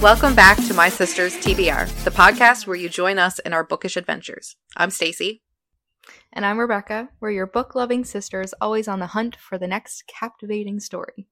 Welcome 0.00 0.34
back 0.34 0.56
to 0.66 0.72
My 0.72 0.88
Sisters 0.88 1.36
TBR, 1.36 2.04
the 2.04 2.10
podcast 2.10 2.66
where 2.66 2.74
you 2.74 2.88
join 2.88 3.18
us 3.18 3.38
in 3.40 3.52
our 3.52 3.62
bookish 3.62 3.98
adventures. 3.98 4.56
I'm 4.74 4.88
Stacy. 4.88 5.42
And 6.32 6.46
I'm 6.46 6.58
Rebecca. 6.58 7.10
We're 7.20 7.32
your 7.32 7.46
book 7.46 7.74
loving 7.74 8.06
sisters, 8.06 8.54
always 8.62 8.88
on 8.88 9.00
the 9.00 9.08
hunt 9.08 9.36
for 9.36 9.58
the 9.58 9.66
next 9.66 10.04
captivating 10.06 10.80
story. 10.80 11.26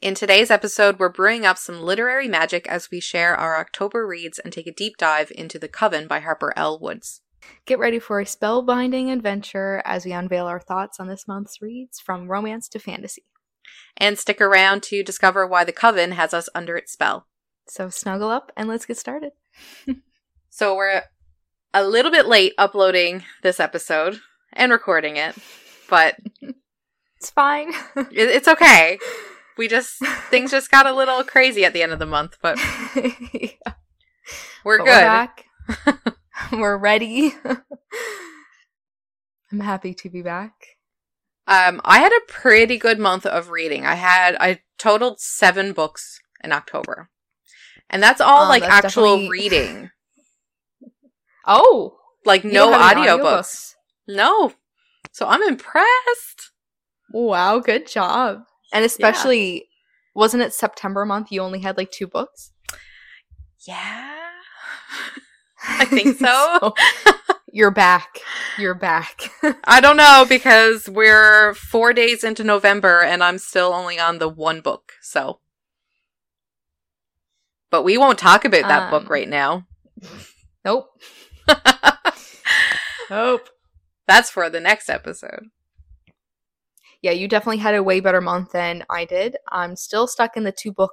In 0.00 0.14
today's 0.14 0.50
episode, 0.50 0.98
we're 0.98 1.10
brewing 1.10 1.44
up 1.44 1.58
some 1.58 1.82
literary 1.82 2.26
magic 2.26 2.66
as 2.66 2.90
we 2.90 3.00
share 3.00 3.36
our 3.36 3.58
October 3.60 4.06
reads 4.06 4.38
and 4.38 4.50
take 4.50 4.66
a 4.66 4.72
deep 4.72 4.96
dive 4.96 5.30
into 5.34 5.58
The 5.58 5.68
Coven 5.68 6.08
by 6.08 6.20
Harper 6.20 6.54
L. 6.56 6.80
Woods. 6.80 7.20
Get 7.66 7.78
ready 7.78 7.98
for 7.98 8.18
a 8.18 8.24
spellbinding 8.24 9.12
adventure 9.12 9.82
as 9.84 10.06
we 10.06 10.12
unveil 10.12 10.46
our 10.46 10.58
thoughts 10.58 10.98
on 10.98 11.08
this 11.08 11.28
month's 11.28 11.60
reads 11.60 12.00
from 12.00 12.28
romance 12.28 12.66
to 12.70 12.78
fantasy. 12.78 13.26
And 13.94 14.18
stick 14.18 14.40
around 14.40 14.82
to 14.84 15.02
discover 15.02 15.46
why 15.46 15.64
The 15.64 15.72
Coven 15.72 16.12
has 16.12 16.32
us 16.32 16.48
under 16.54 16.74
its 16.74 16.92
spell. 16.92 17.26
So 17.68 17.88
snuggle 17.90 18.30
up 18.30 18.50
and 18.56 18.68
let's 18.68 18.86
get 18.86 18.96
started. 18.98 19.32
So 20.50 20.74
we're 20.74 21.02
a 21.72 21.84
little 21.86 22.10
bit 22.10 22.26
late 22.26 22.52
uploading 22.58 23.22
this 23.44 23.60
episode 23.60 24.18
and 24.52 24.72
recording 24.72 25.16
it, 25.16 25.36
but 25.88 26.16
It's 27.20 27.30
fine. 27.30 27.68
it- 27.96 28.12
it's 28.30 28.48
okay. 28.48 28.98
We 29.56 29.68
just 29.68 29.98
things 30.30 30.50
just 30.50 30.70
got 30.70 30.86
a 30.86 30.92
little 30.92 31.22
crazy 31.22 31.64
at 31.64 31.72
the 31.74 31.82
end 31.84 31.92
of 31.92 32.00
the 32.00 32.06
month, 32.06 32.38
but 32.42 32.58
Yeah. 33.32 33.50
we're 34.64 34.78
But 34.78 34.84
good. 34.84 35.00
back. 35.00 35.44
we're 36.52 36.76
ready. 36.76 37.34
I'm 39.52 39.60
happy 39.60 39.94
to 39.94 40.10
be 40.10 40.22
back. 40.22 40.52
Um, 41.46 41.80
I 41.84 42.00
had 42.00 42.12
a 42.12 42.26
pretty 42.32 42.78
good 42.78 42.98
month 42.98 43.24
of 43.26 43.50
reading. 43.50 43.86
I 43.86 43.94
had 43.94 44.36
I 44.40 44.60
totaled 44.76 45.20
seven 45.20 45.72
books 45.72 46.20
in 46.42 46.52
October, 46.52 47.10
and 47.90 48.02
that's 48.02 48.20
all 48.20 48.42
Um, 48.42 48.48
like 48.48 48.62
that's 48.62 48.86
actual 48.86 49.16
definitely- 49.16 49.28
reading, 49.30 49.90
Oh, 51.46 51.96
like 52.24 52.44
no 52.44 52.72
audiobooks. 52.72 53.74
No, 54.06 54.52
so 55.12 55.26
I'm 55.26 55.42
impressed. 55.42 56.50
Wow, 57.12 57.58
good 57.60 57.86
job. 57.86 58.42
And 58.72 58.84
especially, 58.84 59.66
wasn't 60.14 60.42
it 60.42 60.52
September 60.52 61.04
month? 61.06 61.32
You 61.32 61.40
only 61.42 61.60
had 61.60 61.76
like 61.78 61.90
two 61.90 62.06
books. 62.06 62.52
Yeah, 63.66 64.18
I 65.68 65.84
think 65.86 66.18
so. 66.18 66.74
you're 67.52 67.70
back. 67.70 68.18
You're 68.58 68.74
back. 68.74 69.30
I 69.64 69.80
don't 69.80 69.96
know 69.96 70.26
because 70.28 70.88
we're 70.88 71.54
four 71.54 71.92
days 71.92 72.22
into 72.24 72.44
November 72.44 73.00
and 73.02 73.22
I'm 73.24 73.38
still 73.38 73.72
only 73.72 73.98
on 73.98 74.18
the 74.18 74.28
one 74.28 74.60
book. 74.60 74.92
So, 75.00 75.40
but 77.70 77.82
we 77.82 77.98
won't 77.98 78.18
talk 78.18 78.44
about 78.44 78.62
that 78.68 78.84
Um, 78.84 78.90
book 78.90 79.10
right 79.10 79.28
now. 79.28 79.66
nope. 80.64 80.86
Nope. 83.10 83.48
That's 84.06 84.30
for 84.30 84.50
the 84.50 84.60
next 84.60 84.88
episode. 84.90 85.46
Yeah, 87.00 87.12
you 87.12 87.28
definitely 87.28 87.58
had 87.58 87.74
a 87.74 87.82
way 87.82 88.00
better 88.00 88.20
month 88.20 88.52
than 88.52 88.84
I 88.90 89.04
did. 89.04 89.36
I'm 89.50 89.76
still 89.76 90.06
stuck 90.06 90.36
in 90.36 90.44
the 90.44 90.52
two 90.52 90.72
book, 90.72 90.92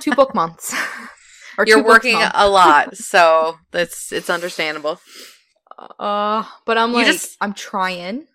two 0.00 0.12
book 0.14 0.34
months. 0.34 0.74
or 1.58 1.64
You're 1.66 1.84
working 1.84 2.14
month. 2.14 2.32
a 2.34 2.48
lot, 2.48 2.96
so 2.96 3.56
that's 3.72 4.12
it's 4.12 4.30
understandable. 4.30 5.00
Uh, 5.98 6.44
but 6.64 6.78
I'm 6.78 6.90
You 6.90 6.96
like, 6.96 7.06
just- 7.06 7.36
I'm 7.40 7.52
trying. 7.54 8.26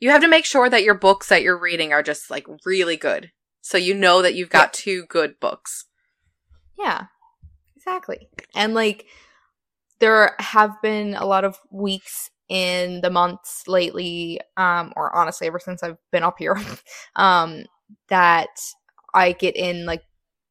You 0.00 0.10
have 0.10 0.20
to 0.22 0.28
make 0.28 0.44
sure 0.44 0.68
that 0.68 0.82
your 0.84 0.94
books 0.94 1.28
that 1.28 1.42
you're 1.42 1.58
reading 1.58 1.92
are 1.92 2.02
just 2.02 2.30
like 2.30 2.46
really 2.66 2.96
good. 2.96 3.30
So 3.62 3.78
you 3.78 3.94
know 3.94 4.20
that 4.20 4.34
you've 4.34 4.50
got 4.50 4.74
two 4.74 5.06
good 5.08 5.40
books. 5.40 5.86
Yeah, 6.78 7.06
exactly. 7.76 8.28
And 8.54 8.74
like, 8.74 9.06
there 10.00 10.34
have 10.38 10.80
been 10.82 11.14
a 11.14 11.26
lot 11.26 11.44
of 11.44 11.58
weeks 11.70 12.30
in 12.48 13.00
the 13.00 13.10
months 13.10 13.64
lately, 13.66 14.40
um, 14.56 14.92
or 14.96 15.14
honestly, 15.14 15.46
ever 15.46 15.58
since 15.58 15.82
I've 15.82 15.98
been 16.12 16.22
up 16.22 16.36
here, 16.38 16.60
um, 17.16 17.64
that 18.08 18.60
I 19.14 19.32
get 19.32 19.56
in 19.56 19.86
like 19.86 20.02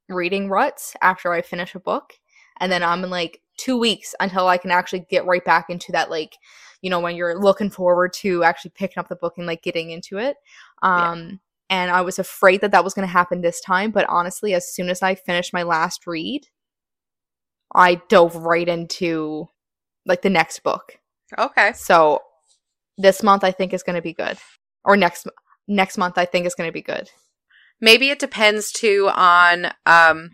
reading 0.10 0.50
ruts 0.50 0.96
after 1.02 1.32
I 1.32 1.42
finish 1.42 1.76
a 1.76 1.80
book, 1.80 2.14
and 2.60 2.72
then 2.72 2.84
I'm 2.84 3.04
in 3.04 3.10
like 3.10 3.42
two 3.58 3.78
weeks 3.78 4.16
until 4.20 4.48
I 4.48 4.58
can 4.58 4.72
actually 4.72 5.02
get 5.10 5.26
right 5.26 5.44
back 5.44 5.70
into 5.70 5.92
that 5.92 6.10
like, 6.10 6.38
you 6.82 6.90
know, 6.90 7.00
when 7.00 7.16
you're 7.16 7.40
looking 7.40 7.70
forward 7.70 8.14
to 8.14 8.44
actually 8.44 8.72
picking 8.72 9.00
up 9.00 9.10
the 9.10 9.16
book 9.16 9.36
and 9.38 9.48
like 9.48 9.62
getting 9.64 9.92
into 9.92 10.18
it. 10.18 10.38
Yeah. 10.84 11.14
And 11.74 11.90
I 11.90 12.02
was 12.02 12.20
afraid 12.20 12.62
that 12.62 12.70
that 12.70 12.84
was 12.84 12.94
going 12.94 13.08
to 13.08 13.12
happen 13.12 13.42
this 13.42 13.60
time, 13.60 13.90
but 13.90 14.06
honestly, 14.08 14.54
as 14.54 14.72
soon 14.72 14.90
as 14.90 15.02
I 15.02 15.16
finished 15.16 15.54
my 15.54 15.64
last 15.64 16.06
read, 16.06 16.44
I 17.74 17.96
dove 18.10 18.36
right 18.36 18.68
into 18.70 19.50
like 20.06 20.22
the 20.22 20.30
next 20.30 20.60
book. 20.60 21.00
Okay. 21.36 21.74
So 21.74 22.20
this 23.00 23.24
month 23.24 23.44
I 23.44 23.50
think 23.50 23.74
is 23.74 23.82
going 23.82 23.96
to 23.96 24.04
be 24.04 24.14
good, 24.14 24.38
or 24.86 24.96
next 24.96 25.28
next 25.68 25.98
month 25.98 26.20
I 26.20 26.26
think 26.26 26.46
is 26.46 26.54
going 26.54 26.68
to 26.68 26.72
be 26.72 26.84
good. 26.84 27.10
Maybe 27.82 28.12
it 28.12 28.20
depends 28.20 28.72
too 28.72 29.10
on 29.12 29.72
um 29.88 30.30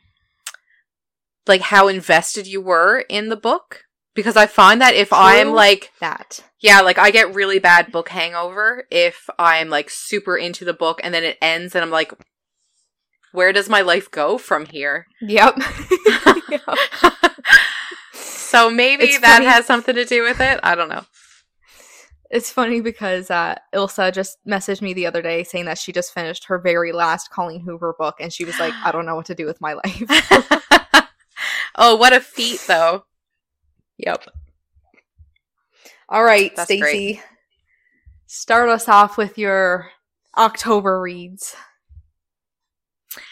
like 1.48 1.62
how 1.62 1.88
invested 1.88 2.48
you 2.48 2.60
were 2.60 3.06
in 3.08 3.30
the 3.30 3.38
book 3.38 3.84
because 4.16 4.36
I 4.36 4.48
find 4.48 4.82
that 4.82 4.96
if 4.96 5.12
I'm 5.14 5.52
like 5.54 5.92
That 6.00 6.40
yeah, 6.62 6.82
like 6.82 6.98
I 6.98 7.12
get 7.12 7.34
really 7.34 7.60
bad 7.60 7.92
book 7.92 8.10
hangover 8.10 8.86
if 8.92 9.30
I'm 9.40 9.70
like 9.70 9.90
super 9.90 10.36
into 10.38 10.66
the 10.66 10.74
book 10.74 11.00
and 11.04 11.14
then 11.14 11.24
it 11.24 11.38
ends 11.42 11.76
and 11.76 11.84
I'm 11.84 11.92
like 11.92 12.14
where 13.32 13.54
does 13.54 13.70
my 13.70 13.82
life 13.82 14.10
go 14.10 14.38
from 14.38 14.66
here? 14.66 15.06
yep. 15.22 15.56
Yep. 16.50 16.62
so 18.14 18.70
maybe 18.72 19.04
It's 19.06 19.20
that 19.20 19.34
funny. 19.38 19.46
has 19.46 19.66
something 19.66 19.94
to 19.96 20.06
do 20.06 20.24
with 20.24 20.40
it. 20.42 20.60
I 20.64 20.74
don't 20.76 20.90
know. 20.90 21.04
It's 22.32 22.52
funny 22.52 22.82
because 22.82 23.32
uh, 23.32 23.56
Ilsa 23.74 24.14
just 24.14 24.38
messaged 24.48 24.82
me 24.82 24.94
the 24.94 25.08
other 25.08 25.22
day 25.22 25.44
saying 25.44 25.66
that 25.66 25.80
she 25.80 25.92
just 25.92 26.14
finished 26.14 26.46
her 26.46 26.60
very 26.60 26.92
last 26.92 27.32
Colleen 27.32 27.62
Hoover 27.62 27.96
book, 27.98 28.16
and 28.20 28.32
she 28.32 28.46
was 28.46 28.60
like, 28.60 28.72
"I 28.84 28.92
don't 28.92 29.08
know 29.08 29.16
what 29.16 29.26
to 29.28 29.36
do 29.36 29.48
with 29.48 29.60
my 29.60 29.74
life." 29.74 30.04
oh, 31.76 31.96
what 31.96 32.14
a 32.14 32.20
feat 32.20 32.64
though. 32.68 33.06
Yep. 34.00 34.26
All 36.08 36.24
right, 36.24 36.58
Stacy. 36.58 37.22
Start 38.26 38.70
us 38.70 38.88
off 38.88 39.18
with 39.18 39.38
your 39.38 39.92
October 40.38 41.00
reads. 41.02 41.56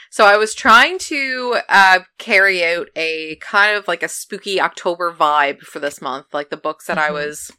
So 0.10 0.26
I 0.26 0.38
was 0.38 0.54
trying 0.56 0.98
to 1.00 1.58
uh, 1.70 2.00
carry 2.18 2.66
out 2.66 2.90
a 2.96 3.36
kind 3.38 3.78
of 3.78 3.88
like 3.88 4.02
a 4.04 4.08
spooky 4.10 4.60
October 4.60 5.14
vibe 5.14 5.60
for 5.62 5.80
this 5.80 6.02
month, 6.02 6.28
like 6.34 6.50
the 6.50 6.58
books 6.58 6.88
that 6.88 6.98
I 6.98 7.10
Mhm. 7.10 7.14
was, 7.14 7.52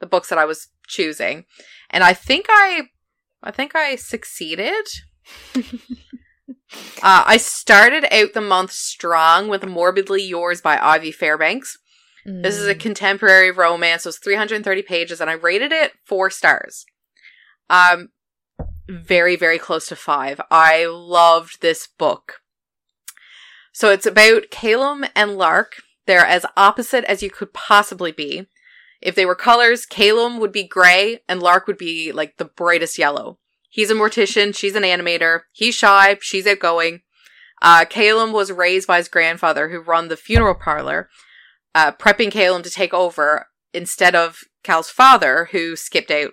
the 0.00 0.06
books 0.06 0.28
that 0.28 0.38
I 0.38 0.44
was 0.44 0.68
choosing, 0.86 1.46
and 1.90 2.04
I 2.04 2.12
think 2.12 2.46
I, 2.50 2.90
I 3.42 3.50
think 3.50 3.74
I 3.74 3.96
succeeded. 3.96 4.86
uh, 5.54 5.64
I 7.02 7.36
started 7.38 8.04
out 8.12 8.34
the 8.34 8.40
month 8.42 8.72
strong 8.72 9.48
with 9.48 9.62
"Morbidly 9.62 10.22
Yours" 10.28 10.60
by 10.60 10.78
Ivy 10.78 11.12
Fairbanks. 11.12 11.78
This 12.42 12.56
is 12.56 12.66
a 12.66 12.74
Mm. 12.74 12.80
contemporary 12.80 13.50
romance. 13.50 14.04
It 14.04 14.10
was 14.10 14.18
330 14.18 14.82
pages, 14.82 15.20
and 15.20 15.30
I 15.30 15.34
rated 15.34 15.72
it 15.72 15.94
four 16.04 16.28
stars. 16.28 16.84
Um, 17.70 18.10
very, 18.88 19.34
very 19.34 19.58
close 19.58 19.86
to 19.88 19.96
five. 19.96 20.40
I 20.50 20.84
loved 20.86 21.60
this 21.62 21.86
book. 21.86 22.40
So 23.72 23.90
it's 23.90 24.06
about 24.06 24.50
Calum 24.50 25.06
and 25.14 25.36
Lark. 25.38 25.76
They're 26.06 26.26
as 26.26 26.44
opposite 26.56 27.04
as 27.04 27.22
you 27.22 27.30
could 27.30 27.52
possibly 27.54 28.12
be. 28.12 28.46
If 29.00 29.14
they 29.14 29.24
were 29.26 29.34
colors, 29.34 29.86
Calum 29.86 30.38
would 30.38 30.52
be 30.52 30.66
gray 30.66 31.20
and 31.28 31.40
Lark 31.42 31.66
would 31.66 31.78
be 31.78 32.10
like 32.12 32.36
the 32.36 32.44
brightest 32.46 32.98
yellow. 32.98 33.38
He's 33.70 33.90
a 33.90 33.94
mortician. 33.94 34.54
She's 34.56 34.74
an 34.74 34.82
animator. 34.82 35.42
He's 35.52 35.74
shy. 35.74 36.18
She's 36.20 36.46
outgoing. 36.46 37.02
Uh, 37.62 37.84
Calum 37.84 38.32
was 38.32 38.50
raised 38.50 38.86
by 38.88 38.96
his 38.98 39.08
grandfather 39.08 39.68
who 39.68 39.78
run 39.80 40.08
the 40.08 40.16
funeral 40.16 40.54
parlor 40.54 41.08
uh, 41.74 41.92
prepping 41.92 42.30
Calum 42.30 42.62
to 42.62 42.70
take 42.70 42.92
over 42.94 43.46
instead 43.72 44.14
of 44.14 44.40
Cal's 44.62 44.90
father, 44.90 45.48
who 45.52 45.76
skipped 45.76 46.10
out. 46.10 46.32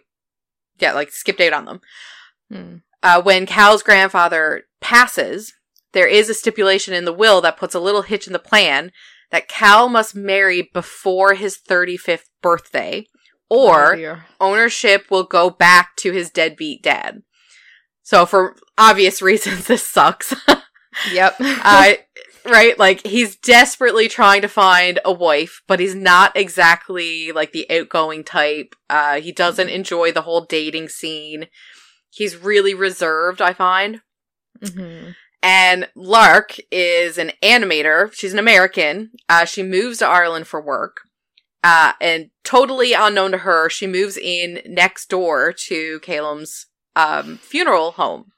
Yeah, 0.80 0.94
like 0.94 1.12
skipped 1.12 1.42
out 1.42 1.54
on 1.54 1.66
them. 1.66 1.82
Hmm. 2.52 2.76
Uh, 3.02 3.22
when 3.22 3.46
Cal's 3.46 3.84
grandfather 3.84 4.64
passes, 4.82 5.54
there 5.94 6.08
is 6.08 6.30
a 6.30 6.34
stipulation 6.34 6.94
in 6.94 7.06
the 7.06 7.14
will 7.14 7.40
that 7.42 7.58
puts 7.58 7.76
a 7.76 7.80
little 7.80 8.02
hitch 8.02 8.28
in 8.28 8.34
the 8.34 8.40
plan 8.40 8.92
that 9.32 9.48
Cal 9.48 9.88
must 9.90 10.16
marry 10.16 10.70
before 10.74 11.34
his 11.36 11.58
35th 11.58 12.26
birthday, 12.42 13.06
Oh, 13.50 13.70
or 13.70 13.96
dear. 13.96 14.26
ownership 14.42 15.06
will 15.12 15.24
go 15.24 15.50
back 15.50 15.96
to 15.98 16.12
his 16.12 16.30
deadbeat 16.30 16.82
dad. 16.82 17.22
So, 18.04 18.26
for 18.26 18.56
obvious 18.78 19.22
reasons, 19.22 19.68
this 19.68 19.88
sucks. 19.88 20.34
yep. 21.12 21.36
uh, 21.40 21.94
right? 22.46 22.78
Like 22.78 23.06
he's 23.06 23.36
desperately 23.36 24.08
trying 24.08 24.42
to 24.42 24.48
find 24.48 25.00
a 25.04 25.12
wife, 25.12 25.62
but 25.68 25.80
he's 25.80 25.96
not 25.96 26.36
exactly 26.36 27.32
like 27.32 27.52
the 27.52 27.70
outgoing 27.70 28.24
type. 28.24 28.76
Uh, 28.90 29.20
he 29.20 29.32
doesn't 29.32 29.70
enjoy 29.70 30.12
the 30.12 30.22
whole 30.22 30.42
dating 30.42 30.90
scene. 30.90 31.48
He's 32.10 32.38
really 32.38 32.74
reserved, 32.74 33.42
I 33.42 33.54
find. 33.54 34.02
hmm 34.62 35.10
And 35.44 35.90
Lark 35.96 36.56
is 36.72 37.18
an 37.18 37.32
animator. 37.44 38.14
She's 38.14 38.34
an 38.34 38.40
American. 38.40 39.12
Uh, 39.28 39.46
she 39.46 39.64
moves 39.64 40.00
to 40.00 40.08
Ireland 40.08 40.48
for 40.48 40.62
work. 40.62 41.02
Uh, 41.64 41.94
and 42.00 42.30
totally 42.44 42.94
unknown 42.94 43.32
to 43.32 43.40
her, 43.40 43.70
she 43.70 43.88
moves 43.88 44.18
in 44.18 44.62
next 44.68 45.10
door 45.10 45.52
to 45.52 46.00
Calum's 46.02 46.68
um, 46.96 47.38
funeral 47.38 47.92
home. 47.92 48.32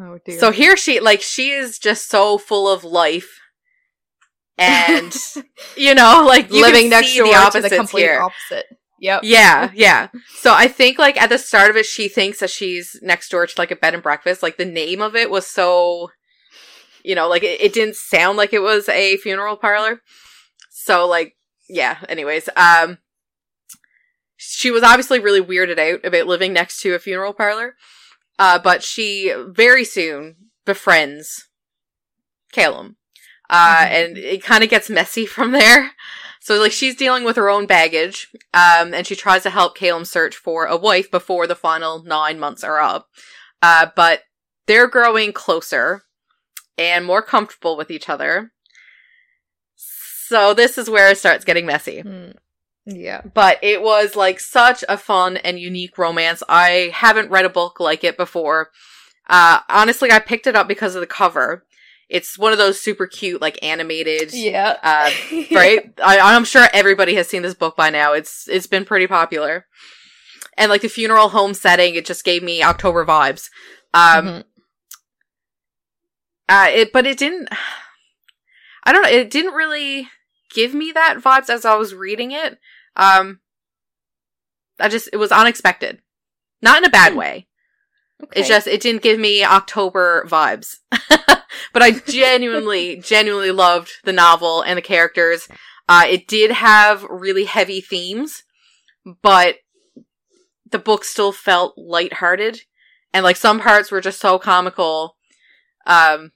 Oh 0.00 0.18
dear. 0.24 0.38
So 0.38 0.50
here 0.50 0.76
she, 0.76 1.00
like, 1.00 1.20
she 1.20 1.50
is 1.50 1.78
just 1.78 2.08
so 2.08 2.38
full 2.38 2.68
of 2.68 2.84
life. 2.84 3.38
And, 4.58 5.14
you 5.76 5.94
know, 5.94 6.24
like, 6.26 6.52
you 6.52 6.62
living 6.62 6.90
next 6.90 7.12
see 7.12 7.18
door 7.18 7.26
the 7.26 7.50
to 7.52 7.60
the 7.60 7.76
complete 7.76 8.02
here. 8.02 8.20
opposite. 8.20 8.66
Yep. 9.02 9.22
Yeah, 9.24 9.70
yeah. 9.74 10.08
So 10.36 10.54
I 10.54 10.68
think 10.68 10.96
like 10.96 11.20
at 11.20 11.28
the 11.28 11.36
start 11.36 11.70
of 11.70 11.76
it, 11.76 11.84
she 11.86 12.08
thinks 12.08 12.38
that 12.38 12.50
she's 12.50 12.98
next 13.02 13.30
door 13.30 13.46
to 13.46 13.54
like 13.58 13.72
a 13.72 13.76
bed 13.76 13.94
and 13.94 14.02
breakfast. 14.02 14.42
Like 14.44 14.56
the 14.56 14.64
name 14.64 15.02
of 15.02 15.16
it 15.16 15.28
was 15.28 15.44
so, 15.46 16.10
you 17.04 17.16
know, 17.16 17.28
like 17.28 17.42
it, 17.42 17.60
it 17.60 17.72
didn't 17.72 17.96
sound 17.96 18.38
like 18.38 18.52
it 18.52 18.62
was 18.62 18.88
a 18.88 19.16
funeral 19.16 19.56
parlor. 19.56 20.00
So 20.70 21.08
like, 21.08 21.34
yeah. 21.68 21.98
Anyways, 22.08 22.48
um, 22.54 22.98
she 24.36 24.70
was 24.70 24.84
obviously 24.84 25.18
really 25.18 25.42
weirded 25.42 25.78
out 25.80 26.04
about 26.04 26.28
living 26.28 26.52
next 26.52 26.80
to 26.82 26.94
a 26.94 27.00
funeral 27.00 27.32
parlor. 27.32 27.74
Uh, 28.38 28.58
but 28.58 28.82
she 28.82 29.32
very 29.48 29.84
soon 29.84 30.36
befriends 30.64 31.48
Calum. 32.52 32.96
Uh, 33.50 33.84
Mhm. 33.84 33.90
and 33.90 34.18
it 34.18 34.42
kind 34.42 34.64
of 34.64 34.70
gets 34.70 34.88
messy 34.90 35.26
from 35.36 35.52
there. 35.52 35.92
So 36.40 36.58
like 36.60 36.72
she's 36.72 36.96
dealing 36.96 37.22
with 37.24 37.36
her 37.36 37.48
own 37.48 37.66
baggage, 37.66 38.28
um, 38.52 38.92
and 38.94 39.06
she 39.06 39.14
tries 39.14 39.42
to 39.44 39.50
help 39.50 39.76
Calum 39.76 40.04
search 40.04 40.34
for 40.36 40.66
a 40.66 40.76
wife 40.76 41.10
before 41.10 41.46
the 41.46 41.54
final 41.54 42.02
nine 42.02 42.38
months 42.38 42.64
are 42.64 42.80
up. 42.80 43.08
Uh, 43.60 43.86
but 43.94 44.22
they're 44.66 44.88
growing 44.88 45.32
closer 45.32 46.02
and 46.76 47.04
more 47.04 47.22
comfortable 47.22 47.76
with 47.76 47.90
each 47.90 48.08
other. 48.08 48.52
So 49.76 50.54
this 50.54 50.78
is 50.78 50.88
where 50.90 51.10
it 51.10 51.18
starts 51.18 51.44
getting 51.44 51.66
messy. 51.66 52.02
Mm. 52.02 52.36
Yeah. 52.86 53.22
But 53.34 53.58
it 53.62 53.80
was 53.82 54.16
like 54.16 54.40
such 54.40 54.84
a 54.88 54.96
fun 54.98 55.36
and 55.36 55.58
unique 55.58 55.96
romance. 55.98 56.42
I 56.48 56.90
haven't 56.92 57.30
read 57.30 57.44
a 57.44 57.48
book 57.50 57.78
like 57.80 58.02
it 58.04 58.16
before. 58.16 58.70
Uh, 59.28 59.60
honestly, 59.68 60.10
I 60.10 60.18
picked 60.18 60.46
it 60.48 60.56
up 60.56 60.66
because 60.66 60.94
of 60.94 61.00
the 61.00 61.06
cover. 61.06 61.64
It's 62.08 62.36
one 62.36 62.52
of 62.52 62.58
those 62.58 62.80
super 62.80 63.06
cute, 63.06 63.40
like 63.40 63.58
animated 63.62 64.34
Yeah. 64.34 64.76
uh, 64.82 65.10
right? 65.52 65.92
I, 66.02 66.18
I'm 66.18 66.44
sure 66.44 66.66
everybody 66.72 67.14
has 67.14 67.28
seen 67.28 67.42
this 67.42 67.54
book 67.54 67.76
by 67.76 67.88
now. 67.90 68.12
It's 68.12 68.48
it's 68.48 68.66
been 68.66 68.84
pretty 68.84 69.06
popular, 69.06 69.64
and 70.58 70.68
like 70.68 70.82
the 70.82 70.88
funeral 70.88 71.28
home 71.30 71.54
setting, 71.54 71.94
it 71.94 72.04
just 72.04 72.24
gave 72.24 72.42
me 72.42 72.62
October 72.62 73.06
vibes. 73.06 73.48
Um, 73.94 74.26
Mhm. 74.26 74.44
uh, 76.48 76.66
it 76.70 76.92
but 76.92 77.06
it 77.06 77.16
didn't. 77.18 77.48
I 78.84 78.92
don't 78.92 79.02
know. 79.02 79.08
It 79.08 79.30
didn't 79.30 79.54
really 79.54 80.08
give 80.52 80.74
me 80.74 80.92
that 80.92 81.18
vibes 81.18 81.48
as 81.48 81.64
I 81.64 81.76
was 81.76 81.94
reading 81.94 82.32
it. 82.32 82.58
Um, 82.96 83.40
I 84.78 84.88
just 84.88 85.08
it 85.12 85.16
was 85.16 85.32
unexpected, 85.32 86.00
not 86.60 86.78
in 86.78 86.84
a 86.84 86.90
bad 86.90 87.12
Hmm. 87.12 87.18
way. 87.18 87.48
Okay. 88.22 88.40
It's 88.40 88.48
just 88.48 88.66
it 88.66 88.80
didn't 88.80 89.02
give 89.02 89.18
me 89.18 89.44
October 89.44 90.24
vibes. 90.28 90.76
but 91.08 91.82
I 91.82 91.90
genuinely, 91.92 92.96
genuinely 92.96 93.50
loved 93.50 93.90
the 94.04 94.12
novel 94.12 94.62
and 94.62 94.76
the 94.76 94.82
characters. 94.82 95.48
Uh, 95.88 96.04
it 96.08 96.28
did 96.28 96.52
have 96.52 97.02
really 97.04 97.44
heavy 97.44 97.80
themes, 97.80 98.44
but 99.22 99.56
the 100.70 100.78
book 100.78 101.04
still 101.04 101.32
felt 101.32 101.74
lighthearted. 101.76 102.60
And 103.12 103.24
like 103.24 103.36
some 103.36 103.60
parts 103.60 103.90
were 103.90 104.00
just 104.00 104.20
so 104.20 104.38
comical, 104.38 105.16
um, 105.86 106.32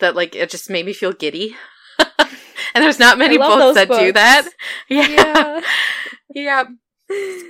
that 0.00 0.16
like 0.16 0.34
it 0.34 0.50
just 0.50 0.68
made 0.68 0.84
me 0.84 0.92
feel 0.92 1.12
giddy. 1.12 1.56
and 2.74 2.82
there's 2.84 2.98
not 2.98 3.18
many 3.18 3.38
books 3.38 3.74
that 3.74 3.88
do 3.88 4.12
that. 4.12 4.48
Yeah. 4.88 5.08
yeah. 5.08 5.60
yeah. 6.34 6.64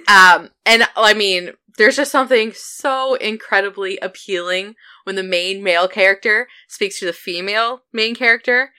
Um, 0.09 0.51
and 0.67 0.85
I 0.97 1.15
mean, 1.15 1.53
there's 1.77 1.97
just 1.97 2.13
something 2.13 2.53
so 2.55 3.15
incredibly 3.15 3.99
appealing 3.99 4.75
when 5.05 5.17
the 5.17 5.23
main 5.23 5.63
male 5.63 5.89
character 5.89 6.49
speaks 6.69 6.99
to 7.01 7.07
the 7.07 7.13
female 7.13 7.83
main 7.93 8.15
character 8.15 8.73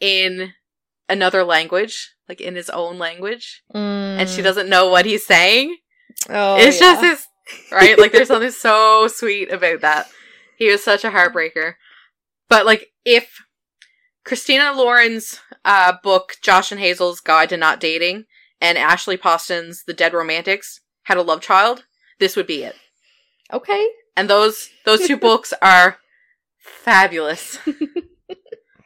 in 0.00 0.52
another 1.08 1.44
language, 1.44 2.14
like 2.28 2.40
in 2.40 2.54
his 2.56 2.70
own 2.70 2.98
language, 2.98 3.62
and 3.74 4.28
she 4.28 4.40
Mm. 4.40 4.44
doesn't 4.44 4.68
know 4.68 4.88
what 4.88 5.04
he's 5.06 5.26
saying. 5.26 5.76
Oh, 6.28 6.56
it's 6.56 6.80
yeah. 6.80 6.92
just 6.92 7.00
this, 7.02 7.26
right? 7.70 7.98
Like, 7.98 8.12
there's 8.12 8.28
something 8.28 8.50
so 8.50 9.08
sweet 9.08 9.50
about 9.52 9.80
that. 9.82 10.08
He 10.56 10.70
was 10.70 10.82
such 10.82 11.04
a 11.04 11.10
heartbreaker. 11.10 11.74
But, 12.48 12.64
like, 12.66 12.92
if 13.04 13.42
Christina 14.24 14.72
Lauren's 14.72 15.40
uh, 15.64 15.94
book, 16.02 16.34
Josh 16.42 16.70
and 16.70 16.80
Hazel's 16.80 17.20
Guide 17.20 17.48
to 17.50 17.56
Not 17.56 17.80
Dating, 17.80 18.24
and 18.60 18.78
Ashley 18.78 19.16
Poston's 19.16 19.84
The 19.84 19.92
Dead 19.94 20.12
Romantics 20.14 20.80
had 21.04 21.16
a 21.18 21.22
love 21.22 21.40
child, 21.40 21.84
this 22.20 22.36
would 22.36 22.46
be 22.46 22.62
it. 22.62 22.76
okay. 23.52 23.88
And 24.16 24.28
those 24.30 24.68
those 24.84 25.06
two 25.06 25.16
books 25.28 25.52
are 25.62 25.98
fabulous. 26.58 27.58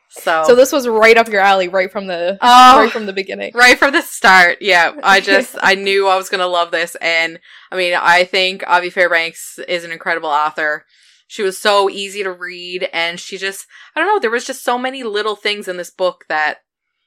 So, 0.09 0.45
So 0.47 0.55
this 0.55 0.73
was 0.73 0.89
right 0.89 1.19
up 1.19 1.29
your 1.29 1.43
alley, 1.43 1.69
right 1.69 1.93
from 1.93 2.07
the 2.07 2.39
oh, 2.41 2.79
right 2.81 2.91
from 2.91 3.05
the 3.05 3.13
beginning. 3.13 3.53
right 3.55 3.79
from 3.79 3.93
the 3.93 4.01
start. 4.01 4.59
Yeah, 4.63 4.95
I 5.03 5.21
just 5.33 5.57
I 5.61 5.75
knew 5.75 6.09
I 6.09 6.17
was 6.17 6.31
gonna 6.31 6.47
love 6.47 6.71
this, 6.71 6.97
and 7.03 7.39
I 7.71 7.77
mean, 7.77 7.93
I 7.95 8.25
think 8.25 8.67
Ivy 8.67 8.89
Fairbanks 8.89 9.59
is 9.69 9.85
an 9.85 9.93
incredible 9.93 10.31
author. 10.31 10.87
She 11.29 11.43
was 11.43 11.59
so 11.59 11.91
easy 11.91 12.23
to 12.23 12.33
read, 12.33 12.89
and 12.93 13.19
she 13.19 13.37
just 13.39 13.67
I 13.95 14.01
don't 14.01 14.09
know. 14.09 14.19
There 14.21 14.31
was 14.31 14.45
just 14.47 14.63
so 14.65 14.79
many 14.79 15.03
little 15.03 15.37
things 15.37 15.67
in 15.69 15.77
this 15.77 15.91
book 15.91 16.25
that 16.29 16.59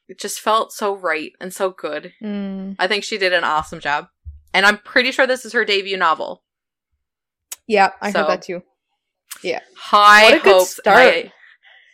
it 0.08 0.20
just 0.20 0.40
felt 0.40 0.74
so 0.74 0.96
right 0.96 1.32
and 1.40 1.54
so 1.54 1.70
good. 1.70 2.14
Mm. 2.22 2.76
I 2.80 2.88
think 2.88 3.04
she 3.04 3.18
did 3.18 3.32
an 3.34 3.44
awesome 3.44 3.80
job, 3.80 4.08
and 4.54 4.66
I'm 4.66 4.78
pretty 4.80 5.12
sure 5.12 5.26
this 5.28 5.46
is 5.46 5.54
her 5.54 5.64
debut 5.66 5.98
novel. 5.98 6.44
Yeah, 7.68 7.92
I 8.02 8.12
So- 8.12 8.20
heard 8.22 8.30
that 8.30 8.42
too. 8.42 8.64
Yeah. 9.44 9.60
High 9.78 10.24
What 10.24 10.34
a 10.34 10.40
good 10.40 10.54
hopes. 10.54 10.76
start. 10.78 10.98
I- 10.98 11.34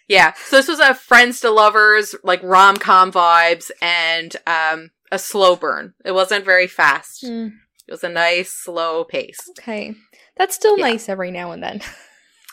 yeah, 0.08 0.34
so 0.34 0.56
this 0.58 0.68
was 0.68 0.80
a 0.80 0.94
friends 0.94 1.42
to 1.42 1.50
lovers, 1.50 2.16
like 2.24 2.42
rom 2.44 2.78
com 2.78 3.12
vibes, 3.12 3.70
and 3.82 4.36
um 4.48 4.92
a 5.12 5.20
slow 5.20 5.56
burn. 5.56 5.94
It 6.04 6.12
wasn't 6.14 6.46
very 6.46 6.68
fast. 6.68 7.24
Mm, 7.24 7.52
It 7.88 7.92
was 7.92 8.04
a 8.04 8.10
nice 8.10 8.52
slow 8.54 9.04
pace. 9.04 9.38
okay, 9.60 9.94
that's 10.38 10.56
still 10.56 10.78
Yeah. 10.80 10.86
nice 10.90 11.08
every 11.10 11.30
now 11.32 11.52
and 11.52 11.62
then. 11.62 11.82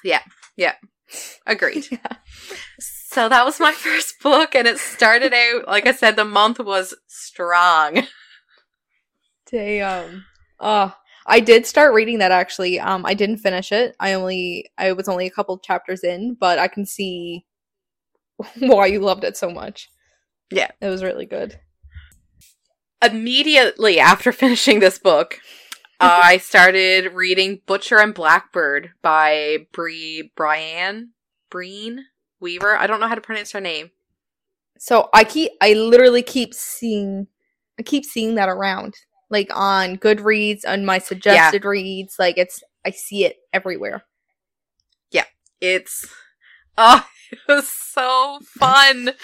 Agreed. 0.05 0.21
yeah. 0.57 0.75
Agreed. 1.47 1.85
So 3.13 3.29
that 3.29 3.45
was 3.45 3.61
my 3.61 3.73
first 3.77 4.23
book, 4.23 4.55
and 4.55 4.67
it 4.67 4.79
started 4.79 5.35
out 5.35 5.69
like 5.69 5.87
I 5.87 5.93
said. 5.93 6.17
The 6.17 6.25
month 6.25 6.59
was 6.59 6.95
strong. 7.09 8.07
Damn. 9.51 10.25
Oh, 10.59 10.95
I 11.27 11.41
did 11.41 11.67
start 11.67 11.93
reading 11.93 12.19
that 12.19 12.33
actually. 12.33 12.81
Um, 12.81 13.05
I 13.05 13.13
didn't 13.13 13.37
finish 13.37 13.71
it. 13.71 13.95
I 14.01 14.15
only 14.15 14.71
I 14.79 14.93
was 14.93 15.09
only 15.09 15.27
a 15.27 15.31
couple 15.31 15.59
chapters 15.59 16.03
in, 16.03 16.39
but 16.41 16.59
I 16.59 16.69
can 16.69 16.87
see 16.87 17.45
why 18.59 18.87
you 18.87 19.01
loved 19.01 19.25
it 19.25 19.37
so 19.37 19.51
much. 19.51 19.91
Yeah. 20.51 20.71
it 20.81 20.89
was 20.89 21.03
really 21.03 21.27
good. 21.27 21.61
Immediately 23.05 24.01
after 24.01 24.33
finishing 24.33 24.81
this 24.81 24.99
book, 24.99 25.39
Uh, 26.03 26.21
I 26.25 26.39
started 26.39 27.13
reading 27.13 27.61
Butcher 27.65 28.01
and 28.01 28.13
Blackbird 28.13 28.91
by 29.03 29.69
Bree 29.73 30.33
Brian 30.35 31.13
Breen 31.49 32.07
Weaver. 32.41 32.77
I 32.77 32.89
don't 32.89 32.99
know 32.99 33.07
how 33.07 33.15
to 33.15 33.21
pronounce 33.21 33.53
her 33.53 33.61
name. 33.61 33.93
So 34.79 35.11
I 35.15 35.23
keep 35.23 35.53
I 35.61 35.75
literally 35.75 36.23
keep 36.23 36.55
seeing 36.55 37.29
I 37.79 37.85
keep 37.85 38.05
seeing 38.05 38.35
that 38.35 38.49
around. 38.49 38.95
Like 39.31 39.49
on 39.55 39.97
Goodreads, 39.97 40.63
on 40.67 40.85
my 40.85 40.99
suggested 40.99 41.65
reads, 41.65 42.17
like 42.19 42.37
it's 42.37 42.65
I 42.85 42.91
see 42.91 43.25
it 43.25 43.37
everywhere. 43.53 44.03
Yeah. 45.13 45.27
It's 45.61 46.05
oh, 46.77 47.07
it 47.31 47.39
was 47.47 47.69
so 47.69 48.41
fun. 48.59 49.11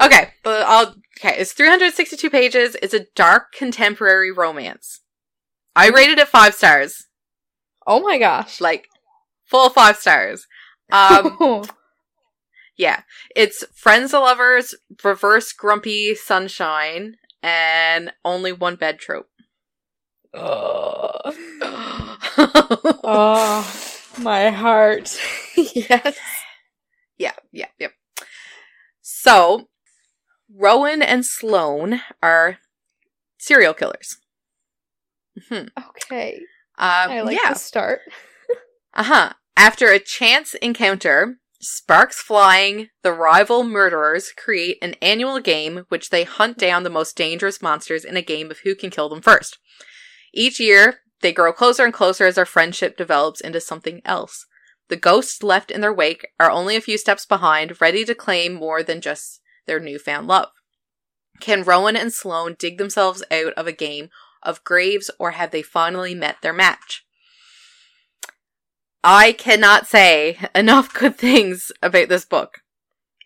Okay, 0.00 0.30
but 0.44 0.64
I'll 0.64 0.94
okay. 1.18 1.34
It's 1.38 1.52
362 1.52 2.30
pages. 2.30 2.76
It's 2.82 2.94
a 2.94 3.06
dark 3.16 3.50
contemporary 3.52 4.30
romance. 4.30 5.00
I 5.76 5.90
rated 5.90 6.18
it 6.18 6.28
five 6.28 6.54
stars, 6.54 7.06
Oh 7.86 8.00
my 8.00 8.18
gosh. 8.18 8.60
like 8.62 8.88
full 9.44 9.68
five 9.68 9.96
stars. 9.98 10.46
Um, 10.90 11.64
yeah, 12.78 13.02
it's 13.36 13.62
friends 13.74 14.12
to 14.12 14.20
lovers, 14.20 14.74
reverse 15.04 15.52
grumpy 15.52 16.14
sunshine, 16.14 17.16
and 17.42 18.12
only 18.24 18.52
one 18.52 18.76
bed 18.76 18.98
trope. 18.98 19.28
Ugh. 20.32 21.34
oh, 23.04 23.90
my 24.18 24.50
heart. 24.50 25.20
yes. 25.56 26.18
Yeah, 27.18 27.32
yeah, 27.52 27.68
yep. 27.78 27.92
So, 29.02 29.68
Rowan 30.54 31.02
and 31.02 31.24
Sloane 31.24 32.00
are 32.22 32.58
serial 33.38 33.74
killers. 33.74 34.18
Hmm 35.48 35.66
Okay. 35.88 36.40
Uh, 36.78 37.08
I 37.10 37.20
like 37.22 37.38
yeah. 37.42 37.52
the 37.52 37.58
start. 37.58 38.00
Uh 38.98 39.02
huh. 39.02 39.32
After 39.58 39.88
a 39.88 39.98
chance 39.98 40.54
encounter, 40.54 41.36
Sparks 41.60 42.20
flying, 42.20 42.88
the 43.02 43.12
rival 43.12 43.62
murderers 43.62 44.32
create 44.32 44.78
an 44.80 44.94
annual 45.02 45.40
game 45.40 45.84
which 45.90 46.08
they 46.08 46.24
hunt 46.24 46.56
down 46.56 46.82
the 46.82 46.88
most 46.88 47.16
dangerous 47.16 47.60
monsters 47.60 48.04
in 48.06 48.16
a 48.16 48.22
game 48.22 48.50
of 48.50 48.60
who 48.60 48.74
can 48.74 48.88
kill 48.88 49.10
them 49.10 49.20
first. 49.20 49.58
Each 50.32 50.58
year, 50.58 51.00
they 51.22 51.32
grow 51.32 51.52
closer 51.52 51.84
and 51.84 51.92
closer 51.92 52.26
as 52.26 52.36
their 52.36 52.46
friendship 52.46 52.96
develops 52.96 53.40
into 53.40 53.60
something 53.60 54.00
else. 54.04 54.46
The 54.88 54.96
ghosts 54.96 55.42
left 55.42 55.70
in 55.70 55.80
their 55.80 55.92
wake 55.92 56.28
are 56.38 56.50
only 56.50 56.76
a 56.76 56.80
few 56.80 56.98
steps 56.98 57.26
behind, 57.26 57.80
ready 57.80 58.04
to 58.04 58.14
claim 58.14 58.54
more 58.54 58.82
than 58.82 59.00
just 59.00 59.40
their 59.66 59.80
newfound 59.80 60.28
love. 60.28 60.50
Can 61.40 61.64
Rowan 61.64 61.96
and 61.96 62.12
Sloane 62.12 62.56
dig 62.58 62.78
themselves 62.78 63.22
out 63.30 63.52
of 63.54 63.66
a 63.66 63.72
game 63.72 64.10
of 64.46 64.64
graves, 64.64 65.10
or 65.18 65.32
have 65.32 65.50
they 65.50 65.62
finally 65.62 66.14
met 66.14 66.36
their 66.42 66.52
match? 66.54 67.04
I 69.04 69.32
cannot 69.32 69.86
say 69.86 70.38
enough 70.54 70.92
good 70.94 71.16
things 71.16 71.70
about 71.82 72.08
this 72.08 72.24
book. 72.24 72.60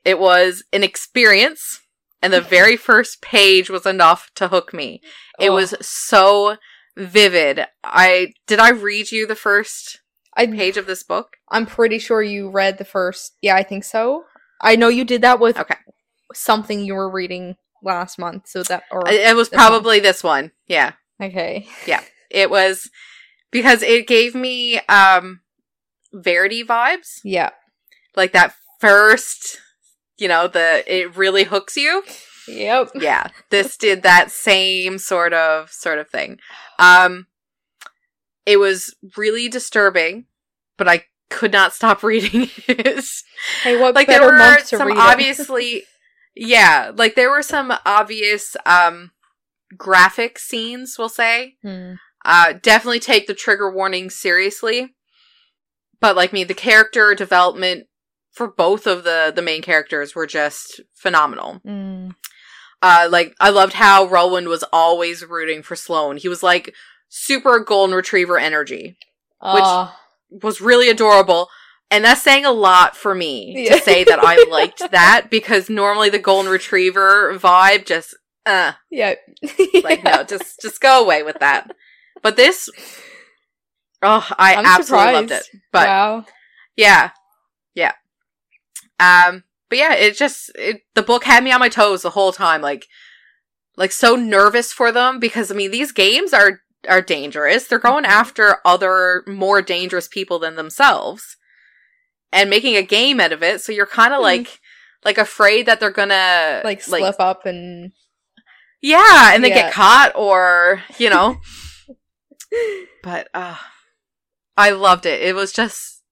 It 0.04 0.18
was 0.18 0.64
an 0.72 0.82
experience, 0.82 1.80
and 2.22 2.32
the 2.32 2.40
very 2.40 2.76
first 2.90 3.22
page 3.22 3.70
was 3.70 3.86
enough 3.86 4.30
to 4.36 4.48
hook 4.48 4.72
me. 4.74 5.00
It 5.38 5.50
Oh. 5.50 5.54
was 5.54 5.74
so 5.80 6.56
vivid. 6.96 7.66
I 7.84 8.32
did 8.46 8.58
I 8.58 8.70
read 8.70 9.12
you 9.12 9.26
the 9.26 9.34
first 9.36 10.00
I 10.36 10.46
page 10.46 10.76
of 10.76 10.86
this 10.86 11.02
book? 11.02 11.36
I'm 11.50 11.66
pretty 11.66 11.98
sure 11.98 12.22
you 12.22 12.50
read 12.50 12.78
the 12.78 12.84
first. 12.84 13.32
Yeah, 13.42 13.56
I 13.56 13.62
think 13.62 13.84
so. 13.84 14.24
I 14.60 14.76
know 14.76 14.88
you 14.88 15.04
did 15.04 15.22
that 15.22 15.40
with 15.40 15.58
Okay. 15.58 15.76
something 16.34 16.84
you 16.84 16.94
were 16.94 17.10
reading 17.10 17.56
last 17.82 18.18
month. 18.18 18.46
So 18.48 18.62
that 18.64 18.84
or 18.90 19.02
It 19.08 19.34
was 19.34 19.48
this 19.48 19.56
probably 19.56 19.98
this 20.00 20.22
one. 20.22 20.52
Yeah. 20.66 20.92
Okay. 21.20 21.66
Yeah. 21.86 22.02
It 22.30 22.50
was 22.50 22.90
because 23.50 23.82
it 23.82 24.06
gave 24.06 24.34
me 24.34 24.78
um 24.88 25.40
Verity 26.12 26.64
vibes. 26.64 27.20
Yeah. 27.22 27.50
Like 28.16 28.32
that 28.32 28.54
first, 28.80 29.60
you 30.18 30.26
know, 30.28 30.48
the 30.48 30.82
it 30.86 31.16
really 31.16 31.44
hooks 31.44 31.76
you. 31.76 32.02
Yep. 32.48 32.90
Yeah. 33.00 33.28
This 33.50 33.76
did 33.76 34.02
that 34.02 34.30
same 34.30 34.98
sort 34.98 35.32
of 35.32 35.70
sort 35.70 35.98
of 35.98 36.08
thing. 36.08 36.38
Um 36.78 37.26
it 38.46 38.56
was 38.58 38.94
really 39.16 39.48
disturbing, 39.48 40.26
but 40.76 40.88
I 40.88 41.04
could 41.28 41.52
not 41.52 41.72
stop 41.72 42.02
reading 42.02 42.50
it. 42.66 43.04
Hey, 43.62 43.80
what 43.80 43.94
like 43.94 44.08
there 44.08 44.22
were 44.22 44.58
some 44.64 44.92
obviously 44.92 45.84
yeah, 46.34 46.92
like 46.94 47.14
there 47.16 47.30
were 47.30 47.42
some 47.42 47.72
obvious 47.84 48.56
um 48.66 49.10
graphic 49.76 50.38
scenes, 50.38 50.96
we'll 50.98 51.08
say. 51.08 51.54
Hmm. 51.62 51.92
Uh, 52.24 52.52
definitely 52.60 53.00
take 53.00 53.26
the 53.26 53.34
trigger 53.34 53.70
warning 53.72 54.10
seriously. 54.10 54.94
But 56.00 56.16
like 56.16 56.32
me, 56.32 56.44
the 56.44 56.54
character 56.54 57.14
development 57.14 57.86
for 58.32 58.46
both 58.48 58.86
of 58.86 59.04
the 59.04 59.32
the 59.34 59.42
main 59.42 59.62
characters 59.62 60.14
were 60.14 60.26
just 60.26 60.80
phenomenal. 60.94 61.60
Hmm. 61.64 62.10
Uh, 62.82 63.08
like 63.10 63.34
I 63.40 63.50
loved 63.50 63.74
how 63.74 64.06
Rowan 64.06 64.48
was 64.48 64.64
always 64.72 65.24
rooting 65.24 65.62
for 65.62 65.76
Sloane. 65.76 66.16
He 66.16 66.28
was 66.28 66.42
like 66.42 66.74
super 67.08 67.58
golden 67.60 67.94
retriever 67.94 68.38
energy. 68.38 68.96
Which- 69.42 69.62
Ah, 69.64 69.98
Was 70.30 70.60
really 70.60 70.88
adorable. 70.88 71.48
And 71.90 72.04
that's 72.04 72.22
saying 72.22 72.44
a 72.44 72.52
lot 72.52 72.96
for 72.96 73.14
me 73.14 73.64
Yeah. 73.66 73.76
to 73.76 73.82
say 73.82 74.04
that 74.04 74.20
I 74.22 74.44
liked 74.48 74.78
that 74.92 75.26
because 75.28 75.68
normally 75.68 76.08
the 76.08 76.18
golden 76.20 76.50
retriever 76.52 77.34
vibe 77.36 77.84
just 77.84 78.16
uh 78.50 78.72
yeah. 78.90 79.14
like 79.84 80.02
no 80.04 80.22
just 80.28 80.60
just 80.60 80.80
go 80.80 81.02
away 81.02 81.22
with 81.22 81.38
that 81.40 81.70
but 82.22 82.36
this 82.36 82.68
oh 84.02 84.26
i 84.38 84.54
I'm 84.56 84.66
absolutely 84.66 85.12
loved 85.12 85.30
it 85.30 85.44
but 85.72 85.86
wow. 85.86 86.24
yeah 86.76 87.10
yeah 87.74 87.92
um 88.98 89.44
but 89.68 89.78
yeah 89.78 89.94
it 89.94 90.16
just 90.16 90.50
it, 90.56 90.82
the 90.94 91.02
book 91.02 91.24
had 91.24 91.44
me 91.44 91.52
on 91.52 91.60
my 91.60 91.68
toes 91.68 92.02
the 92.02 92.10
whole 92.10 92.32
time 92.32 92.60
like 92.62 92.86
like 93.76 93.92
so 93.92 94.16
nervous 94.16 94.72
for 94.72 94.90
them 94.92 95.18
because 95.18 95.50
i 95.50 95.54
mean 95.54 95.70
these 95.70 95.92
games 95.92 96.32
are 96.32 96.60
are 96.88 97.02
dangerous 97.02 97.66
they're 97.66 97.78
going 97.78 98.04
Mm-hmm. 98.04 98.12
after 98.12 98.56
other 98.64 99.22
more 99.26 99.60
dangerous 99.62 100.08
people 100.08 100.38
than 100.38 100.56
themselves 100.56 101.36
and 102.32 102.48
making 102.48 102.76
a 102.76 102.82
game 102.82 103.20
out 103.20 103.32
of 103.32 103.42
it 103.42 103.60
so 103.60 103.70
you're 103.72 103.86
kind 103.86 104.14
of 104.14 104.20
Mhm. 104.20 104.24
like 104.24 104.60
like 105.04 105.18
afraid 105.18 105.66
that 105.66 105.78
they're 105.80 105.90
gonna 105.90 106.60
Like 106.64 106.82
slip 106.82 107.16
up 107.18 107.44
and 107.46 107.92
yeah 108.82 109.34
and 109.34 109.42
they 109.44 109.48
Yeah. 109.50 109.62
get 109.62 109.72
caught 109.72 110.12
or 110.14 110.82
you 110.98 111.10
know 111.10 111.36
but 113.02 113.28
uh 113.34 113.56
I 114.56 114.70
loved 114.70 115.06
it. 115.06 115.22
It 115.22 115.34
was 115.34 115.52
just 115.52 116.02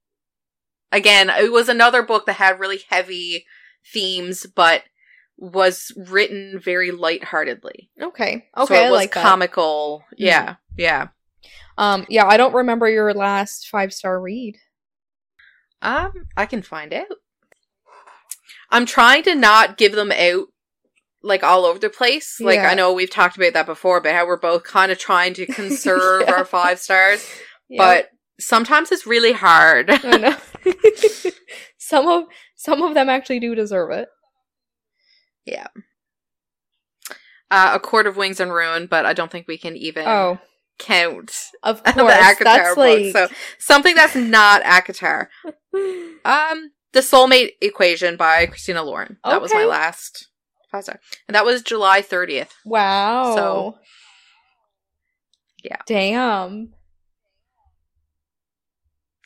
again, 0.90 1.28
it 1.28 1.52
was 1.52 1.68
another 1.68 2.02
book 2.02 2.24
that 2.26 2.34
had 2.34 2.60
really 2.60 2.80
heavy 2.88 3.44
themes 3.92 4.46
but 4.46 4.84
was 5.36 5.92
written 5.96 6.58
very 6.58 6.90
lightheartedly. 6.90 7.90
okay. 8.00 8.46
so 8.56 8.62
Okay, 8.64 8.84
it 8.84 8.86
I 8.86 8.90
was 8.90 8.98
like 8.98 9.14
that. 9.14 9.22
comical. 9.22 10.04
Yeah. 10.16 10.56
Yeah. 10.76 11.08
Um, 11.76 12.06
yeah, 12.08 12.26
I 12.26 12.36
don't 12.36 12.54
remember 12.54 12.88
your 12.88 13.12
last 13.14 13.68
five 13.68 13.92
star 13.92 14.20
read. 14.20 14.56
Um 15.82 16.12
I 16.36 16.46
can 16.46 16.62
find 16.62 16.92
out. 16.94 17.06
I'm 18.70 18.86
trying 18.86 19.22
to 19.24 19.34
not 19.34 19.76
give 19.76 19.92
them 19.92 20.12
out 20.12 20.46
like 21.22 21.42
all 21.42 21.64
over 21.64 21.78
the 21.78 21.90
place. 21.90 22.38
Like 22.40 22.56
Yeah. 22.56 22.68
I 22.70 22.74
know 22.74 22.92
we've 22.92 23.10
talked 23.10 23.36
about 23.36 23.52
that 23.54 23.66
before, 23.66 24.00
but 24.00 24.12
how 24.12 24.26
we're 24.26 24.36
both 24.38 24.64
kind 24.64 24.92
of 24.92 24.98
trying 24.98 25.34
to 25.34 25.46
conserve 25.60 26.22
Yeah. 26.26 26.32
our 26.34 26.44
five 26.44 26.78
stars. 26.78 27.26
Yeah. 27.70 27.82
But 27.84 28.10
sometimes 28.40 28.90
it's 28.92 29.06
really 29.06 29.32
hard. 29.32 29.90
I 29.90 30.16
know. 30.16 30.36
some 31.78 32.08
of 32.08 32.24
some 32.56 32.80
of 32.82 32.94
them 32.94 33.10
actually 33.10 33.40
do 33.40 33.54
deserve 33.54 33.90
it. 33.90 34.08
Yeah. 35.44 35.66
Uh, 37.50 37.72
a 37.74 37.78
Court 37.80 38.06
of 38.06 38.16
Wings 38.16 38.40
and 38.40 38.52
Ruin, 38.52 38.86
but 38.86 39.06
I 39.06 39.12
don't 39.12 39.30
think 39.30 39.48
we 39.48 39.58
can 39.58 39.76
even 39.76 40.06
Oh, 40.06 40.38
count 40.78 41.34
of 41.62 41.82
the 41.84 41.92
course. 41.92 42.12
ACOTAR 42.14 42.44
That's 42.44 42.68
book. 42.74 42.78
like 42.78 43.12
So 43.12 43.28
something 43.58 43.94
that's 43.94 44.14
not 44.16 44.62
ACOTAR. 44.62 45.28
Um, 46.24 46.72
The 46.92 47.00
Soulmate 47.00 47.50
Equation 47.60 48.16
by 48.16 48.46
Christina 48.46 48.82
Lauren. 48.82 49.18
That 49.24 49.40
was 49.42 49.52
my 49.52 49.64
last 49.64 50.28
five 50.70 50.84
star, 50.84 51.00
and 51.26 51.34
that 51.34 51.44
was 51.44 51.62
July 51.62 52.02
thirtieth. 52.02 52.52
wow. 52.64 53.34
So- 53.34 53.78
Yeah. 55.64 55.78
Damn. 55.86 56.74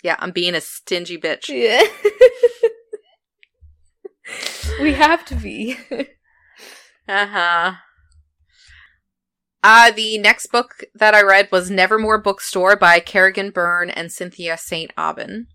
Yeah, 0.03 0.17
I'm 0.19 0.33
being 0.33 0.55
a 0.55 0.61
stingy 0.61 1.17
bitch. 1.19 1.49
Yeah. 1.49 1.83
we 4.81 4.95
have 4.95 5.25
to 5.27 5.35
be. 5.35 5.77
Uh 7.09 7.27
huh. 7.27 7.73
Uh, 9.65 9.91
the 9.93 10.19
next 10.19 10.47
book 10.49 10.85
that 10.95 11.15
I 11.15 11.23
read 11.23 11.49
was 11.53 11.71
Nevermore 11.71 12.21
Bookstore 12.21 12.77
by 12.77 12.99
Kerrigan 13.01 13.51
Byrne 13.51 13.91
and 13.91 14.11
Cynthia 14.11 14.57
St. 14.57 14.91
Aubin. 14.97 15.47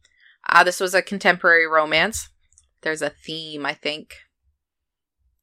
Uh, 0.48 0.64
this 0.64 0.80
was 0.80 0.94
a 0.94 1.02
contemporary 1.02 1.68
romance. 1.68 2.30
There's 2.84 3.02
a 3.02 3.10
theme, 3.10 3.66
I 3.66 3.74
think. 3.74 4.14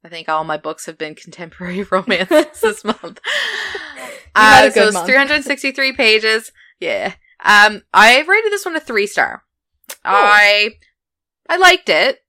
I 0.05 0.07
think 0.07 0.29
all 0.29 0.43
my 0.43 0.57
books 0.57 0.85
have 0.85 0.99
been 0.99 1.15
contemporary 1.15 1.81
romances 1.91 2.61
this 2.61 2.83
month. 2.83 3.19
Uh, 4.35 4.69
so 4.69 4.89
it's 4.89 5.01
363 5.01 5.93
pages. 5.93 6.51
Yeah. 6.79 7.15
Um, 7.43 7.81
I 7.91 8.21
rated 8.21 8.51
this 8.51 8.65
one 8.65 8.75
a 8.75 8.79
three 8.79 9.07
star. 9.07 9.43
Oh. 9.89 9.95
I, 10.05 10.73
I 11.49 11.57
liked 11.57 11.89
it. 11.89 12.19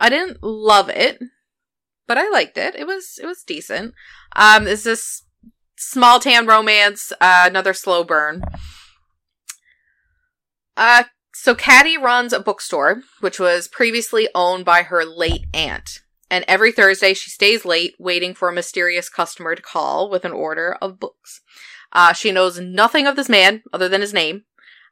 I 0.00 0.08
didn't 0.08 0.42
love 0.42 0.88
it, 0.88 1.18
but 2.06 2.16
I 2.16 2.30
liked 2.30 2.56
it. 2.56 2.74
It 2.76 2.86
was, 2.86 3.18
it 3.22 3.26
was 3.26 3.42
decent. 3.42 3.92
Um, 4.34 4.66
it's 4.66 4.84
this 4.84 5.24
small 5.76 6.20
town 6.20 6.46
romance, 6.46 7.12
uh, 7.20 7.44
another 7.46 7.74
slow 7.74 8.04
burn. 8.04 8.42
Uh, 10.78 11.04
so 11.34 11.54
Caddy 11.54 11.98
runs 11.98 12.32
a 12.32 12.40
bookstore, 12.40 13.02
which 13.20 13.38
was 13.38 13.68
previously 13.68 14.28
owned 14.34 14.64
by 14.64 14.82
her 14.84 15.04
late 15.04 15.44
aunt. 15.52 16.00
And 16.30 16.44
every 16.46 16.72
Thursday 16.72 17.14
she 17.14 17.30
stays 17.30 17.64
late 17.64 17.94
waiting 17.98 18.34
for 18.34 18.48
a 18.48 18.54
mysterious 18.54 19.08
customer 19.08 19.54
to 19.54 19.62
call 19.62 20.10
with 20.10 20.24
an 20.24 20.32
order 20.32 20.76
of 20.80 21.00
books. 21.00 21.40
Uh, 21.92 22.12
she 22.12 22.32
knows 22.32 22.60
nothing 22.60 23.06
of 23.06 23.16
this 23.16 23.28
man 23.28 23.62
other 23.72 23.88
than 23.88 24.02
his 24.02 24.12
name, 24.12 24.44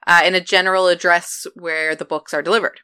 uh, 0.07 0.21
and 0.25 0.35
a 0.35 0.40
general 0.40 0.88
address 0.88 1.47
where 1.55 1.95
the 1.95 2.05
books 2.05 2.33
are 2.33 2.43
delivered. 2.43 2.81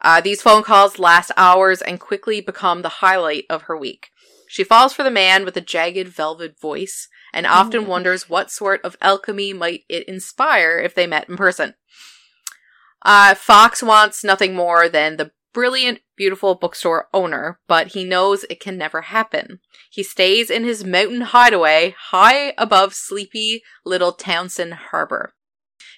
Uh, 0.00 0.20
these 0.20 0.42
phone 0.42 0.62
calls 0.62 0.98
last 0.98 1.30
hours 1.36 1.80
and 1.80 2.00
quickly 2.00 2.40
become 2.40 2.82
the 2.82 2.88
highlight 2.88 3.44
of 3.48 3.62
her 3.62 3.76
week. 3.76 4.08
She 4.48 4.64
falls 4.64 4.92
for 4.92 5.02
the 5.02 5.10
man 5.10 5.44
with 5.44 5.54
the 5.54 5.60
jagged 5.60 6.08
velvet 6.08 6.60
voice 6.60 7.08
and 7.32 7.46
often 7.46 7.86
wonders 7.86 8.28
what 8.28 8.50
sort 8.50 8.80
of 8.84 8.96
alchemy 9.00 9.52
might 9.52 9.84
it 9.88 10.06
inspire 10.06 10.78
if 10.78 10.94
they 10.94 11.06
met 11.06 11.28
in 11.28 11.36
person. 11.36 11.74
Uh, 13.04 13.34
Fox 13.34 13.82
wants 13.82 14.24
nothing 14.24 14.54
more 14.54 14.88
than 14.88 15.16
the 15.16 15.30
brilliant, 15.54 16.00
beautiful 16.16 16.54
bookstore 16.54 17.08
owner, 17.14 17.58
but 17.66 17.88
he 17.88 18.04
knows 18.04 18.44
it 18.44 18.60
can 18.60 18.76
never 18.76 19.02
happen. 19.02 19.60
He 19.90 20.02
stays 20.02 20.50
in 20.50 20.64
his 20.64 20.84
mountain 20.84 21.22
hideaway 21.22 21.94
high 22.10 22.52
above 22.58 22.92
sleepy 22.92 23.62
little 23.86 24.12
Townsend 24.12 24.74
Harbor. 24.74 25.34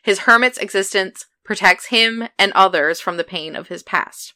His 0.04 0.20
hermit's 0.20 0.58
existence 0.58 1.26
protects 1.44 1.86
him 1.86 2.28
and 2.38 2.52
others 2.52 3.00
from 3.00 3.16
the 3.16 3.24
pain 3.24 3.56
of 3.56 3.68
his 3.68 3.82
past. 3.82 4.34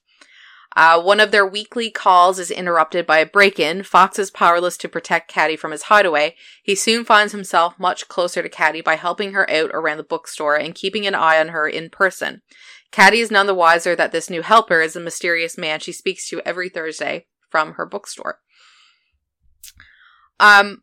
Uh, 0.76 1.00
one 1.00 1.18
of 1.18 1.32
their 1.32 1.46
weekly 1.46 1.90
calls 1.90 2.38
is 2.38 2.50
interrupted 2.50 3.04
by 3.06 3.18
a 3.18 3.26
break-in. 3.26 3.82
Fox 3.82 4.18
is 4.18 4.30
powerless 4.30 4.76
to 4.76 4.88
protect 4.88 5.30
Caddy 5.30 5.56
from 5.56 5.72
his 5.72 5.84
hideaway. 5.84 6.36
He 6.62 6.74
soon 6.76 7.04
finds 7.04 7.32
himself 7.32 7.78
much 7.78 8.08
closer 8.08 8.40
to 8.40 8.48
Caddy 8.48 8.80
by 8.80 8.94
helping 8.94 9.32
her 9.32 9.50
out 9.50 9.70
around 9.74 9.96
the 9.96 10.04
bookstore 10.04 10.56
and 10.56 10.74
keeping 10.74 11.06
an 11.06 11.14
eye 11.14 11.40
on 11.40 11.48
her 11.48 11.68
in 11.68 11.90
person. 11.90 12.42
Caddy 12.92 13.20
is 13.20 13.30
none 13.30 13.46
the 13.46 13.54
wiser 13.54 13.96
that 13.96 14.12
this 14.12 14.30
new 14.30 14.42
helper 14.42 14.80
is 14.80 14.94
a 14.94 15.00
mysterious 15.00 15.58
man 15.58 15.80
she 15.80 15.92
speaks 15.92 16.28
to 16.28 16.40
every 16.46 16.68
Thursday 16.68 17.26
from 17.48 17.74
her 17.74 17.86
bookstore. 17.86 18.38
Um, 20.38 20.82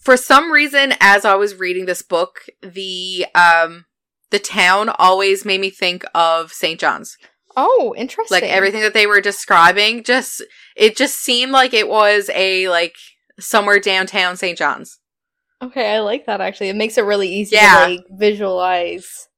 for 0.00 0.16
some 0.16 0.52
reason, 0.52 0.94
as 1.00 1.24
I 1.24 1.34
was 1.34 1.56
reading 1.56 1.86
this 1.86 2.02
book, 2.02 2.46
the 2.62 3.26
um 3.34 3.86
the 4.30 4.38
town 4.38 4.88
always 4.98 5.44
made 5.44 5.60
me 5.60 5.70
think 5.70 6.04
of 6.14 6.52
St. 6.52 6.78
John's. 6.78 7.18
Oh, 7.56 7.94
interesting. 7.96 8.34
Like 8.40 8.44
everything 8.50 8.80
that 8.82 8.94
they 8.94 9.06
were 9.06 9.20
describing, 9.20 10.04
just 10.04 10.42
it 10.76 10.96
just 10.96 11.16
seemed 11.18 11.52
like 11.52 11.74
it 11.74 11.88
was 11.88 12.30
a 12.34 12.68
like 12.68 12.94
somewhere 13.38 13.80
downtown 13.80 14.36
St. 14.36 14.56
John's. 14.56 14.98
Okay, 15.62 15.94
I 15.94 16.00
like 16.00 16.26
that 16.26 16.40
actually. 16.40 16.68
It 16.70 16.76
makes 16.76 16.96
it 16.96 17.02
really 17.04 17.28
easy 17.28 17.56
Yeah. 17.56 17.86
to 17.86 17.92
like 17.92 18.04
visualize 18.10 19.28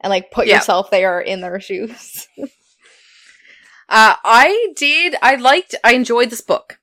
and 0.00 0.10
like 0.10 0.30
put 0.30 0.46
Yeah. 0.46 0.56
yourself 0.56 0.90
there 0.90 1.20
in 1.20 1.40
their 1.40 1.60
shoes. 1.60 2.26
Uh, 3.92 4.14
I 4.24 4.68
did. 4.76 5.16
I 5.20 5.34
liked. 5.34 5.74
I 5.82 5.94
enjoyed 5.94 6.30
this 6.30 6.40
book. 6.40 6.78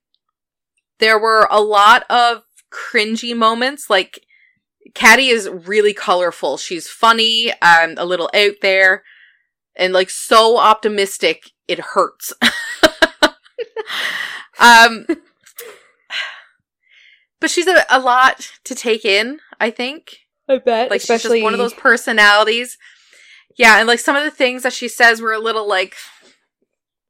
There 0.99 1.17
were 1.17 1.47
a 1.49 1.61
lot 1.61 2.03
of 2.09 2.43
cringy 2.69 3.33
moments. 3.33 3.89
Like 3.89 4.25
Caddy 4.93 5.27
is 5.29 5.47
really 5.49 5.93
colorful. 5.93 6.57
She's 6.57 6.89
funny. 6.89 7.53
Um, 7.61 7.93
a 7.97 8.05
little 8.05 8.29
out 8.33 8.55
there, 8.61 9.03
and 9.77 9.93
like 9.93 10.09
so 10.09 10.57
optimistic. 10.57 11.51
It 11.67 11.79
hurts. 11.79 12.33
um, 14.59 15.05
but 17.39 17.49
she's 17.49 17.67
a, 17.67 17.85
a 17.89 17.99
lot 17.99 18.49
to 18.65 18.75
take 18.75 19.05
in. 19.05 19.39
I 19.59 19.69
think. 19.69 20.17
I 20.49 20.57
bet. 20.59 20.89
Like 20.89 21.01
Especially 21.01 21.37
she's 21.39 21.41
just 21.41 21.43
one 21.43 21.53
of 21.53 21.59
those 21.59 21.73
personalities. 21.73 22.77
Yeah, 23.57 23.79
and 23.79 23.87
like 23.87 23.99
some 23.99 24.15
of 24.15 24.23
the 24.23 24.31
things 24.31 24.63
that 24.63 24.73
she 24.73 24.87
says 24.87 25.21
were 25.21 25.33
a 25.33 25.39
little 25.39 25.67
like 25.67 25.95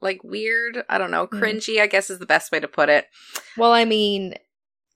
like 0.01 0.23
weird. 0.23 0.83
I 0.89 0.97
don't 0.97 1.11
know, 1.11 1.27
Mm. 1.27 1.39
cringy, 1.39 1.81
I 1.81 1.87
guess 1.87 2.09
is 2.09 2.19
the 2.19 2.25
best 2.25 2.51
way 2.51 2.59
to 2.59 2.67
put 2.67 2.89
it. 2.89 3.07
Well, 3.57 3.71
I 3.73 3.85
mean, 3.85 4.35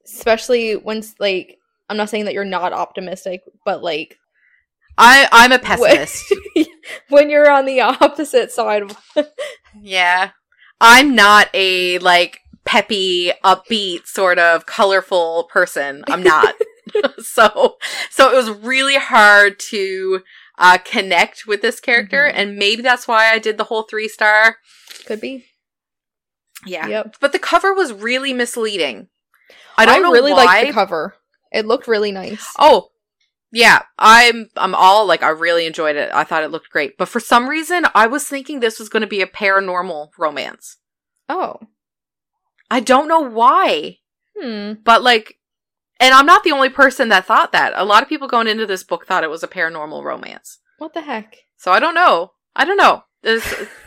especially 0.05 0.75
once 0.75 1.15
like 1.19 1.57
I'm 1.89 1.97
not 1.97 2.09
saying 2.09 2.25
that 2.25 2.33
you're 2.33 2.45
not 2.45 2.73
optimistic, 2.73 3.41
but 3.65 3.83
like 3.83 4.17
I 4.98 5.27
I'm 5.31 5.51
a 5.51 5.60
pessimist. 5.60 6.33
when 7.10 7.29
you're 7.29 7.50
on 7.50 7.65
the 7.65 7.81
opposite 7.81 8.51
side 8.51 8.83
yeah. 9.81 10.31
I'm 10.79 11.15
not 11.15 11.50
a 11.53 12.00
like 12.00 12.39
peppy, 12.65 13.31
upbeat 13.43 14.07
sort 14.07 14.39
of 14.39 14.65
colorful 14.65 15.45
person. 15.51 16.03
I'm 16.07 16.24
not. 16.24 16.55
so 17.19 17.77
so 18.10 18.31
it 18.31 18.36
was 18.36 18.50
really 18.50 18.98
hard 18.98 19.60
to 19.71 20.21
uh 20.57 20.77
connect 20.83 21.45
with 21.48 21.62
this 21.62 21.79
character 21.79 22.27
Mhm. 22.29 22.33
and 22.36 22.55
maybe 22.57 22.81
that's 22.81 23.07
why 23.07 23.31
I 23.31 23.39
did 23.39 23.57
the 23.57 23.65
whole 23.65 23.83
3 23.83 24.07
star. 24.07 24.57
could 25.05 25.21
be. 25.21 25.45
Yeah. 26.65 26.88
Yep. 26.88 27.15
But 27.19 27.31
the 27.31 27.39
cover 27.39 27.74
was 27.74 27.91
really 27.93 28.33
misleading. 28.33 29.07
I 29.77 29.86
don't 29.86 30.03
know 30.03 30.12
really 30.12 30.33
why. 30.33 30.45
liked 30.45 30.67
the 30.67 30.74
cover. 30.74 31.15
It 31.51 31.65
looked 31.65 31.88
really 31.88 32.12
nice. 32.12 32.45
Oh, 32.60 32.89
yeah. 33.51 33.81
I'm 33.98 34.50
I'm 34.58 34.74
all 34.75 35.05
like 35.05 35.24
I 35.24 35.29
really 35.29 35.65
enjoyed 35.65 35.96
it. 35.96 36.12
I 36.13 36.24
thought 36.24 36.43
it 36.43 36.51
looked 36.51 36.70
great. 36.70 36.98
But 36.98 37.10
for 37.10 37.20
some 37.20 37.48
reason, 37.50 37.86
I 37.93 38.08
was 38.08 38.27
thinking 38.27 38.60
this 38.60 38.79
was 38.79 38.89
going 38.89 39.01
to 39.01 39.08
be 39.08 39.22
a 39.22 39.27
paranormal 39.27 40.09
romance. 40.18 40.77
Oh. 41.29 41.57
I 42.70 42.79
don't 42.79 43.07
know 43.09 43.20
why, 43.20 43.98
Hmm. 44.40 44.74
but 44.83 45.01
like 45.03 45.35
and 46.00 46.14
I'm 46.16 46.25
not 46.25 46.44
the 46.44 46.51
only 46.53 46.70
person 46.70 47.09
that 47.09 47.25
thought 47.25 47.51
that. 47.51 47.74
A 47.75 47.85
lot 47.85 48.01
of 48.01 48.09
people 48.09 48.27
going 48.27 48.48
into 48.48 48.66
this 48.66 48.83
book 48.83 49.05
thought 49.05 49.24
it 49.24 49.29
was 49.29 49.44
a 49.44 49.48
paranormal 49.48 50.03
romance. 50.03 50.59
What 50.79 50.94
the 50.94 51.01
heck? 51.01 51.35
So 51.57 51.72
I 51.72 51.79
don't 51.79 51.94
know. 51.96 52.31
I 52.55 52.66
don't 52.66 52.77
know. 52.77 53.03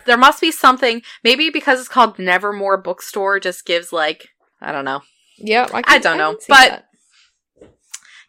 There 0.07 0.19
must 0.19 0.41
be 0.41 0.51
something. 0.53 1.01
Maybe 1.25 1.49
because 1.51 1.81
it's 1.81 1.89
called 1.89 2.19
Nevermore 2.19 2.77
Bookstore 2.77 3.41
just 3.41 3.65
gives 3.65 3.91
like 3.93 4.29
I 4.61 4.71
don't 4.71 4.85
know. 4.85 5.01
Yeah, 5.39 5.67
I, 5.73 5.83
I 5.87 5.99
don't 5.99 6.19
know, 6.19 6.33
can 6.33 6.41
see 6.43 6.47
but- 6.51 6.69
that. 6.71 6.85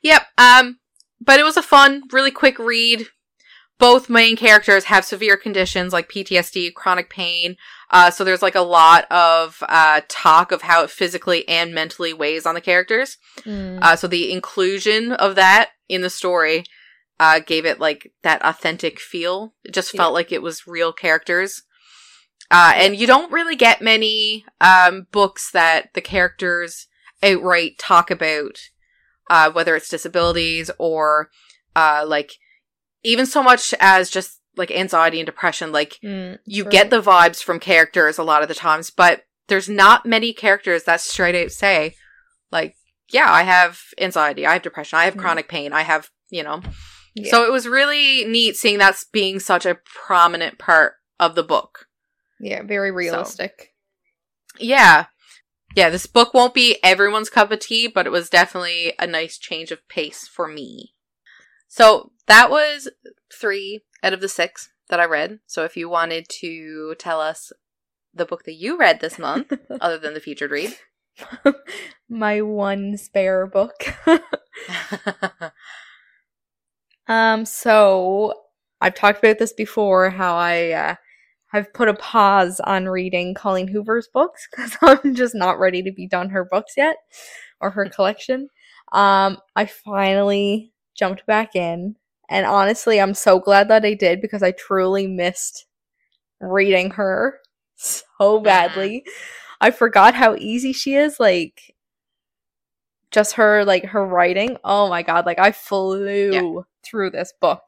Yep. 0.01 0.21
Um, 0.37 0.79
but 1.21 1.39
it 1.39 1.43
was 1.43 1.57
a 1.57 1.61
fun, 1.61 2.03
really 2.11 2.31
quick 2.31 2.57
read. 2.59 3.07
Both 3.77 4.09
main 4.09 4.37
characters 4.37 4.85
have 4.85 5.03
severe 5.03 5.35
conditions 5.35 5.91
like 5.91 6.09
PTSD, 6.09 6.73
chronic 6.73 7.09
pain. 7.09 7.57
Uh, 7.91 8.09
so 8.09 8.23
there's 8.23 8.41
like 8.41 8.55
a 8.55 8.61
lot 8.61 9.05
of 9.11 9.61
uh, 9.67 9.99
talk 10.07 10.53
of 10.53 10.61
how 10.61 10.83
it 10.83 10.89
physically 10.89 11.45
and 11.49 11.73
mentally 11.73 12.13
weighs 12.13 12.45
on 12.45 12.55
the 12.55 12.61
characters. 12.61 13.17
Hmm. 13.43 13.79
Uh, 13.81 13.95
so 13.97 14.07
the 14.07 14.31
inclusion 14.31 15.11
of 15.11 15.35
that 15.35 15.71
in 15.89 16.01
the 16.01 16.09
story 16.09 16.63
uh, 17.19 17.39
gave 17.39 17.65
it 17.65 17.79
like 17.81 18.13
that 18.23 18.41
authentic 18.45 18.97
feel. 18.99 19.53
It 19.65 19.73
just 19.73 19.91
felt 19.91 20.11
Yeah. 20.11 20.15
like 20.15 20.31
it 20.31 20.41
was 20.41 20.65
real 20.67 20.93
characters. 20.93 21.63
Uh, 22.51 22.73
and 22.75 22.95
you 22.95 23.07
don't 23.07 23.31
really 23.31 23.55
get 23.57 23.81
many 23.81 24.45
um, 24.61 25.07
books 25.11 25.51
that 25.51 25.93
the 25.95 26.01
characters 26.01 26.87
outright 27.23 27.77
talk 27.77 28.09
about, 28.11 28.59
uh, 29.29 29.51
whether 29.51 29.75
it's 29.75 29.89
disabilities 29.89 30.69
or 30.77 31.29
uh, 31.75 32.03
like 32.07 32.33
even 33.03 33.25
so 33.25 33.41
much 33.43 33.73
as 33.79 34.09
just 34.09 34.39
like 34.57 34.71
anxiety 34.71 35.19
and 35.19 35.25
depression. 35.25 35.71
Like 35.71 35.97
Hmm, 36.01 36.33
you 36.45 36.65
get 36.65 36.89
the 36.89 37.01
vibes 37.01 37.43
from 37.43 37.59
characters 37.59 38.17
a 38.17 38.23
lot 38.23 38.41
of 38.41 38.47
the 38.47 38.55
times, 38.55 38.89
but 38.89 39.23
there's 39.47 39.69
not 39.69 40.05
many 40.05 40.33
characters 40.33 40.83
that 40.85 41.01
straight 41.01 41.35
out 41.35 41.51
say, 41.51 41.95
like, 42.51 42.75
yeah, 43.11 43.31
I 43.31 43.43
have 43.43 43.79
anxiety, 43.99 44.45
I 44.45 44.53
have 44.53 44.61
depression, 44.63 44.97
I 44.97 45.05
have 45.05 45.15
Mm. 45.15 45.19
chronic 45.19 45.47
pain, 45.47 45.73
I 45.73 45.81
have, 45.83 46.09
you 46.29 46.41
know. 46.41 46.61
Yeah. 47.13 47.29
So 47.31 47.45
it 47.45 47.51
was 47.51 47.67
really 47.67 48.25
neat 48.25 48.57
seeing 48.57 48.79
that 48.79 48.97
being 49.11 49.39
such 49.39 49.65
a 49.65 49.77
prominent 50.07 50.57
part 50.57 50.95
of 51.19 51.35
the 51.35 51.43
book. 51.43 51.87
yeah, 52.39 52.61
very 52.63 52.91
realistic. 52.91 53.73
Yeah. 54.59 55.05
Yeah, 55.75 55.89
this 55.89 56.07
book 56.07 56.33
won't 56.33 56.53
be 56.53 56.77
everyone's 56.83 57.29
cup 57.29 57.51
of 57.51 57.59
tea, 57.59 57.87
but 57.87 58.07
it 58.07 58.11
was 58.11 58.29
definitely 58.29 58.93
a 58.97 59.05
nice 59.05 59.37
change 59.37 59.71
of 59.71 59.87
pace 59.89 60.25
for 60.27 60.47
me. 60.47 60.93
So 61.67 62.11
that 62.27 62.49
was 62.49 62.87
three 63.33 63.81
out 64.01 64.13
of 64.13 64.21
the 64.21 64.29
six 64.29 64.69
that 64.89 65.01
I 65.01 65.05
read. 65.05 65.39
So 65.45 65.65
if 65.65 65.75
you 65.75 65.89
wanted 65.89 66.27
to 66.39 66.95
tell 66.97 67.19
us 67.19 67.51
the 68.13 68.25
book 68.25 68.45
that 68.45 68.53
you 68.53 68.77
read 68.77 69.01
this 69.01 69.19
month, 69.19 69.51
other 69.81 69.97
than 69.97 70.13
the 70.13 70.21
featured 70.21 70.51
read. 70.51 70.77
My 72.09 72.41
one 72.41 72.97
spare 72.97 73.45
book. 73.45 73.93
Um, 77.07 77.45
so 77.45 78.33
I've 78.81 78.95
talked 78.95 79.19
about 79.19 79.37
this 79.37 79.53
before 79.53 80.09
how 80.09 80.35
I 80.35 80.71
uh, 80.71 80.95
have 81.55 81.73
put 81.73 81.87
a 81.87 81.93
pause 81.93 82.59
on 82.59 82.87
reading 82.87 83.33
Colleen 83.33 83.67
Hoover's 83.67 84.07
books 84.07 84.47
because 84.49 84.77
I'm 84.81 85.15
just 85.15 85.35
not 85.35 85.59
ready 85.59 85.81
to 85.83 85.91
be 85.91 86.07
done 86.07 86.29
her 86.29 86.45
books 86.45 86.73
yet 86.77 86.97
or 87.61 87.69
her 87.71 87.89
collection. 87.89 88.49
Um, 88.91 89.37
I 89.55 89.65
finally 89.65 90.71
jumped 90.93 91.25
back 91.25 91.55
in, 91.55 91.95
and 92.29 92.45
honestly, 92.45 92.99
I'm 92.99 93.13
so 93.13 93.39
glad 93.39 93.67
that 93.69 93.85
I 93.85 93.93
did 93.93 94.21
because 94.21 94.43
I 94.43 94.51
truly 94.51 95.07
missed 95.07 95.65
reading 96.39 96.91
her 96.91 97.39
so 97.75 98.39
badly. 98.39 99.03
I 99.61 99.71
forgot 99.71 100.13
how 100.13 100.35
easy 100.35 100.73
she 100.73 100.95
is. 100.95 101.19
Like, 101.19 101.75
just 103.11 103.33
her 103.33 103.63
like 103.63 103.85
her 103.85 104.05
writing 104.05 104.57
oh 104.65 104.89
my 104.89 105.01
god 105.01 105.25
like 105.25 105.39
i 105.39 105.49
flew 105.49 106.65
through 106.83 107.09
this 107.09 107.33
book 107.39 107.61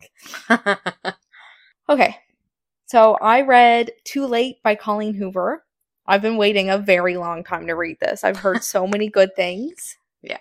okay 1.90 2.18
so 2.88 3.16
i 3.22 3.42
read 3.42 3.92
too 4.04 4.26
late 4.26 4.62
by 4.64 4.74
colleen 4.74 5.14
hoover 5.14 5.64
i've 6.08 6.22
been 6.22 6.38
waiting 6.38 6.70
a 6.70 6.78
very 6.80 7.16
long 7.16 7.44
time 7.44 7.68
to 7.68 7.74
read 7.74 7.98
this 8.00 8.24
i've 8.24 8.38
heard 8.38 8.64
so 8.64 8.88
many 8.88 9.08
good 9.10 9.36
things 9.36 9.98
Yeah. 10.22 10.40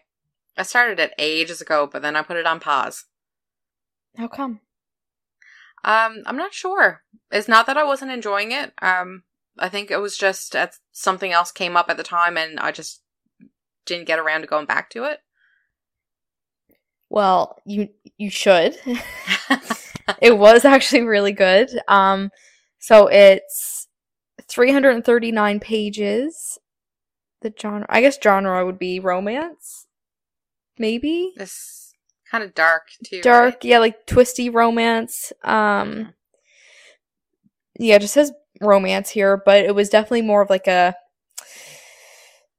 I 0.56 0.62
started 0.62 0.98
it 0.98 1.12
ages 1.18 1.60
ago, 1.60 1.86
but 1.86 2.00
then 2.00 2.16
I 2.16 2.22
put 2.22 2.38
it 2.38 2.46
on 2.46 2.60
pause. 2.60 3.04
how 4.16 4.26
come 4.28 4.60
Um, 5.84 6.22
I'm 6.24 6.36
not 6.38 6.54
sure. 6.54 7.02
It's 7.30 7.46
not 7.46 7.66
that 7.66 7.76
I 7.76 7.84
wasn't 7.84 8.10
enjoying 8.10 8.52
it. 8.52 8.72
Um, 8.80 9.24
I 9.58 9.68
think 9.68 9.90
it 9.90 9.98
was 9.98 10.16
just 10.16 10.52
that 10.52 10.78
something 10.92 11.30
else 11.30 11.52
came 11.52 11.76
up 11.76 11.90
at 11.90 11.98
the 11.98 12.02
time, 12.02 12.38
and 12.38 12.58
I 12.58 12.72
just 12.72 13.02
didn't 13.84 14.06
get 14.06 14.18
around 14.18 14.40
to 14.40 14.46
going 14.46 14.66
back 14.66 14.88
to 14.90 15.04
it. 15.04 15.20
well 17.08 17.58
you 17.64 17.88
you 18.18 18.30
should 18.30 18.76
it 20.20 20.36
was 20.38 20.64
actually 20.64 21.02
really 21.02 21.32
good 21.32 21.68
um 21.88 22.30
so 22.78 23.06
it's 23.08 23.88
339 24.48 25.60
pages 25.60 26.58
the 27.42 27.52
genre 27.60 27.86
i 27.88 28.00
guess 28.00 28.18
genre 28.22 28.64
would 28.64 28.78
be 28.78 29.00
romance 29.00 29.86
maybe 30.78 31.32
This 31.36 31.92
kind 32.30 32.42
of 32.44 32.54
dark 32.54 32.88
too. 33.04 33.20
dark 33.22 33.54
right? 33.54 33.64
yeah 33.64 33.78
like 33.78 34.06
twisty 34.06 34.48
romance 34.50 35.32
um 35.44 36.12
yeah 37.78 37.96
it 37.96 38.00
just 38.00 38.14
says 38.14 38.32
romance 38.62 39.10
here, 39.10 39.36
but 39.36 39.66
it 39.66 39.74
was 39.74 39.90
definitely 39.90 40.22
more 40.22 40.40
of 40.40 40.48
like 40.48 40.66
a 40.66 40.94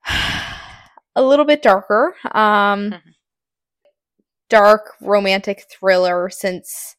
a 1.16 1.24
little 1.24 1.44
bit 1.46 1.64
darker. 1.64 2.14
Um 2.34 2.92
Mhm. 2.92 3.02
dark 4.50 4.94
romantic 5.02 5.66
thriller 5.72 6.30
since 6.30 6.96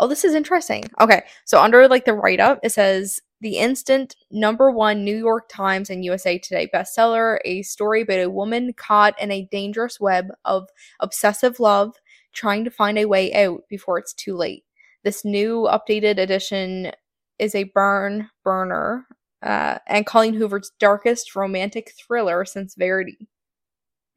Oh, 0.00 0.08
this 0.08 0.24
is 0.24 0.34
interesting. 0.34 0.84
Okay. 0.98 1.22
So 1.44 1.60
under 1.60 1.86
like 1.86 2.06
the 2.06 2.14
write 2.14 2.40
up, 2.40 2.58
it 2.62 2.72
says 2.72 3.20
the 3.42 3.58
instant 3.58 4.16
number 4.30 4.70
one 4.70 5.04
New 5.04 5.16
York 5.16 5.50
Times 5.50 5.90
and 5.90 6.04
USA 6.06 6.38
Today 6.38 6.70
bestseller, 6.74 7.38
a 7.44 7.60
story 7.62 8.00
about 8.00 8.20
a 8.20 8.30
woman 8.30 8.72
caught 8.72 9.20
in 9.20 9.30
a 9.30 9.46
dangerous 9.52 10.00
web 10.00 10.28
of 10.46 10.68
obsessive 11.00 11.60
love, 11.60 11.96
trying 12.32 12.64
to 12.64 12.70
find 12.70 12.98
a 12.98 13.04
way 13.04 13.32
out 13.34 13.60
before 13.68 13.98
it's 13.98 14.14
too 14.14 14.34
late. 14.34 14.64
This 15.04 15.22
new 15.22 15.68
updated 15.70 16.18
edition 16.18 16.92
is 17.38 17.54
a 17.54 17.64
burn 17.64 18.30
burner 18.42 19.06
uh, 19.42 19.78
and 19.86 20.06
Colleen 20.06 20.34
Hoover's 20.34 20.72
darkest 20.78 21.36
romantic 21.36 21.92
thriller 21.92 22.46
since 22.46 22.74
Verity. 22.74 23.28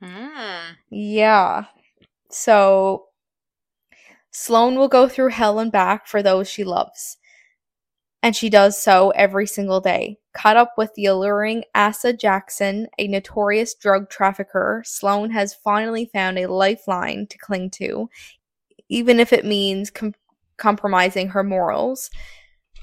Mm. 0.02 0.76
Yeah. 0.90 1.66
So 2.30 3.08
Sloane 4.34 4.78
will 4.78 4.88
go 4.88 5.08
through 5.08 5.30
hell 5.30 5.60
and 5.60 5.72
back 5.72 6.08
for 6.08 6.24
those 6.24 6.50
she 6.50 6.64
loves. 6.64 7.18
And 8.24 8.36
she 8.36 8.50
does 8.50 8.82
so 8.82 9.12
every 9.12 9.46
single 9.46 9.80
day. 9.80 10.18
Caught 10.34 10.58
up 10.58 10.74
with 10.76 10.92
the 10.96 11.06
alluring 11.06 11.66
Asa 11.76 12.14
Jackson, 12.14 12.88
a 12.98 13.08
notorious 13.08 13.76
drug 13.76 14.10
trafficker, 14.10 14.82
Sloane 14.86 15.30
has 15.30 15.54
finally 15.54 16.06
found 16.06 16.40
a 16.40 16.48
lifeline 16.48 17.28
to 17.28 17.38
cling 17.38 17.70
to, 17.72 18.10
even 18.90 19.20
if 19.20 19.34
it 19.34 19.46
means 19.46 19.92
com- 19.92 20.16
compromising 20.58 21.30
her 21.30 21.44
morals. 21.44 22.10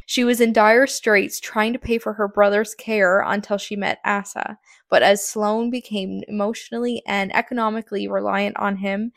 She 0.06 0.22
was 0.22 0.40
in 0.40 0.52
dire 0.52 0.86
straits 0.86 1.40
trying 1.40 1.72
to 1.72 1.78
pay 1.78 1.98
for 1.98 2.12
her 2.12 2.28
brother's 2.28 2.74
care 2.74 3.22
until 3.22 3.58
she 3.58 3.74
met 3.76 4.00
Asa. 4.04 4.58
But 4.88 5.02
as 5.02 5.26
Sloane 5.26 5.70
became 5.70 6.22
emotionally 6.28 7.02
and 7.06 7.34
economically 7.34 8.06
reliant 8.08 8.56
on 8.56 8.76
him, 8.76 9.12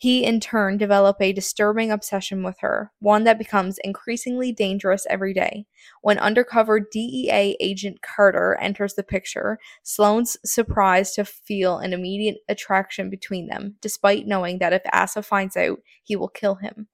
he 0.00 0.24
in 0.24 0.38
turn 0.38 0.78
developed 0.78 1.20
a 1.20 1.32
disturbing 1.32 1.90
obsession 1.90 2.44
with 2.44 2.60
her, 2.60 2.92
one 3.00 3.24
that 3.24 3.36
becomes 3.36 3.78
increasingly 3.82 4.52
dangerous 4.52 5.04
every 5.10 5.34
day. 5.34 5.66
When 6.02 6.18
undercover 6.18 6.78
DEA 6.78 7.56
agent 7.58 8.00
Carter 8.00 8.56
enters 8.60 8.94
the 8.94 9.02
picture, 9.02 9.58
Sloane's 9.82 10.36
surprised 10.44 11.16
to 11.16 11.24
feel 11.24 11.78
an 11.78 11.92
immediate 11.92 12.38
attraction 12.48 13.10
between 13.10 13.48
them, 13.48 13.74
despite 13.80 14.28
knowing 14.28 14.58
that 14.58 14.72
if 14.72 14.82
Asa 14.92 15.20
finds 15.20 15.56
out, 15.56 15.80
he 16.04 16.14
will 16.14 16.28
kill 16.28 16.54
him. 16.54 16.86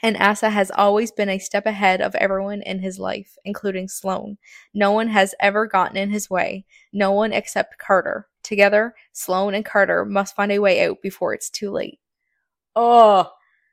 And 0.00 0.16
Asa 0.16 0.50
has 0.50 0.70
always 0.70 1.10
been 1.10 1.30
a 1.30 1.40
step 1.40 1.66
ahead 1.66 2.00
of 2.00 2.14
everyone 2.14 2.62
in 2.62 2.78
his 2.78 3.00
life, 3.00 3.36
including 3.44 3.88
Sloane. 3.88 4.38
No 4.72 4.92
one 4.92 5.08
has 5.08 5.34
ever 5.40 5.66
gotten 5.66 5.96
in 5.96 6.10
his 6.10 6.30
way, 6.30 6.64
no 6.92 7.10
one 7.10 7.32
except 7.32 7.78
Carter. 7.78 8.28
Together, 8.44 8.94
Sloane 9.12 9.54
and 9.54 9.64
Carter 9.64 10.04
must 10.04 10.36
find 10.36 10.52
a 10.52 10.60
way 10.60 10.86
out 10.86 11.02
before 11.02 11.34
it's 11.34 11.50
too 11.50 11.72
late. 11.72 11.98
Oh, 12.76 13.30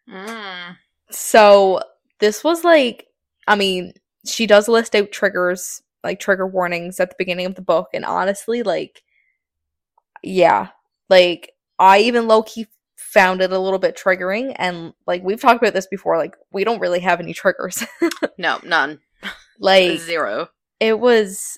Mm. 0.10 0.76
so 1.12 1.82
this 2.20 2.44
was 2.44 2.64
like, 2.64 3.08
I 3.48 3.56
mean, 3.56 3.94
she 4.26 4.46
does 4.48 4.68
list 4.68 4.96
out 4.96 5.12
triggers, 5.12 5.82
like 6.04 6.20
trigger 6.20 6.46
warnings 6.48 7.00
at 7.00 7.10
the 7.10 7.16
beginning 7.18 7.46
of 7.46 7.56
the 7.56 7.62
book, 7.62 7.90
and 7.94 8.04
honestly, 8.06 8.64
like, 8.64 9.04
yeah, 10.22 10.70
like 11.10 11.52
I 11.80 12.00
even 12.00 12.28
low 12.28 12.44
key 12.44 12.68
found 12.98 13.42
it 13.42 13.52
a 13.52 13.60
little 13.60 13.80
bit 13.80 13.98
triggering, 13.98 14.54
and 14.58 14.94
like 15.08 15.24
we've 15.24 15.42
talked 15.42 15.62
about 15.62 15.74
this 15.74 15.88
before, 15.88 16.18
like 16.18 16.36
we 16.52 16.64
don't 16.64 16.80
really 16.82 17.00
have 17.02 17.20
any 17.20 17.34
triggers, 17.34 17.84
No, 18.38 18.60
none. 18.64 19.00
like 19.60 20.00
Zero. 20.00 20.50
it 20.80 21.00
was 21.00 21.58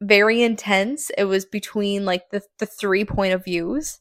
very 0.00 0.42
intense. 0.42 1.10
It 1.18 1.24
was 1.24 1.44
between 1.44 2.04
like 2.04 2.30
the 2.30 2.42
the 2.58 2.66
three 2.66 3.04
point 3.04 3.34
of 3.34 3.44
views. 3.44 3.98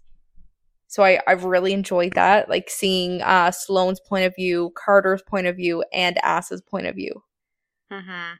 So 0.87 1.03
I 1.03 1.19
I've 1.27 1.43
really 1.45 1.73
enjoyed 1.73 2.13
that, 2.13 2.49
like 2.49 2.69
seeing 2.69 3.21
uh 3.21 3.51
Sloane's 3.51 3.99
point 3.99 4.25
of 4.25 4.35
view, 4.35 4.71
Carter's 4.75 5.21
point 5.23 5.47
of 5.47 5.55
view, 5.55 5.83
and 5.93 6.17
Asa's 6.23 6.61
point 6.61 6.87
of 6.87 6.95
view. 6.95 7.23
hmm 7.91 8.33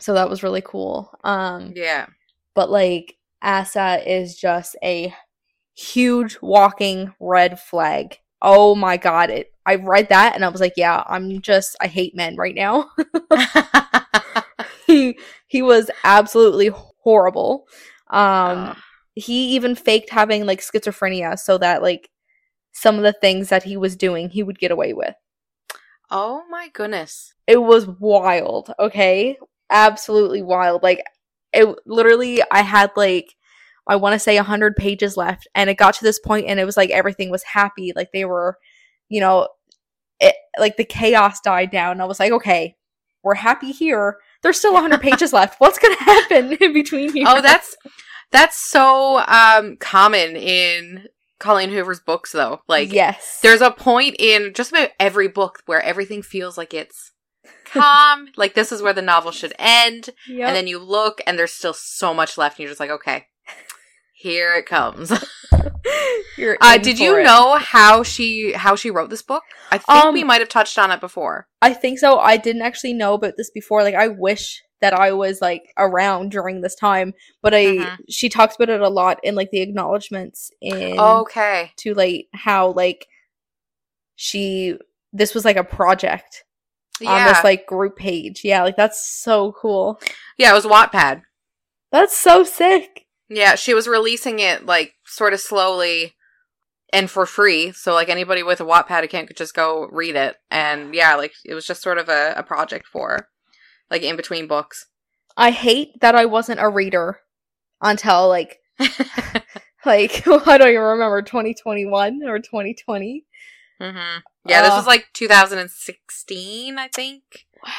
So 0.00 0.14
that 0.14 0.30
was 0.30 0.42
really 0.42 0.62
cool. 0.62 1.12
Um 1.24 1.72
Yeah. 1.76 2.06
but 2.54 2.70
like 2.70 3.16
Asa 3.42 4.02
is 4.06 4.36
just 4.36 4.76
a 4.82 5.14
huge 5.74 6.38
walking 6.42 7.14
red 7.20 7.60
flag. 7.60 8.18
Oh 8.42 8.74
my 8.74 8.96
god, 8.96 9.30
it 9.30 9.52
I 9.66 9.76
read 9.76 10.08
that 10.10 10.34
and 10.34 10.44
I 10.44 10.48
was 10.48 10.60
like, 10.60 10.74
yeah, 10.76 11.04
I'm 11.06 11.40
just 11.42 11.76
I 11.80 11.88
hate 11.88 12.16
men 12.16 12.36
right 12.36 12.54
now. 12.54 12.90
he 14.86 15.18
he 15.46 15.62
was 15.62 15.90
absolutely 16.04 16.70
horrible. 17.02 17.66
Um. 18.10 18.76
He 19.18 19.50
even 19.54 19.74
faked 19.74 20.10
having 20.10 20.46
like 20.46 20.60
schizophrenia 20.60 21.38
so 21.38 21.58
that 21.58 21.82
like 21.82 22.08
some 22.72 22.96
of 22.96 23.02
the 23.02 23.12
things 23.12 23.48
that 23.48 23.64
he 23.64 23.76
was 23.76 23.96
doing 23.96 24.28
he 24.28 24.42
would 24.42 24.58
get 24.58 24.70
away 24.70 24.92
with. 24.92 25.14
oh 26.10 26.42
my 26.50 26.68
goodness. 26.72 27.34
It 27.46 27.62
was 27.62 27.86
wild, 27.86 28.72
okay? 28.78 29.38
Absolutely 29.70 30.42
wild. 30.42 30.82
Like 30.82 31.02
it 31.52 31.66
literally 31.86 32.42
I 32.50 32.62
had 32.62 32.90
like 32.96 33.34
I 33.86 33.96
want 33.96 34.12
to 34.12 34.18
say 34.18 34.36
100 34.36 34.76
pages 34.76 35.16
left 35.16 35.48
and 35.54 35.70
it 35.70 35.78
got 35.78 35.94
to 35.94 36.04
this 36.04 36.18
point 36.18 36.46
and 36.46 36.60
it 36.60 36.64
was 36.64 36.76
like 36.76 36.90
everything 36.90 37.30
was 37.30 37.42
happy 37.42 37.92
like 37.96 38.12
they 38.12 38.26
were 38.26 38.58
you 39.08 39.18
know 39.20 39.48
it 40.20 40.34
like 40.58 40.76
the 40.76 40.84
chaos 40.84 41.40
died 41.40 41.70
down. 41.70 42.00
I 42.00 42.04
was 42.04 42.20
like, 42.20 42.32
okay, 42.32 42.76
we're 43.22 43.34
happy 43.34 43.72
here. 43.72 44.18
There's 44.42 44.58
still 44.58 44.72
100 44.74 45.00
pages 45.02 45.32
left. 45.32 45.60
What's 45.60 45.78
going 45.78 45.96
to 45.96 46.04
happen 46.04 46.52
in 46.60 46.72
between 46.72 47.12
here? 47.12 47.26
Oh, 47.28 47.40
that's 47.40 47.76
that's 48.30 48.56
so 48.70 49.18
um 49.26 49.76
common 49.78 50.36
in 50.36 51.06
Colleen 51.38 51.70
Hoover's 51.70 52.00
books 52.00 52.32
though. 52.32 52.60
Like 52.68 52.92
yes. 52.92 53.38
there's 53.42 53.60
a 53.60 53.70
point 53.70 54.16
in 54.18 54.52
just 54.54 54.70
about 54.72 54.90
every 54.98 55.28
book 55.28 55.62
where 55.66 55.80
everything 55.82 56.22
feels 56.22 56.58
like 56.58 56.74
it's 56.74 57.12
calm, 57.64 58.28
like 58.36 58.54
this 58.54 58.72
is 58.72 58.82
where 58.82 58.92
the 58.92 59.02
novel 59.02 59.30
should 59.30 59.54
end, 59.58 60.10
Yep. 60.28 60.46
and 60.48 60.56
then 60.56 60.66
you 60.66 60.78
look 60.78 61.20
and 61.26 61.38
there's 61.38 61.52
still 61.52 61.74
so 61.74 62.12
much 62.12 62.36
left 62.36 62.58
and 62.58 62.64
you're 62.64 62.70
just 62.70 62.80
like, 62.80 62.90
okay. 62.90 63.26
Here 64.20 64.52
it 64.54 64.66
comes. 64.66 65.12
You're 66.36 66.56
Uh, 66.60 66.76
did 66.78 66.98
you 66.98 67.16
it. 67.18 67.22
know 67.22 67.54
how 67.54 68.02
she 68.02 68.52
how 68.52 68.74
she 68.74 68.90
wrote 68.90 69.10
this 69.10 69.22
book? 69.22 69.44
I 69.70 69.78
think 69.78 69.88
Um, 70.06 70.12
we 70.12 70.24
might 70.24 70.40
have 70.40 70.48
touched 70.48 70.76
on 70.76 70.90
it 70.90 70.98
before. 71.00 71.46
I 71.62 71.72
think 71.72 72.00
so. 72.00 72.18
I 72.18 72.36
didn't 72.36 72.62
actually 72.62 72.94
know 72.94 73.14
about 73.14 73.34
this 73.36 73.48
before. 73.50 73.84
Like, 73.84 73.94
I 73.94 74.08
wish 74.08 74.60
that 74.80 74.92
I 74.94 75.12
was 75.12 75.40
like 75.40 75.72
around 75.76 76.30
during 76.30 76.60
this 76.60 76.74
time, 76.74 77.14
but 77.42 77.52
I 77.54 77.64
Mhm. 77.64 77.96
she 78.08 78.28
talks 78.28 78.54
about 78.56 78.68
it 78.68 78.80
a 78.80 78.88
lot 78.88 79.18
in 79.22 79.34
like 79.34 79.50
the 79.50 79.60
acknowledgments 79.60 80.50
in 80.60 80.98
Okay. 80.98 81.72
Too 81.76 81.94
Late. 81.94 82.28
How 82.34 82.68
like 82.72 83.06
she 84.16 84.76
this 85.12 85.34
was 85.34 85.44
like 85.44 85.56
a 85.56 85.64
project 85.64 86.44
on 87.06 87.24
this 87.26 87.42
like 87.44 87.66
group 87.66 87.96
page. 87.96 88.42
Yeah, 88.44 88.62
like 88.62 88.76
that's 88.76 89.04
so 89.08 89.52
cool. 89.52 90.00
yeah, 90.36 90.50
it 90.50 90.54
was 90.54 90.66
Wattpad. 90.66 91.22
That's 91.92 92.16
so 92.16 92.44
sick. 92.44 93.06
Yeah, 93.28 93.54
she 93.54 93.74
was 93.74 93.88
releasing 93.88 94.38
it 94.40 94.66
like 94.66 94.94
sort 95.06 95.32
of 95.32 95.40
slowly 95.40 96.14
and 96.92 97.10
for 97.10 97.26
free. 97.26 97.72
So 97.72 97.92
like 97.94 98.08
anybody 98.08 98.42
with 98.42 98.60
a 98.60 98.64
Wattpad 98.64 99.04
account 99.04 99.28
could 99.28 99.36
just 99.36 99.54
go 99.54 99.88
read 99.92 100.16
it. 100.16 100.36
And 100.50 100.94
yeah, 100.94 101.14
like 101.14 101.32
it 101.44 101.54
was 101.54 101.66
just 101.66 101.82
sort 101.82 101.98
of 101.98 102.08
a, 102.08 102.34
a 102.36 102.42
project 102.42 102.86
for 102.86 103.08
her, 103.10 103.28
like 103.90 104.02
in 104.02 104.16
between 104.16 104.46
books. 104.46 104.86
I 105.36 105.50
hate 105.50 106.00
that 106.00 106.14
I 106.14 106.24
wasn't 106.26 106.60
a 106.60 106.68
reader 106.68 107.20
until 107.80 108.28
like 108.28 108.58
like 109.84 110.26
I 110.26 110.58
don't 110.58 110.68
even 110.68 110.80
remember 110.82 111.22
2021 111.22 112.22
or 112.26 112.38
2020. 112.38 113.24
hmm 113.80 113.86
Yeah, 114.46 114.62
this 114.62 114.72
Uh, 114.72 114.76
was 114.76 114.86
like 114.86 115.06
2016, 115.14 116.78
I 116.78 116.88
think, 116.88 117.22
Wow. 117.62 117.72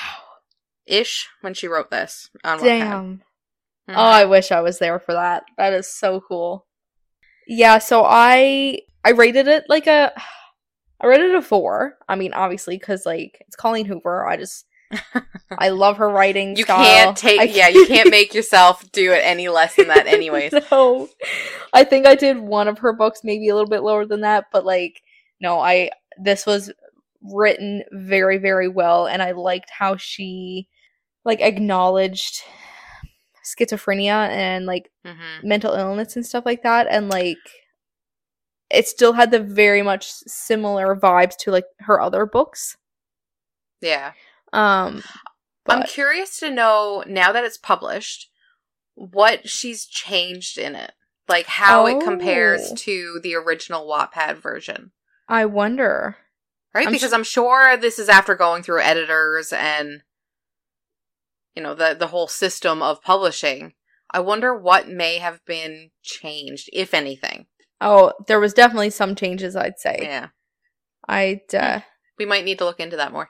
ish, 0.86 1.28
when 1.42 1.54
she 1.54 1.68
wrote 1.68 1.92
this 1.92 2.30
on. 2.44 2.60
Damn. 2.60 3.24
Mhm. 3.90 3.96
Oh, 3.96 4.02
I 4.02 4.26
wish 4.26 4.52
I 4.52 4.62
was 4.62 4.80
there 4.80 5.00
for 5.00 5.14
that. 5.14 5.44
That 5.58 5.74
is 5.74 5.88
so 5.92 6.22
cool. 6.22 6.68
Yeah, 7.48 7.80
so 7.80 8.04
I 8.06 8.80
I 9.04 9.12
rated 9.12 9.48
it 9.48 9.66
like 9.68 9.88
a 9.88 10.14
I 11.02 11.08
rated 11.08 11.32
it 11.32 11.36
a 11.36 11.42
4. 11.42 11.98
I 12.08 12.16
mean, 12.16 12.34
obviously 12.34 12.78
cuz 12.80 13.06
like 13.06 13.38
it's 13.42 13.56
Colleen 13.56 13.86
Hoover. 13.86 14.28
I 14.28 14.38
just 14.38 14.66
I 15.58 15.70
love 15.70 15.98
her 15.98 16.10
writing 16.10 16.56
you 16.56 16.64
style. 16.64 16.84
can't 16.84 17.18
take, 17.18 17.40
I 17.40 17.44
yeah, 17.44 17.68
you 17.68 17.86
can't 17.88 18.10
make 18.10 18.34
yourself 18.34 18.92
do 18.92 19.12
it 19.12 19.22
any 19.24 19.50
less 19.50 19.76
than 19.76 19.88
that, 19.90 20.08
anyways. 20.08 20.54
no. 20.72 21.10
I 21.74 21.84
think 21.84 22.06
I 22.08 22.16
did 22.16 22.40
one 22.40 22.68
of 22.68 22.80
her 22.80 22.94
books 22.94 23.22
maybe 23.24 23.50
a 23.50 23.56
little 23.56 23.70
bit 23.70 23.84
lower 23.84 24.06
than 24.06 24.22
that, 24.22 24.46
but 24.52 24.66
like 24.66 25.02
no, 25.42 25.60
I 25.60 25.92
this 26.22 26.46
was 26.46 26.72
written 27.22 27.84
very 27.92 28.38
very 28.38 28.68
well 28.68 29.06
and 29.08 29.22
I 29.22 29.32
liked 29.32 29.70
how 29.78 29.98
she 29.98 30.68
like 31.26 31.42
acknowledged 31.42 32.42
schizophrenia 33.46 34.30
and 34.30 34.66
like 34.66 34.90
hmm 35.06 35.12
mental 35.44 35.74
illness 35.74 36.16
and 36.16 36.26
stuff 36.26 36.46
like 36.46 36.64
that 36.64 36.88
and 36.90 37.10
like 37.10 37.38
it 38.70 38.88
still 38.88 39.14
had 39.14 39.32
the 39.32 39.40
very 39.40 39.82
much 39.82 40.12
similar 40.12 40.96
vibes 40.96 41.36
to 41.38 41.52
like 41.52 41.66
her 41.80 42.00
other 42.02 42.26
books 42.26 42.78
Yeah. 43.82 44.12
Um 44.54 45.04
I'm 45.68 45.84
curious 45.84 46.40
to 46.40 46.50
know 46.50 47.04
now 47.06 47.32
that 47.32 47.44
it's 47.46 47.58
published 47.58 48.30
what 48.96 49.48
she's 49.48 49.86
changed 49.86 50.58
in 50.58 50.76
it. 50.76 50.94
Like 51.28 51.46
how 51.46 51.86
it 51.86 52.04
compares 52.04 52.72
Oh. 52.72 52.76
to 52.76 53.20
the 53.22 53.36
original 53.36 53.86
Wattpad 53.88 54.38
version. 54.38 54.92
I 55.28 55.46
wonder. 55.46 56.18
Right? 56.74 56.88
I'm 56.88 56.94
because 56.94 57.12
su- 57.12 57.16
I'm 57.16 57.24
sure 57.24 57.78
this 57.78 58.00
is 58.00 58.10
after 58.10 58.34
going 58.36 58.64
through 58.64 58.82
editors 58.82 59.54
and 59.54 60.02
you 61.56 61.62
know, 61.64 61.76
the 61.76 61.96
the 61.98 62.08
whole 62.08 62.28
system 62.28 62.82
of 62.82 63.02
publishing. 63.04 63.74
I 64.12 64.22
wonder 64.22 64.56
what 64.58 64.88
may 64.90 65.18
have 65.20 65.44
been 65.46 65.92
changed, 66.02 66.68
if 66.74 66.94
anything. 66.96 67.46
Oh, 67.80 68.14
there 68.28 68.40
was 68.40 68.54
definitely 68.54 68.90
some 68.90 69.14
changes. 69.16 69.56
I'd 69.56 69.78
say. 69.80 70.00
Yeah. 70.02 70.28
I'd. 71.08 71.54
Uh, 71.54 71.82
We 72.18 72.26
might 72.26 72.44
need 72.46 72.58
to 72.60 72.66
look 72.66 72.80
into 72.80 72.98
that 72.98 73.12
more. 73.12 73.30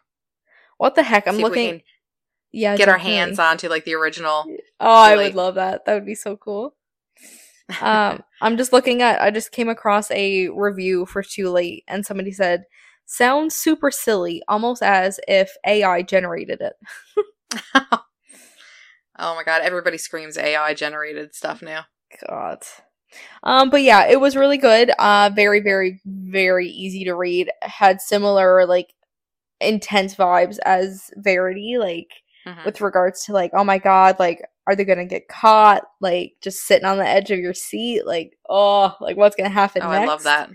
What 0.79 0.95
the 0.95 1.03
heck? 1.03 1.27
I'm 1.27 1.35
See 1.35 1.43
looking. 1.43 1.83
Yeah, 2.51 2.75
get 2.75 2.89
our 2.89 2.97
hands 2.97 3.37
onto 3.37 3.69
like 3.69 3.85
the 3.85 3.93
original. 3.93 4.45
Oh, 4.79 4.89
I 4.89 5.15
would 5.15 5.35
love 5.35 5.55
that. 5.55 5.85
That 5.85 5.93
would 5.93 6.05
be 6.05 6.15
so 6.15 6.35
cool. 6.35 6.75
um, 7.81 8.23
I'm 8.41 8.57
just 8.57 8.73
looking 8.73 9.03
at. 9.03 9.21
I 9.21 9.29
just 9.29 9.51
came 9.51 9.69
across 9.69 10.09
a 10.09 10.49
review 10.49 11.05
for 11.05 11.21
Too 11.21 11.51
Late, 11.51 11.83
and 11.87 12.03
somebody 12.03 12.31
said, 12.31 12.63
"Sounds 13.05 13.53
super 13.53 13.91
silly, 13.91 14.41
almost 14.47 14.81
as 14.81 15.19
if 15.27 15.55
AI 15.65 16.01
generated 16.01 16.61
it." 16.61 16.73
Oh 19.21 19.35
my 19.35 19.43
god, 19.43 19.61
everybody 19.63 19.97
screams 19.97 20.37
AI 20.37 20.73
generated 20.73 21.35
stuff 21.35 21.61
now. 21.61 21.85
God. 22.25 22.59
Um, 23.43 23.69
but 23.69 23.83
yeah, 23.83 24.07
it 24.07 24.21
was 24.21 24.37
really 24.37 24.57
good. 24.57 24.91
Uh, 24.97 25.29
very, 25.35 25.59
very, 25.59 25.99
very 26.05 26.69
easy 26.69 27.03
to 27.03 27.15
read. 27.15 27.51
Had 27.61 27.99
similar 27.99 28.65
like 28.65 28.93
intense 29.61 30.15
vibes 30.15 30.57
as 30.65 31.11
Verity, 31.17 31.77
like 31.77 32.11
Mhm. 32.45 32.65
with 32.65 32.81
regards 32.81 33.25
to 33.25 33.33
like, 33.33 33.51
oh 33.53 33.63
my 33.63 33.77
god, 33.77 34.17
like 34.19 34.41
are 34.67 34.75
they 34.75 34.85
gonna 34.85 35.05
get 35.05 35.27
caught? 35.27 35.83
Like 35.99 36.33
just 36.41 36.65
sitting 36.67 36.85
on 36.85 36.97
the 36.97 37.07
edge 37.07 37.31
of 37.31 37.39
your 37.39 37.53
seat, 37.53 38.05
like 38.05 38.37
oh, 38.49 38.95
like 39.01 39.17
what's 39.17 39.35
gonna 39.35 39.49
happen 39.49 39.81
Oh, 39.83 39.89
next? 39.91 40.03
I 40.03 40.05
love 40.05 40.23
that. 40.23 40.49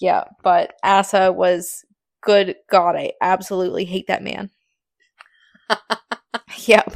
Yeah, 0.00 0.24
but 0.42 0.74
Asa 0.82 1.32
was 1.32 1.84
good. 2.20 2.56
God, 2.70 2.96
I 2.96 3.12
absolutely 3.22 3.84
hate 3.84 4.08
that 4.08 4.22
man. 4.22 4.50
yep. 6.66 6.92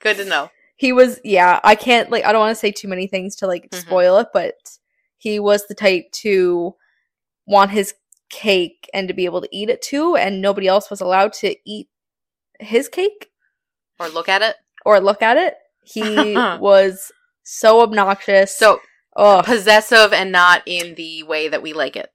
Good 0.00 0.16
to 0.16 0.24
know. 0.24 0.50
he 0.76 0.92
was 0.92 1.20
yeah 1.22 1.60
i 1.62 1.74
can't 1.76 2.10
like 2.10 2.24
i 2.24 2.32
don't 2.32 2.40
want 2.40 2.50
to 2.50 2.58
say 2.58 2.72
too 2.72 2.88
many 2.88 3.06
things 3.06 3.36
to 3.36 3.46
like 3.46 3.70
Mhm. 3.70 3.80
spoil 3.82 4.18
it 4.18 4.26
but 4.32 4.54
he 5.18 5.38
was 5.38 5.66
the 5.68 5.74
type 5.76 6.10
to 6.12 6.74
want 7.46 7.70
his 7.70 7.94
cake 8.32 8.88
and 8.92 9.06
to 9.06 9.14
be 9.14 9.26
able 9.26 9.42
to 9.42 9.48
eat 9.52 9.70
it 9.70 9.80
too 9.82 10.16
and 10.16 10.40
nobody 10.40 10.66
else 10.66 10.90
was 10.90 11.00
allowed 11.00 11.32
to 11.34 11.54
eat 11.64 11.88
his 12.58 12.88
cake? 12.88 13.28
Or 14.00 14.08
look 14.08 14.28
at 14.28 14.42
it. 14.42 14.56
or 14.84 14.98
look 14.98 15.22
at 15.22 15.36
it? 15.36 15.54
He 15.84 16.34
was 16.58 17.12
so 17.44 17.82
obnoxious. 17.82 18.56
So 18.56 18.80
oh 19.14 19.42
possessive 19.44 20.12
and 20.12 20.32
not 20.32 20.62
in 20.66 20.94
the 20.96 21.22
way 21.22 21.46
that 21.48 21.62
we 21.62 21.72
like 21.72 21.94
it. 21.94 22.10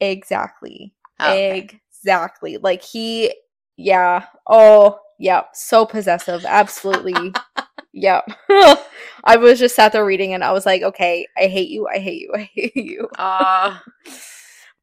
exactly. 0.00 0.94
Oh, 1.20 1.30
okay. 1.32 1.58
exactly. 1.58 2.56
Like 2.56 2.82
he 2.82 3.32
yeah. 3.76 4.24
Oh 4.48 4.98
yeah. 5.20 5.42
So 5.52 5.86
possessive. 5.86 6.44
Absolutely. 6.44 7.32
Yeah. 7.94 8.20
i 9.24 9.36
was 9.36 9.58
just 9.58 9.74
sat 9.74 9.92
there 9.92 10.04
reading 10.04 10.32
and 10.32 10.44
i 10.44 10.52
was 10.52 10.64
like 10.66 10.82
okay 10.82 11.26
i 11.36 11.46
hate 11.46 11.70
you. 11.70 11.88
I 11.88 11.98
hate 11.98 12.20
you. 12.20 12.32
I 12.34 12.42
hate 12.42 12.76
you. 12.76 13.08
Uh, 13.18 13.78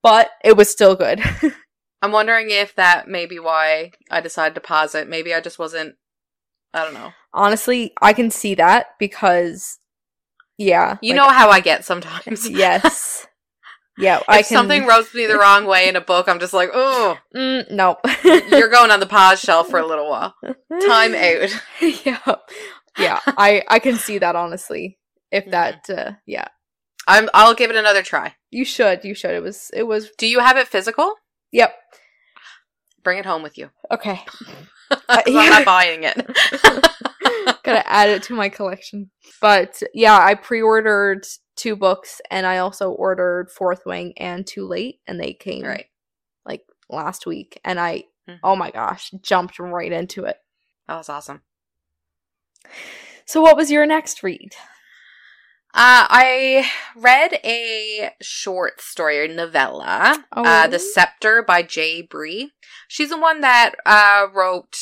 but 0.06 0.30
it 0.44 0.56
was 0.56 0.70
still 0.70 0.96
good 0.96 1.20
I'm 2.02 2.12
wondering 2.12 2.52
if 2.52 2.76
that 2.76 3.08
may 3.08 3.26
be 3.26 3.40
why 3.40 3.92
I 4.12 4.22
decided 4.22 4.54
to 4.56 4.62
pause 4.62 4.94
it. 4.94 5.10
Maybe 5.10 5.34
I 5.34 5.42
just 5.42 5.58
wasn't. 5.58 5.96
I 6.74 6.84
don't 6.84 6.94
know. 6.94 7.12
honestly 7.34 7.94
i 8.02 8.14
can 8.14 8.30
see 8.30 8.54
that 8.56 8.88
because 9.00 9.80
yeah 10.58 10.98
You 11.02 11.14
like, 11.14 11.18
know 11.24 11.30
how 11.34 11.50
I 11.50 11.60
get 11.62 11.84
sometimes. 11.86 12.48
yes 12.66 13.26
yeah 13.98 14.18
if 14.20 14.24
i 14.28 14.42
can 14.44 14.58
something 14.58 14.86
rubs 14.86 15.14
me 15.14 15.26
the 15.26 15.38
wrong 15.38 15.66
way 15.66 15.88
in 15.90 15.96
a 15.96 16.02
book, 16.02 16.28
I'm 16.30 16.40
just 16.40 16.54
like, 16.54 16.70
oh, 16.74 17.18
mm, 17.36 17.72
no 17.72 17.98
you're 18.52 18.70
going 18.70 18.92
on 18.92 19.00
the 19.00 19.06
pause 19.08 19.40
shelf 19.40 19.70
for 19.70 19.80
a 19.80 19.88
little 19.88 20.10
while. 20.10 20.36
Time 20.86 21.16
out. 21.16 21.50
yeah 22.06 22.36
yeah 23.00 23.20
i 23.48 23.64
i 23.70 23.80
can 23.80 23.96
see 23.96 24.18
that 24.20 24.36
honestly 24.36 24.98
if 25.32 25.46
Mhm. 25.46 25.52
that 25.52 25.90
uh, 25.90 26.12
yeah 26.28 26.48
I'm. 27.08 27.30
I'll 27.34 27.54
give 27.54 27.70
it 27.70 27.76
another 27.76 28.04
try. 28.04 28.36
You 28.52 28.66
should. 28.66 29.04
You 29.04 29.14
should. 29.14 29.32
It 29.32 29.44
was. 29.44 29.70
It 29.74 29.84
was. 29.84 30.10
Do 30.18 30.28
you 30.28 30.40
have 30.40 30.58
it 30.58 30.68
physical? 30.68 31.14
Yep. 31.52 31.76
Bring 33.04 33.20
it 33.20 33.26
home 33.26 33.44
with 33.44 33.58
you. 33.58 33.70
Okay. 33.92 34.22
I'm 35.10 35.34
not 35.34 35.66
buying 35.66 36.04
it. 36.04 36.16
Gotta 37.64 37.88
add 37.90 38.10
it 38.10 38.24
to 38.24 38.34
my 38.34 38.50
collection. 38.50 39.10
But 39.42 39.82
yeah, 39.94 40.18
I 40.18 40.36
pre-ordered 40.36 41.26
two 41.56 41.76
books, 41.76 42.22
and 42.30 42.46
I 42.46 42.60
also 42.60 42.92
ordered 42.92 43.50
Fourth 43.50 43.86
Wing 43.86 44.14
and 44.18 44.46
Too 44.46 44.68
Late, 44.68 45.00
and 45.08 45.20
they 45.20 45.34
came 45.34 45.64
right. 45.64 45.86
like 46.46 46.62
last 46.90 47.26
week, 47.26 47.60
and 47.64 47.80
I. 47.80 48.06
Mhm. 48.30 48.40
Oh 48.44 48.56
my 48.56 48.72
gosh, 48.72 49.12
jumped 49.22 49.60
right 49.60 49.92
into 49.92 50.26
it. 50.26 50.38
That 50.88 50.98
was 50.98 51.10
awesome. 51.10 51.42
So, 53.26 53.42
what 53.42 53.56
was 53.56 53.70
your 53.72 53.86
next 53.86 54.24
read? 54.24 54.56
Uh, 55.78 56.08
I 56.10 56.72
read 56.96 57.34
a 57.44 58.12
short 58.22 58.80
story 58.80 59.20
or 59.20 59.28
novella, 59.28 60.24
uh, 60.32 60.64
Oh. 60.66 60.68
"The 60.70 60.80
Scepter" 60.80 61.44
by 61.44 61.64
J. 61.64 62.02
Bree. 62.02 62.54
She's 62.88 63.10
the 63.10 63.18
one 63.20 63.42
that 63.42 63.74
uh, 63.86 64.28
wrote 64.34 64.78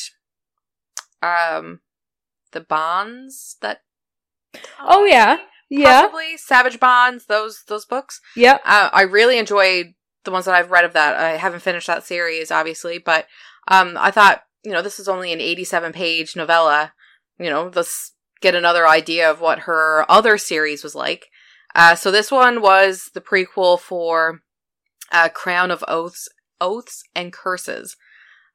um, 1.23 1.79
the 2.51 2.61
Bonds 2.61 3.57
that. 3.61 3.81
Oh 4.79 5.03
yeah, 5.05 5.37
yeah, 5.67 6.01
possibly 6.01 6.37
Savage 6.37 6.79
Bonds. 6.79 7.25
Those 7.25 7.63
those 7.67 7.85
books. 7.85 8.21
yep. 8.35 8.61
Uh, 8.63 8.89
I 8.93 9.01
really 9.01 9.39
enjoyed 9.39 9.95
the 10.25 10.31
ones 10.31 10.45
that 10.45 10.53
I've 10.53 10.69
read 10.71 10.85
of 10.85 10.93
that. 10.93 11.15
I 11.15 11.37
haven't 11.37 11.61
finished 11.61 11.87
that 11.87 12.03
series, 12.05 12.51
obviously, 12.51 12.99
but 12.99 13.25
um, 13.67 13.97
I 13.99 14.11
thought 14.11 14.43
you 14.63 14.71
know 14.71 14.83
this 14.83 14.99
is 14.99 15.07
only 15.07 15.33
an 15.33 15.41
eighty-seven 15.41 15.91
page 15.91 16.35
novella. 16.35 16.93
You 17.39 17.49
know, 17.49 17.71
let's 17.73 18.12
get 18.43 18.53
another 18.53 18.87
idea 18.87 19.29
of 19.29 19.41
what 19.41 19.59
her 19.59 20.05
other 20.09 20.37
series 20.37 20.83
was 20.83 20.93
like. 20.93 21.27
Uh, 21.73 21.95
so 21.95 22.11
this 22.11 22.29
one 22.29 22.61
was 22.61 23.09
the 23.15 23.21
prequel 23.21 23.79
for 23.79 24.41
uh, 25.11 25.29
Crown 25.29 25.71
of 25.71 25.83
Oaths, 25.87 26.27
Oaths 26.61 27.03
and 27.15 27.33
Curses. 27.33 27.95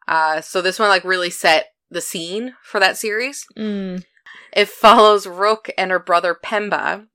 Uh, 0.06 0.40
so 0.40 0.62
this 0.62 0.78
one 0.78 0.88
like 0.88 1.04
really 1.04 1.30
set 1.30 1.68
the 1.90 2.00
scene 2.00 2.54
for 2.62 2.78
that 2.78 2.96
series. 2.96 3.44
Mm. 3.58 4.04
It 4.52 4.68
follows 4.68 5.26
Rook 5.26 5.70
and 5.76 5.90
her 5.90 5.98
brother 5.98 6.36
Pemba, 6.40 7.06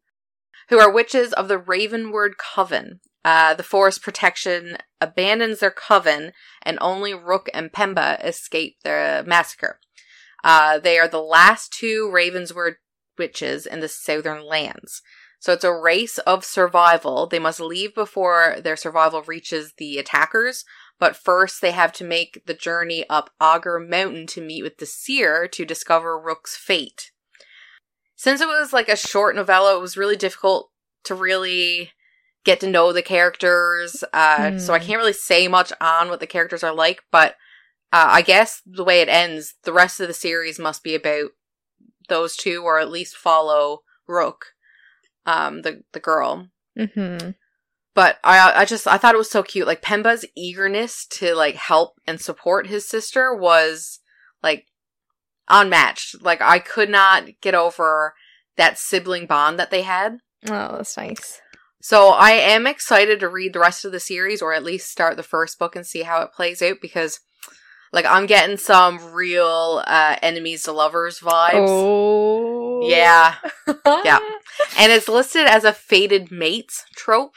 who 0.70 0.80
are 0.80 0.92
witches 0.92 1.32
of 1.34 1.48
the 1.48 1.58
Ravenward 1.58 2.34
Coven. 2.38 3.00
Uh, 3.26 3.54
the 3.54 3.64
forest 3.64 4.02
protection 4.02 4.78
abandons 5.00 5.60
their 5.60 5.72
coven, 5.72 6.34
and 6.62 6.78
only 6.82 7.14
Rook 7.14 7.50
and 7.54 7.72
Pemba 7.72 8.24
escape 8.24 8.78
the 8.84 9.24
massacre. 9.26 9.80
Uh, 10.44 10.80
they 10.80 11.00
are 11.00 11.08
the 11.08 11.22
last 11.22 11.72
two 11.74 12.10
Ravenswood 12.12 12.76
witches 13.18 13.66
in 13.66 13.80
the 13.80 13.88
southern 13.88 14.46
lands. 14.46 15.02
So 15.40 15.52
it's 15.52 15.64
a 15.64 15.74
race 15.74 16.20
of 16.20 16.46
survival. 16.46 17.28
They 17.28 17.40
must 17.40 17.60
leave 17.60 17.94
before 17.94 18.58
their 18.64 18.78
survival 18.78 19.22
reaches 19.24 19.74
the 19.78 19.98
attackers, 19.98 20.64
but 21.00 21.18
first 21.18 21.62
they 21.62 21.72
have 21.72 21.92
to 21.94 22.06
make 22.06 22.44
the 22.46 22.54
journey 22.54 23.06
up 23.10 23.30
Augur 23.42 23.78
Mountain 23.78 24.28
to 24.28 24.42
meet 24.42 24.64
with 24.64 24.78
the 24.78 24.86
seer 24.86 25.48
to 25.50 25.66
discover 25.66 26.18
Rook's 26.18 26.56
fate. 26.56 27.12
Since 28.16 28.40
it 28.40 28.48
was 28.48 28.72
like 28.72 28.88
a 28.88 28.96
short 28.96 29.36
novella, 29.36 29.76
it 29.76 29.82
was 29.82 29.98
really 29.98 30.16
difficult 30.16 30.72
to 31.04 31.14
really 31.14 31.92
get 32.46 32.62
to 32.62 32.70
know 32.70 32.94
the 32.94 33.02
characters. 33.02 34.04
Uh, 34.14 34.58
So 34.58 34.74
I 34.74 34.80
Hmm. 34.80 34.86
can't 34.86 35.00
really 35.00 35.14
say 35.14 35.50
much 35.50 35.74
on 35.82 36.08
what 36.10 36.22
the 36.22 36.28
characters 36.28 36.64
are 36.64 36.74
like, 36.74 37.04
but 37.12 37.36
uh, 37.94 38.10
I 38.10 38.24
guess 38.24 38.64
the 38.66 38.84
way 38.84 39.02
it 39.02 39.08
ends, 39.08 39.54
the 39.66 39.72
rest 39.72 40.00
of 40.00 40.08
the 40.08 40.16
series 40.16 40.58
must 40.58 40.84
be 40.84 40.96
about 40.96 41.30
those 42.10 42.36
two, 42.36 42.64
or 42.64 42.80
at 42.80 42.90
least 42.90 43.16
follow 43.16 43.84
Rook, 44.08 44.48
um, 45.28 45.62
the 45.62 45.84
the 45.94 46.00
girl. 46.00 46.50
Mm-hmm. 46.78 47.30
But 47.94 48.18
I 48.24 48.62
I 48.62 48.66
just 48.66 48.88
I 48.88 48.98
thought 48.98 49.14
it 49.14 49.20
was 49.20 49.30
so 49.30 49.44
cute. 49.44 49.68
Like 49.68 49.84
Pemba's 49.84 50.26
eagerness 50.36 51.06
to 51.12 51.36
like 51.36 51.54
help 51.54 51.94
and 52.08 52.20
support 52.20 52.66
his 52.66 52.90
sister 52.90 53.32
was 53.32 54.00
like 54.42 54.66
unmatched. 55.48 56.24
Like 56.24 56.42
I 56.42 56.58
could 56.58 56.90
not 56.90 57.26
get 57.42 57.54
over 57.54 58.16
that 58.58 58.80
sibling 58.80 59.28
bond 59.28 59.60
that 59.60 59.70
they 59.70 59.84
had. 59.84 60.18
Oh, 60.50 60.78
that's 60.78 60.98
nice. 60.98 61.40
So 61.80 62.10
I 62.10 62.32
am 62.32 62.66
excited 62.66 63.20
to 63.20 63.30
read 63.30 63.54
the 63.54 63.60
rest 63.60 63.86
of 63.86 63.92
the 63.92 64.00
series 64.00 64.42
or 64.42 64.52
at 64.52 64.64
least 64.64 64.90
start 64.90 65.16
the 65.16 65.22
first 65.22 65.60
book 65.60 65.76
and 65.76 65.86
see 65.86 66.02
how 66.02 66.24
it 66.24 66.32
plays 66.34 66.60
out 66.64 66.78
because 66.82 67.20
like 67.94 68.06
I'm 68.06 68.26
getting 68.26 68.58
some 68.58 69.14
real 69.14 69.82
uh 69.88 70.18
enemies 70.22 70.64
to 70.64 70.74
lovers 70.74 71.20
vibes. 71.20 71.68
Oh. 71.70 72.82
Yeah. 72.88 73.36
Yeah. 74.04 74.20
And 74.78 74.92
it's 74.92 75.08
listed 75.08 75.46
as 75.46 75.64
a 75.64 75.72
fated 75.74 76.32
mates 76.32 76.84
trope. 76.96 77.36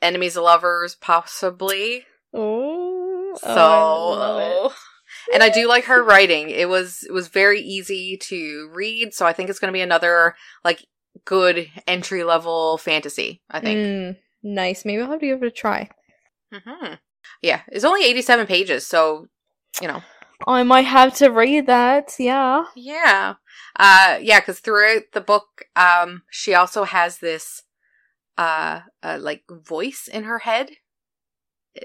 Enemies 0.00 0.34
to 0.34 0.42
lovers, 0.42 0.94
possibly. 0.94 2.04
Oh. 2.34 3.36
So, 3.40 3.46
oh, 3.48 4.12
I 4.18 4.26
love 4.28 4.72
it. 4.72 5.34
and 5.34 5.42
I 5.42 5.48
do 5.50 5.68
like 5.68 5.84
her 5.84 6.02
writing. 6.02 6.50
It 6.50 6.68
was 6.68 7.02
it 7.08 7.12
was 7.12 7.28
very 7.28 7.60
easy 7.60 8.16
to 8.22 8.70
read, 8.72 9.12
so 9.14 9.26
I 9.26 9.32
think 9.32 9.50
it's 9.50 9.58
going 9.58 9.72
to 9.72 9.76
be 9.76 9.82
another 9.82 10.34
like 10.64 10.84
good 11.24 11.68
entry 11.86 12.24
level 12.24 12.78
fantasy. 12.78 13.42
I 13.50 13.60
think. 13.60 13.78
Mm, 13.78 14.16
nice. 14.42 14.84
Maybe 14.84 15.02
I'll 15.02 15.10
have 15.10 15.20
to 15.20 15.26
give 15.26 15.42
it 15.42 15.46
a 15.46 15.50
try. 15.50 15.90
hmm 16.52 16.94
Yeah, 17.42 17.60
it's 17.68 17.84
only 17.84 18.04
eighty 18.04 18.22
seven 18.22 18.46
pages, 18.46 18.86
so 18.86 19.26
you 19.80 19.88
know. 19.88 20.02
I 20.46 20.62
might 20.62 20.86
have 20.86 21.14
to 21.16 21.28
read 21.30 21.66
that. 21.66 22.14
Yeah. 22.18 22.64
Yeah, 22.76 23.34
uh, 23.78 24.18
yeah, 24.20 24.38
because 24.40 24.60
throughout 24.60 25.02
the 25.12 25.20
book, 25.20 25.64
um, 25.74 26.22
she 26.30 26.54
also 26.54 26.84
has 26.84 27.18
this, 27.18 27.62
uh, 28.36 28.80
uh, 29.02 29.18
like 29.20 29.42
voice 29.50 30.08
in 30.10 30.24
her 30.24 30.40
head, 30.40 30.70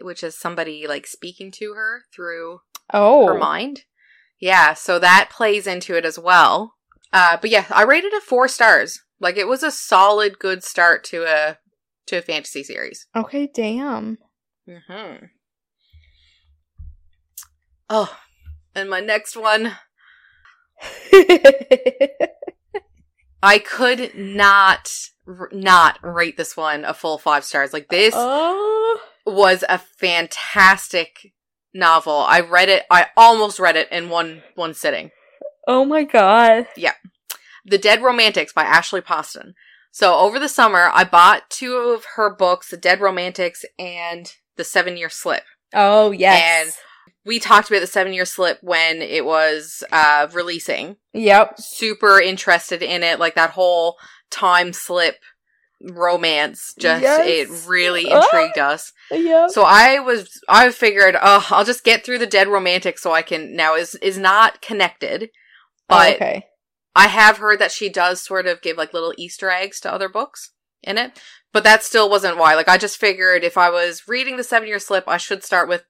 which 0.02 0.24
is 0.24 0.38
somebody 0.38 0.86
like 0.88 1.08
speaking 1.08 1.52
to 1.54 1.74
her 1.74 2.04
through 2.14 2.60
Oh. 2.94 3.26
her 3.28 3.38
mind. 3.38 3.82
Yeah, 4.40 4.74
so 4.74 5.00
that 5.00 5.30
plays 5.32 5.66
into 5.68 5.96
it 5.98 6.06
as 6.06 6.20
well. 6.20 6.76
Uh, 7.12 7.38
but 7.42 7.50
yeah, 7.50 7.66
I 7.72 7.84
rated 7.84 8.14
it 8.14 8.24
four 8.24 8.48
stars. 8.48 9.00
Like 9.20 9.38
it 9.38 9.48
was 9.48 9.64
a 9.64 9.72
solid, 9.72 10.38
good 10.38 10.64
start 10.64 11.04
to 11.06 11.24
a 11.24 11.58
to 12.08 12.18
a 12.18 12.22
fantasy 12.22 12.64
series. 12.64 13.08
Okay. 13.16 13.48
Damn. 13.54 14.18
Mm-hmm. 14.68 15.26
Oh, 17.96 18.12
and 18.74 18.90
my 18.90 19.02
next 19.02 19.38
one, 19.38 19.74
I 23.44 23.60
could 23.60 24.16
not 24.16 24.92
r- 25.28 25.50
not 25.52 26.00
rate 26.02 26.36
this 26.36 26.58
one 26.58 26.86
a 26.86 26.96
full 26.96 27.20
five 27.20 27.46
stars. 27.46 27.72
Like 27.72 27.90
this 27.90 28.16
oh. 28.18 29.00
was 29.28 29.64
a 29.70 29.78
fantastic 29.78 31.34
novel. 31.72 32.18
I 32.18 32.40
read 32.40 32.68
it. 32.68 32.82
I 32.90 33.10
almost 33.16 33.60
read 33.60 33.76
it 33.76 33.92
in 33.92 34.10
one 34.10 34.42
one 34.56 34.74
sitting. 34.74 35.12
Oh 35.68 35.86
my 35.86 36.04
god. 36.04 36.66
Yeah. 36.76 36.94
The 37.64 37.78
Dead 37.78 38.02
Romantics 38.02 38.54
by 38.54 38.64
Ashley 38.64 39.02
Poston. 39.02 39.54
So 39.92 40.16
over 40.18 40.40
the 40.40 40.50
summer, 40.50 40.90
I 40.92 41.04
bought 41.04 41.52
two 41.52 41.76
of 41.76 42.06
her 42.16 42.36
books, 42.36 42.72
The 42.72 42.78
Dead 42.78 43.02
Romantics 43.02 43.64
and 43.78 44.34
The 44.56 44.64
Seven 44.64 44.98
Year 44.98 45.10
Slip. 45.10 45.44
Oh 45.76 46.10
yes. 46.10 46.80
We 47.26 47.40
talked 47.40 47.70
about 47.70 47.80
The 47.82 47.88
Seven 47.88 48.14
Year 48.14 48.26
Slip 48.26 48.60
when 48.62 49.02
it 49.02 49.26
was 49.26 49.84
uh, 49.92 50.28
releasing. 50.34 50.98
Yep. 51.14 51.60
Super 51.60 52.20
interested 52.20 52.82
in 52.84 53.02
it, 53.04 53.20
like 53.20 53.36
that 53.36 53.52
whole 53.52 53.98
time 54.30 54.74
slip 54.74 55.16
romance. 55.82 56.74
Just 56.80 57.02
Yes. 57.04 57.28
it 57.28 57.68
really 57.68 58.12
Ah. 58.12 58.22
intrigued 58.24 58.58
us. 58.58 58.92
Yep. 59.12 59.50
So 59.52 59.64
I 59.64 60.00
was, 60.00 60.40
I 60.48 60.72
figured, 60.72 61.16
oh, 61.22 61.48
I'll 61.50 61.66
just 61.66 61.84
get 61.84 62.04
through 62.06 62.20
the 62.20 62.26
Dead 62.28 62.48
Romantic 62.48 62.98
so 62.98 63.12
I 63.14 63.22
can 63.22 63.56
now 63.56 63.76
is 63.76 63.96
is 63.96 64.18
not 64.18 64.62
connected, 64.62 65.30
but 65.88 66.14
Oh, 66.14 66.16
okay. 66.16 66.46
I 66.96 67.08
have 67.08 67.38
heard 67.38 67.60
that 67.60 67.72
she 67.72 67.90
does 67.90 68.22
sort 68.22 68.46
of 68.48 68.62
give 68.62 68.78
like 68.78 68.94
little 68.94 69.14
Easter 69.18 69.50
eggs 69.50 69.80
to 69.82 69.92
other 69.94 70.10
books 70.10 70.52
in 70.84 70.98
it, 70.98 71.20
but 71.52 71.64
that 71.64 71.84
still 71.84 72.10
wasn't 72.10 72.38
why. 72.38 72.56
Like 72.56 72.70
I 72.70 72.78
just 72.78 72.98
figured 73.00 73.44
if 73.44 73.58
I 73.58 73.70
was 73.70 74.04
reading 74.08 74.38
the 74.38 74.44
Seven 74.44 74.68
Year 74.68 74.80
Slip, 74.80 75.06
I 75.08 75.18
should 75.18 75.44
start 75.44 75.68
with, 75.68 75.84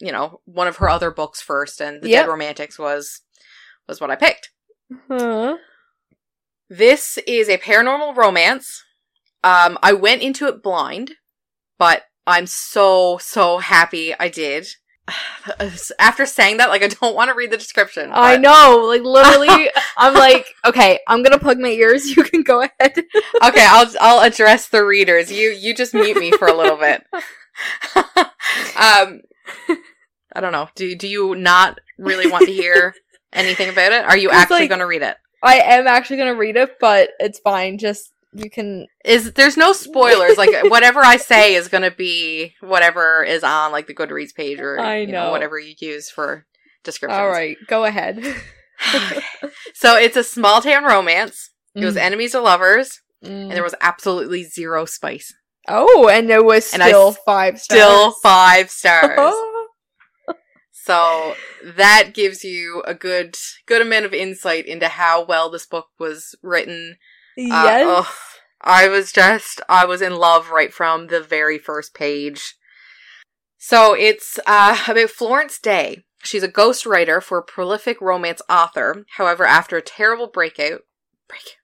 you 0.00 0.12
know, 0.12 0.40
one 0.44 0.68
of 0.68 0.76
her 0.76 0.88
other 0.88 1.10
books 1.10 1.40
first, 1.40 1.80
and 1.80 2.02
the 2.02 2.08
Yep. 2.10 2.24
Dead 2.24 2.30
Romantics 2.30 2.78
was 2.78 3.22
was 3.88 4.00
what 4.00 4.10
I 4.10 4.16
picked. 4.16 4.50
Huh. 5.08 5.56
This 6.70 7.18
is 7.26 7.48
a 7.48 7.58
paranormal 7.58 8.16
romance. 8.16 8.84
Um, 9.42 9.78
I 9.82 9.92
went 9.92 10.22
into 10.22 10.46
it 10.46 10.62
blind, 10.62 11.12
but 11.78 12.02
I'm 12.26 12.46
so 12.46 13.18
so 13.18 13.58
happy 13.58 14.14
I 14.18 14.28
did. 14.28 14.68
After 15.98 16.26
saying 16.26 16.58
that, 16.58 16.68
like 16.68 16.82
I 16.82 16.88
don't 16.88 17.14
want 17.14 17.28
to 17.30 17.34
read 17.34 17.50
the 17.50 17.56
description. 17.56 18.10
I 18.12 18.36
know. 18.36 18.84
Like 18.86 19.02
literally, 19.02 19.70
I'm 19.96 20.14
like, 20.14 20.46
okay, 20.66 21.00
I'm 21.08 21.22
gonna 21.22 21.38
plug 21.38 21.58
my 21.58 21.68
ears. 21.68 22.06
You 22.16 22.22
can 22.24 22.42
go 22.42 22.60
ahead. 22.62 22.92
okay, 23.42 23.66
I'll 23.66 23.90
I'll 24.00 24.20
address 24.20 24.68
the 24.68 24.84
readers. 24.84 25.32
You 25.32 25.50
you 25.50 25.74
just 25.74 25.94
mute 25.94 26.18
me 26.18 26.30
for 26.32 26.48
a 26.48 26.56
little 26.56 26.76
bit. 26.76 27.04
um, 28.76 29.22
I 30.34 30.40
don't 30.40 30.52
know. 30.52 30.68
Do 30.74 30.94
do 30.96 31.08
you 31.08 31.34
not 31.34 31.78
really 31.98 32.30
want 32.30 32.46
to 32.46 32.52
hear 32.52 32.94
anything 33.32 33.68
about 33.68 33.92
it? 33.92 34.04
Are 34.04 34.16
you 34.16 34.30
actually 34.30 34.60
like- 34.60 34.68
going 34.68 34.80
to 34.80 34.86
read 34.86 35.02
it? 35.02 35.16
I 35.42 35.58
am 35.60 35.86
actually 35.86 36.16
gonna 36.16 36.34
read 36.34 36.56
it, 36.56 36.78
but 36.80 37.10
it's 37.20 37.38
fine. 37.38 37.78
Just 37.78 38.12
you 38.32 38.50
can. 38.50 38.88
Is 39.04 39.34
there's 39.34 39.56
no 39.56 39.72
spoilers? 39.72 40.36
like 40.36 40.50
whatever 40.70 40.98
I 40.98 41.16
say 41.16 41.54
is 41.54 41.68
going 41.68 41.84
to 41.84 41.92
be 41.92 42.54
whatever 42.60 43.22
is 43.22 43.44
on 43.44 43.70
like 43.70 43.86
the 43.86 43.94
Goodreads 43.94 44.34
page 44.34 44.58
or 44.58 44.80
I 44.80 44.96
you 44.96 45.06
know. 45.06 45.26
know. 45.26 45.30
whatever 45.30 45.56
you 45.56 45.74
use 45.78 46.10
for 46.10 46.44
descriptions. 46.82 47.20
All 47.20 47.28
right, 47.28 47.56
go 47.68 47.84
ahead. 47.84 48.20
so 49.74 49.96
it's 49.96 50.16
a 50.16 50.24
small 50.24 50.60
town 50.60 50.84
romance. 50.84 51.50
It 51.74 51.84
was 51.84 51.94
Mm. 51.94 52.00
enemies 52.00 52.32
to 52.32 52.40
lovers, 52.40 53.00
Mm. 53.24 53.28
and 53.28 53.50
there 53.52 53.62
was 53.62 53.74
absolutely 53.80 54.42
zero 54.42 54.84
spice. 54.86 55.32
Oh, 55.68 56.08
and 56.08 56.30
it 56.30 56.44
was 56.44 56.72
And 56.72 56.82
I 56.82 56.88
still 56.88 57.12
five 57.12 57.60
stars. 57.60 57.80
Still 57.80 58.12
five 58.12 58.70
stars. 58.70 59.34
So 60.72 61.34
that 61.62 62.12
gives 62.14 62.44
you 62.44 62.82
a 62.86 62.94
good 62.94 63.36
good 63.66 63.82
amount 63.82 64.06
of 64.06 64.14
insight 64.14 64.66
into 64.66 64.88
how 64.88 65.22
well 65.22 65.50
this 65.50 65.66
book 65.66 65.88
was 65.98 66.34
written. 66.42 66.96
Uh, 67.38 67.44
yes. 67.44 68.06
I 68.62 68.88
was 68.88 69.12
just 69.12 69.60
I 69.68 69.84
was 69.84 70.00
in 70.00 70.16
love 70.16 70.50
right 70.50 70.72
from 70.72 71.08
the 71.08 71.20
very 71.20 71.58
first 71.58 71.94
page. 71.94 72.54
So 73.58 73.94
it's 73.94 74.38
uh, 74.46 74.82
about 74.88 75.10
Florence 75.10 75.58
Day. 75.58 76.04
She's 76.24 76.42
a 76.42 76.48
ghostwriter 76.48 77.22
for 77.22 77.38
a 77.38 77.44
prolific 77.44 78.00
romance 78.00 78.40
author. 78.48 79.04
However, 79.16 79.44
after 79.44 79.76
a 79.76 79.82
terrible 79.82 80.26
breakout, 80.26 80.80
break, 81.28 81.56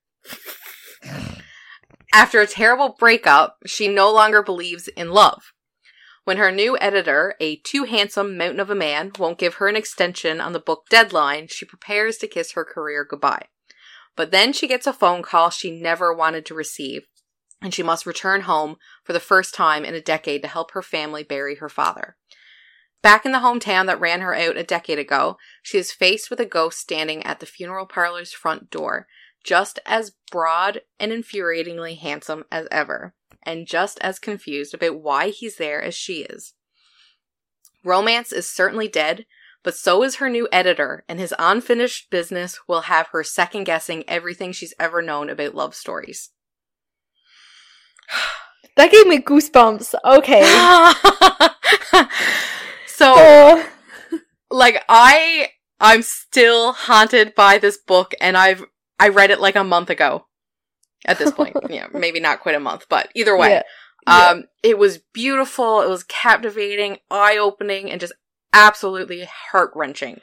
after 2.14 2.40
a 2.40 2.46
terrible 2.46 2.94
breakup, 2.96 3.58
she 3.66 3.88
no 3.88 4.10
longer 4.10 4.40
believes 4.40 4.86
in 4.86 5.10
love. 5.10 5.52
When 6.22 6.36
her 6.36 6.52
new 6.52 6.78
editor, 6.80 7.34
a 7.40 7.56
too 7.56 7.84
handsome 7.84 8.38
mountain 8.38 8.60
of 8.60 8.70
a 8.70 8.74
man, 8.74 9.10
won't 9.18 9.36
give 9.36 9.54
her 9.54 9.66
an 9.66 9.74
extension 9.74 10.40
on 10.40 10.52
the 10.52 10.60
book 10.60 10.84
deadline, 10.88 11.48
she 11.48 11.66
prepares 11.66 12.16
to 12.18 12.28
kiss 12.28 12.52
her 12.52 12.64
career 12.64 13.04
goodbye. 13.04 13.48
But 14.14 14.30
then 14.30 14.52
she 14.52 14.68
gets 14.68 14.86
a 14.86 14.92
phone 14.92 15.22
call 15.22 15.50
she 15.50 15.72
never 15.72 16.14
wanted 16.14 16.46
to 16.46 16.54
receive, 16.54 17.02
and 17.60 17.74
she 17.74 17.82
must 17.82 18.06
return 18.06 18.42
home 18.42 18.76
for 19.02 19.12
the 19.12 19.18
first 19.18 19.52
time 19.52 19.84
in 19.84 19.94
a 19.94 20.00
decade 20.00 20.42
to 20.42 20.48
help 20.48 20.70
her 20.70 20.82
family 20.82 21.24
bury 21.24 21.56
her 21.56 21.68
father. 21.68 22.16
Back 23.02 23.26
in 23.26 23.32
the 23.32 23.38
hometown 23.38 23.86
that 23.86 24.00
ran 24.00 24.20
her 24.20 24.36
out 24.36 24.56
a 24.56 24.62
decade 24.62 25.00
ago, 25.00 25.36
she 25.64 25.78
is 25.78 25.90
faced 25.90 26.30
with 26.30 26.38
a 26.38 26.46
ghost 26.46 26.78
standing 26.78 27.24
at 27.24 27.40
the 27.40 27.44
funeral 27.44 27.86
parlor's 27.86 28.32
front 28.32 28.70
door, 28.70 29.08
just 29.44 29.78
as 29.86 30.12
broad 30.32 30.80
and 30.98 31.12
infuriatingly 31.12 31.98
handsome 31.98 32.44
as 32.50 32.66
ever, 32.70 33.14
and 33.42 33.66
just 33.66 33.98
as 34.00 34.18
confused 34.18 34.74
about 34.74 35.00
why 35.00 35.28
he's 35.28 35.56
there 35.56 35.80
as 35.82 35.94
she 35.94 36.22
is. 36.22 36.54
Romance 37.84 38.32
is 38.32 38.50
certainly 38.50 38.88
dead, 38.88 39.26
but 39.62 39.76
so 39.76 40.02
is 40.02 40.16
her 40.16 40.28
new 40.28 40.48
editor, 40.50 41.04
and 41.08 41.20
his 41.20 41.34
unfinished 41.38 42.10
business 42.10 42.58
will 42.66 42.82
have 42.82 43.08
her 43.08 43.22
second 43.22 43.64
guessing 43.64 44.04
everything 44.08 44.52
she's 44.52 44.74
ever 44.80 45.02
known 45.02 45.28
about 45.28 45.54
love 45.54 45.74
stories. 45.74 46.30
that 48.76 48.90
gave 48.90 49.06
me 49.06 49.18
goosebumps. 49.18 49.94
Okay. 50.04 50.42
so, 52.86 53.14
oh. 53.16 53.68
like, 54.50 54.82
I 54.88 55.48
I'm 55.80 56.02
still 56.02 56.72
haunted 56.72 57.34
by 57.34 57.58
this 57.58 57.76
book, 57.76 58.14
and 58.20 58.36
I've 58.36 58.64
I 59.04 59.08
read 59.08 59.30
it 59.30 59.40
like 59.40 59.54
a 59.56 59.64
month 59.64 59.90
ago. 59.90 60.26
At 61.04 61.18
this 61.18 61.30
point, 61.30 61.54
yeah, 61.68 61.88
maybe 61.92 62.20
not 62.20 62.40
quite 62.40 62.54
a 62.54 62.60
month, 62.60 62.86
but 62.88 63.10
either 63.14 63.36
way, 63.36 63.50
Yeah. 63.50 63.62
Yeah. 64.06 64.28
um, 64.28 64.44
it 64.62 64.78
was 64.78 64.98
beautiful. 65.12 65.82
It 65.82 65.88
was 65.88 66.04
captivating, 66.04 66.98
eye 67.10 67.36
opening, 67.36 67.90
and 67.90 68.00
just 68.00 68.14
absolutely 68.54 69.28
heart 69.50 69.72
wrenching. 69.74 70.20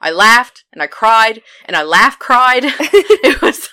I 0.00 0.10
laughed 0.10 0.64
and 0.72 0.82
I 0.82 0.86
cried 0.86 1.42
and 1.66 1.76
I 1.76 1.82
laugh 1.82 2.18
cried. 2.18 2.62
it 2.64 3.42
was 3.42 3.68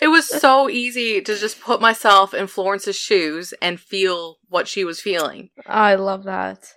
it 0.00 0.08
was 0.08 0.26
so 0.28 0.68
easy 0.70 1.20
to 1.20 1.38
just 1.38 1.60
put 1.60 1.80
myself 1.80 2.32
in 2.34 2.46
Florence's 2.46 2.96
shoes 2.96 3.52
and 3.60 3.78
feel 3.78 4.38
what 4.48 4.66
she 4.68 4.84
was 4.84 5.00
feeling. 5.00 5.50
I 5.66 5.94
love 5.96 6.24
that. 6.24 6.72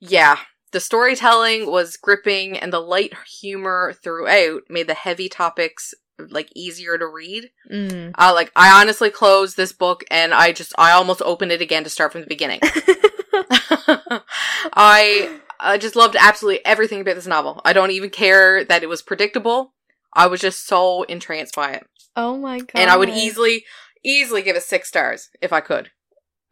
Yeah, 0.00 0.38
the 0.72 0.80
storytelling 0.80 1.70
was 1.70 1.96
gripping 1.96 2.58
and 2.58 2.72
the 2.72 2.80
light 2.80 3.14
humor 3.40 3.94
throughout 4.02 4.62
made 4.68 4.86
the 4.86 4.94
heavy 4.94 5.28
topics 5.28 5.94
like 6.30 6.50
easier 6.54 6.98
to 6.98 7.06
read. 7.06 7.50
Mm. 7.70 8.12
Uh, 8.16 8.32
like 8.34 8.52
I 8.54 8.80
honestly 8.80 9.10
closed 9.10 9.56
this 9.56 9.72
book 9.72 10.04
and 10.10 10.34
I 10.34 10.52
just 10.52 10.72
I 10.78 10.92
almost 10.92 11.22
opened 11.22 11.52
it 11.52 11.60
again 11.62 11.84
to 11.84 11.90
start 11.90 12.12
from 12.12 12.22
the 12.22 12.26
beginning. 12.26 12.60
I 14.74 15.40
I 15.58 15.78
just 15.78 15.96
loved 15.96 16.16
absolutely 16.18 16.64
everything 16.64 17.00
about 17.00 17.14
this 17.14 17.26
novel. 17.26 17.60
I 17.64 17.72
don't 17.72 17.90
even 17.90 18.10
care 18.10 18.64
that 18.64 18.82
it 18.82 18.88
was 18.88 19.02
predictable. 19.02 19.74
I 20.12 20.26
was 20.26 20.40
just 20.40 20.66
so 20.66 21.04
entranced 21.04 21.54
by 21.54 21.72
it. 21.72 21.86
oh 22.16 22.36
my 22.36 22.58
god. 22.58 22.70
And 22.74 22.90
I 22.90 22.96
would 22.96 23.10
easily 23.10 23.64
easily 24.02 24.42
give 24.42 24.56
it 24.56 24.62
6 24.62 24.88
stars 24.88 25.28
if 25.40 25.52
I 25.52 25.60
could. 25.60 25.90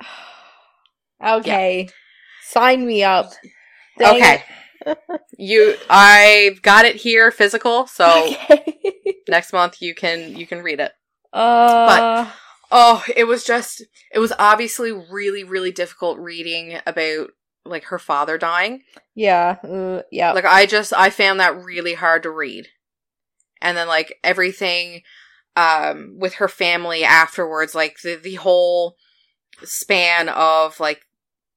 Okay. 1.21 1.89
Sign 2.45 2.87
me 2.87 3.03
up. 3.03 3.33
Dang 3.99 4.15
okay. 4.15 4.45
you 5.39 5.75
I've 5.91 6.63
got 6.63 6.85
it 6.85 6.97
here 6.97 7.31
physical, 7.31 7.87
so 7.87 8.29
okay. 8.29 8.79
Next 9.29 9.53
month 9.53 9.81
you 9.83 9.95
can 9.95 10.37
you 10.37 10.47
can 10.47 10.63
read 10.63 10.81
it. 10.81 10.93
Uh, 11.33 12.31
Oh, 12.71 13.03
it 13.17 13.25
was 13.25 13.45
just 13.45 13.83
it 14.13 14.19
was 14.19 14.33
obviously 14.39 14.93
really 14.93 15.43
really 15.45 15.73
difficult 15.73 16.19
reading 16.19 16.79
about 16.87 17.31
like 17.65 17.85
her 17.85 17.99
father 17.99 18.37
dying. 18.39 18.83
yeah, 19.15 19.57
uh, 19.65 20.03
yeah. 20.11 20.33
Like 20.33 20.45
I 20.45 20.67
just 20.67 20.93
I 20.93 21.09
found 21.11 21.41
that 21.41 21.57
really 21.65 21.95
hard 21.95 22.23
to 22.25 22.31
read. 22.31 22.69
And 23.63 23.77
then 23.77 23.89
like 23.89 24.19
everything 24.23 25.03
um 25.57 26.17
with 26.19 26.35
her 26.35 26.49
family 26.49 27.05
afterwards, 27.05 27.75
like 27.75 28.01
the 28.03 28.17
the 28.17 28.35
whole 28.37 28.97
span 29.65 30.29
of 30.29 30.79
like 30.79 31.03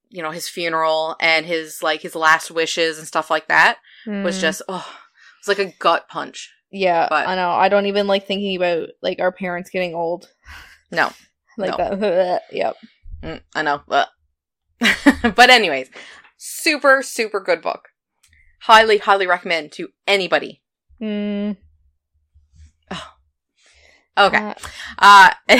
you 0.08 0.22
know 0.22 0.30
his 0.30 0.48
funeral 0.48 1.16
and 1.20 1.46
his 1.46 1.82
like 1.82 2.00
his 2.02 2.14
last 2.14 2.50
wishes 2.50 2.98
and 2.98 3.06
stuff 3.06 3.30
like 3.30 3.48
that 3.48 3.78
was 4.06 4.38
Mm. 4.38 4.40
just 4.40 4.62
oh 4.68 4.86
it 4.88 5.46
was 5.46 5.58
like 5.58 5.66
a 5.66 5.74
gut 5.78 6.08
punch. 6.08 6.50
Yeah. 6.72 7.06
but- 7.08 7.28
I 7.28 7.34
know. 7.36 7.50
I 7.50 7.68
don't 7.68 7.86
even 7.86 8.06
like 8.08 8.26
thinking 8.26 8.56
about 8.56 8.88
like 9.02 9.20
our 9.20 9.30
parents 9.32 9.70
getting 9.70 9.94
old. 9.94 10.28
No. 10.90 11.12
like 11.58 11.78
No. 11.78 11.96
that. 11.96 12.42
yep. 12.52 12.76
Mm, 13.22 13.40
I 13.54 13.62
know. 13.62 13.82
But 13.86 14.08
but 15.36 15.50
anyways, 15.50 15.88
super 16.36 17.02
super 17.02 17.40
good 17.40 17.62
book. 17.62 17.88
Highly 18.62 18.98
highly 18.98 19.26
recommend 19.26 19.72
to 19.72 19.88
anybody. 20.06 20.62
Mm, 21.00 21.56
Okay. 24.18 24.54
uh, 24.98 25.30
Uh 25.48 25.58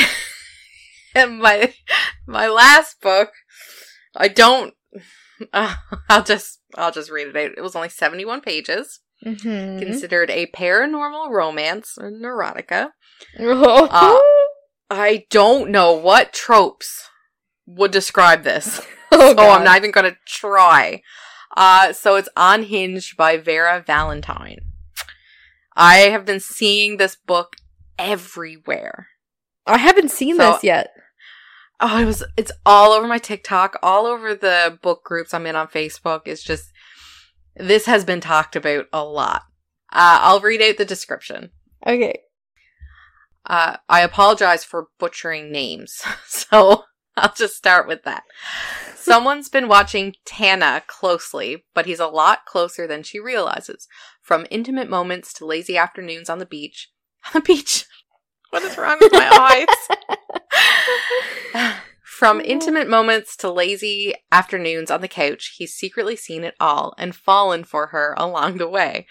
and 1.15 1.39
my 1.41 1.73
my 2.27 2.49
last 2.49 3.01
book 3.01 3.31
I 4.17 4.29
don't 4.29 4.75
uh, 5.53 5.75
I'll 6.09 6.23
just 6.23 6.61
I'll 6.77 6.93
just 6.93 7.11
read 7.11 7.29
it 7.29 7.37
out. 7.37 7.53
It 7.57 7.63
was 7.63 7.75
only 7.75 7.89
71 7.89 8.41
pages. 8.43 9.01
Mhm. 9.25 9.79
Considered 9.81 10.31
a 10.31 10.47
paranormal 10.47 11.31
romance 11.31 11.97
or 11.99 12.11
neurotica. 12.11 12.91
Uh, 13.39 14.19
I 14.91 15.25
don't 15.31 15.71
know 15.71 15.93
what 15.93 16.33
tropes 16.33 17.09
would 17.67 17.91
describe 17.93 18.43
this. 18.43 18.81
oh, 19.13 19.35
Oh, 19.39 19.51
I'm 19.53 19.65
not 19.65 19.77
even 19.77 19.91
going 19.91 20.11
to 20.11 20.17
try. 20.27 21.03
Uh, 21.57 21.93
so 21.93 22.17
it's 22.17 22.29
Unhinged 22.37 23.17
by 23.17 23.37
Vera 23.37 23.83
Valentine. 23.87 24.59
I 25.77 25.97
have 26.11 26.25
been 26.25 26.41
seeing 26.41 26.97
this 26.97 27.17
book 27.17 27.55
everywhere. 27.99 29.07
I 29.67 29.79
haven't 29.79 30.11
seen 30.11 30.37
So- 30.37 30.53
this 30.53 30.65
yet. 30.65 30.91
Oh, 31.81 31.99
it 31.99 32.05
was, 32.05 32.23
it's 32.37 32.53
all 32.65 32.93
over 32.93 33.07
my 33.09 33.19
TikTok, 33.19 33.77
all 33.83 34.07
over 34.07 34.35
the 34.35 34.79
book 34.83 35.03
groups 35.05 35.35
I'm 35.35 35.47
in 35.47 35.57
on 35.57 35.67
Facebook. 35.69 36.23
It's 36.27 36.43
just, 36.43 36.72
this 37.57 37.87
has 37.87 38.05
been 38.05 38.21
talked 38.21 38.57
about 38.57 38.87
a 38.93 39.05
lot. 39.05 39.43
Uh, 39.93 40.19
I'll 40.23 40.41
read 40.41 40.63
out 40.63 40.79
the 40.79 40.85
description. 40.85 41.51
Okay. 41.87 42.21
Uh, 43.45 43.77
I 43.89 44.03
apologize 44.03 44.65
for 44.65 44.89
butchering 44.99 45.51
names. 45.51 46.03
So 46.27 46.85
I'll 47.17 47.33
just 47.35 47.57
start 47.57 47.87
with 47.87 48.03
that. 48.05 48.25
Someone's 48.97 49.49
been 49.49 49.69
watching 49.69 50.15
Tana 50.25 50.83
closely, 50.87 51.65
but 51.75 51.87
he's 51.87 52.01
a 52.01 52.07
lot 52.07 52.47
closer 52.47 52.87
than 52.87 53.03
she 53.03 53.19
realizes. 53.21 53.87
From 54.21 54.47
intimate 54.51 54.89
moments 54.89 55.33
to 55.35 55.47
lazy 55.47 55.77
afternoons 55.77 56.29
on 56.31 56.39
the 56.39 56.47
beach. 56.47 56.91
On 57.27 57.31
the 57.35 57.41
beach? 57.41 57.87
What 58.51 58.65
is 58.65 58.77
wrong 58.77 58.99
with 59.01 59.13
my 59.13 59.67
eyes? 61.55 61.81
From 62.23 62.41
intimate 62.41 62.89
moments 62.89 63.37
to 63.39 63.51
lazy 63.51 64.15
afternoons 64.31 64.93
on 64.93 65.01
the 65.01 65.09
couch, 65.09 65.57
he's 65.59 65.75
secretly 65.75 66.15
seen 66.15 66.45
it 66.45 66.55
all 66.61 66.95
and 66.97 67.17
fallen 67.17 67.65
for 67.65 67.89
her 67.89 68.15
along 68.17 68.59
the 68.59 68.69
way. 68.69 69.09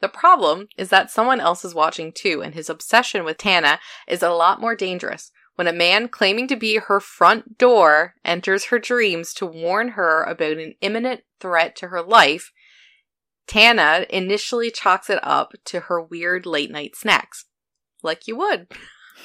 The 0.00 0.08
problem 0.08 0.68
is 0.78 0.88
that 0.88 1.10
someone 1.10 1.40
else 1.40 1.62
is 1.62 1.74
watching 1.74 2.10
too, 2.10 2.40
and 2.42 2.54
his 2.54 2.70
obsession 2.70 3.22
with 3.22 3.36
Tana 3.36 3.80
is 4.08 4.22
a 4.22 4.30
lot 4.30 4.62
more 4.62 4.74
dangerous. 4.74 5.30
When 5.56 5.66
a 5.66 5.74
man 5.74 6.08
claiming 6.08 6.48
to 6.48 6.56
be 6.56 6.78
her 6.78 7.00
front 7.00 7.58
door 7.58 8.14
enters 8.24 8.64
her 8.64 8.78
dreams 8.78 9.34
to 9.34 9.44
warn 9.44 9.88
her 9.88 10.22
about 10.22 10.56
an 10.56 10.72
imminent 10.80 11.20
threat 11.40 11.76
to 11.76 11.88
her 11.88 12.00
life, 12.00 12.50
Tana 13.46 14.06
initially 14.08 14.70
chalks 14.70 15.10
it 15.10 15.20
up 15.22 15.52
to 15.66 15.80
her 15.80 16.00
weird 16.00 16.46
late 16.46 16.70
night 16.70 16.96
snacks. 16.96 17.44
Like 18.02 18.26
you 18.26 18.36
would. 18.38 18.68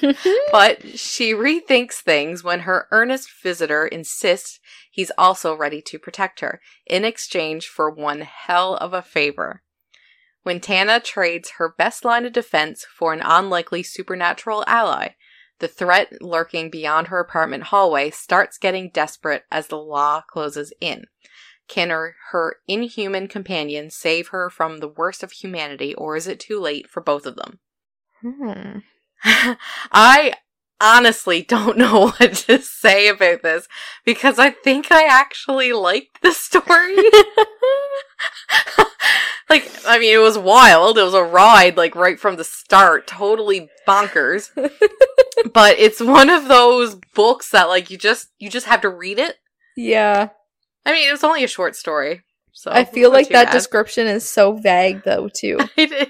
But 0.51 0.97
she 0.97 1.33
rethinks 1.33 1.95
things 1.95 2.43
when 2.43 2.61
her 2.61 2.87
earnest 2.91 3.29
visitor 3.41 3.85
insists 3.87 4.59
he's 4.89 5.11
also 5.17 5.55
ready 5.55 5.81
to 5.83 5.99
protect 5.99 6.39
her, 6.39 6.61
in 6.85 7.05
exchange 7.05 7.67
for 7.67 7.89
one 7.89 8.21
hell 8.21 8.75
of 8.75 8.93
a 8.93 9.01
favor. 9.01 9.63
When 10.43 10.59
Tana 10.59 10.99
trades 10.99 11.51
her 11.57 11.73
best 11.77 12.05
line 12.05 12.25
of 12.25 12.33
defense 12.33 12.85
for 12.85 13.13
an 13.13 13.21
unlikely 13.23 13.83
supernatural 13.83 14.63
ally, 14.67 15.09
the 15.59 15.67
threat 15.67 16.21
lurking 16.21 16.69
beyond 16.69 17.07
her 17.07 17.19
apartment 17.19 17.63
hallway 17.65 18.09
starts 18.09 18.57
getting 18.57 18.89
desperate 18.89 19.43
as 19.51 19.67
the 19.67 19.77
law 19.77 20.21
closes 20.21 20.73
in. 20.79 21.05
Can 21.67 21.89
her, 21.91 22.15
her 22.31 22.55
inhuman 22.67 23.27
companion 23.27 23.89
save 23.91 24.29
her 24.29 24.49
from 24.49 24.77
the 24.77 24.87
worst 24.87 25.21
of 25.21 25.33
humanity, 25.33 25.93
or 25.93 26.15
is 26.15 26.27
it 26.27 26.39
too 26.39 26.59
late 26.59 26.89
for 26.89 27.01
both 27.01 27.25
of 27.25 27.35
them? 27.35 27.59
Hmm. 28.21 28.79
I 29.91 30.33
honestly 30.81 31.41
don't 31.41 31.77
know 31.77 32.07
what 32.19 32.33
to 32.35 32.59
say 32.61 33.07
about 33.09 33.41
this 33.43 33.67
because 34.05 34.39
I 34.39 34.49
think 34.51 34.91
I 34.91 35.03
actually 35.05 35.73
liked 35.73 36.21
the 36.21 36.31
story. 36.31 36.95
like, 39.49 39.69
I 39.85 39.97
mean, 39.99 40.13
it 40.13 40.19
was 40.19 40.37
wild. 40.37 40.97
It 40.97 41.03
was 41.03 41.13
a 41.13 41.23
ride, 41.23 41.75
like, 41.77 41.95
right 41.95 42.19
from 42.19 42.37
the 42.37 42.43
start. 42.43 43.07
Totally 43.07 43.69
bonkers. 43.87 44.49
but 45.53 45.77
it's 45.79 45.99
one 46.01 46.29
of 46.29 46.47
those 46.47 46.95
books 47.15 47.49
that, 47.51 47.65
like, 47.67 47.89
you 47.89 47.97
just, 47.97 48.27
you 48.39 48.49
just 48.49 48.67
have 48.67 48.81
to 48.81 48.89
read 48.89 49.19
it. 49.19 49.35
yeah. 49.75 50.29
I 50.85 50.93
mean, 50.93 51.09
it 51.09 51.11
was 51.11 51.25
only 51.25 51.43
a 51.43 51.47
short 51.47 51.75
story. 51.75 52.23
So 52.53 52.71
I 52.71 52.83
feel 52.85 53.11
like 53.11 53.29
that 53.29 53.47
bad. 53.47 53.51
description 53.51 54.07
is 54.07 54.27
so 54.27 54.53
vague 54.53 55.03
though 55.03 55.29
too. 55.31 55.59
It- 55.77 56.09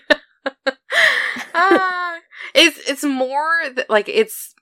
Ah, 1.53 2.08
it's 2.53 2.77
it's 2.89 3.03
more 3.03 3.61
th- 3.75 3.87
like 3.89 4.09
it's 4.09 4.53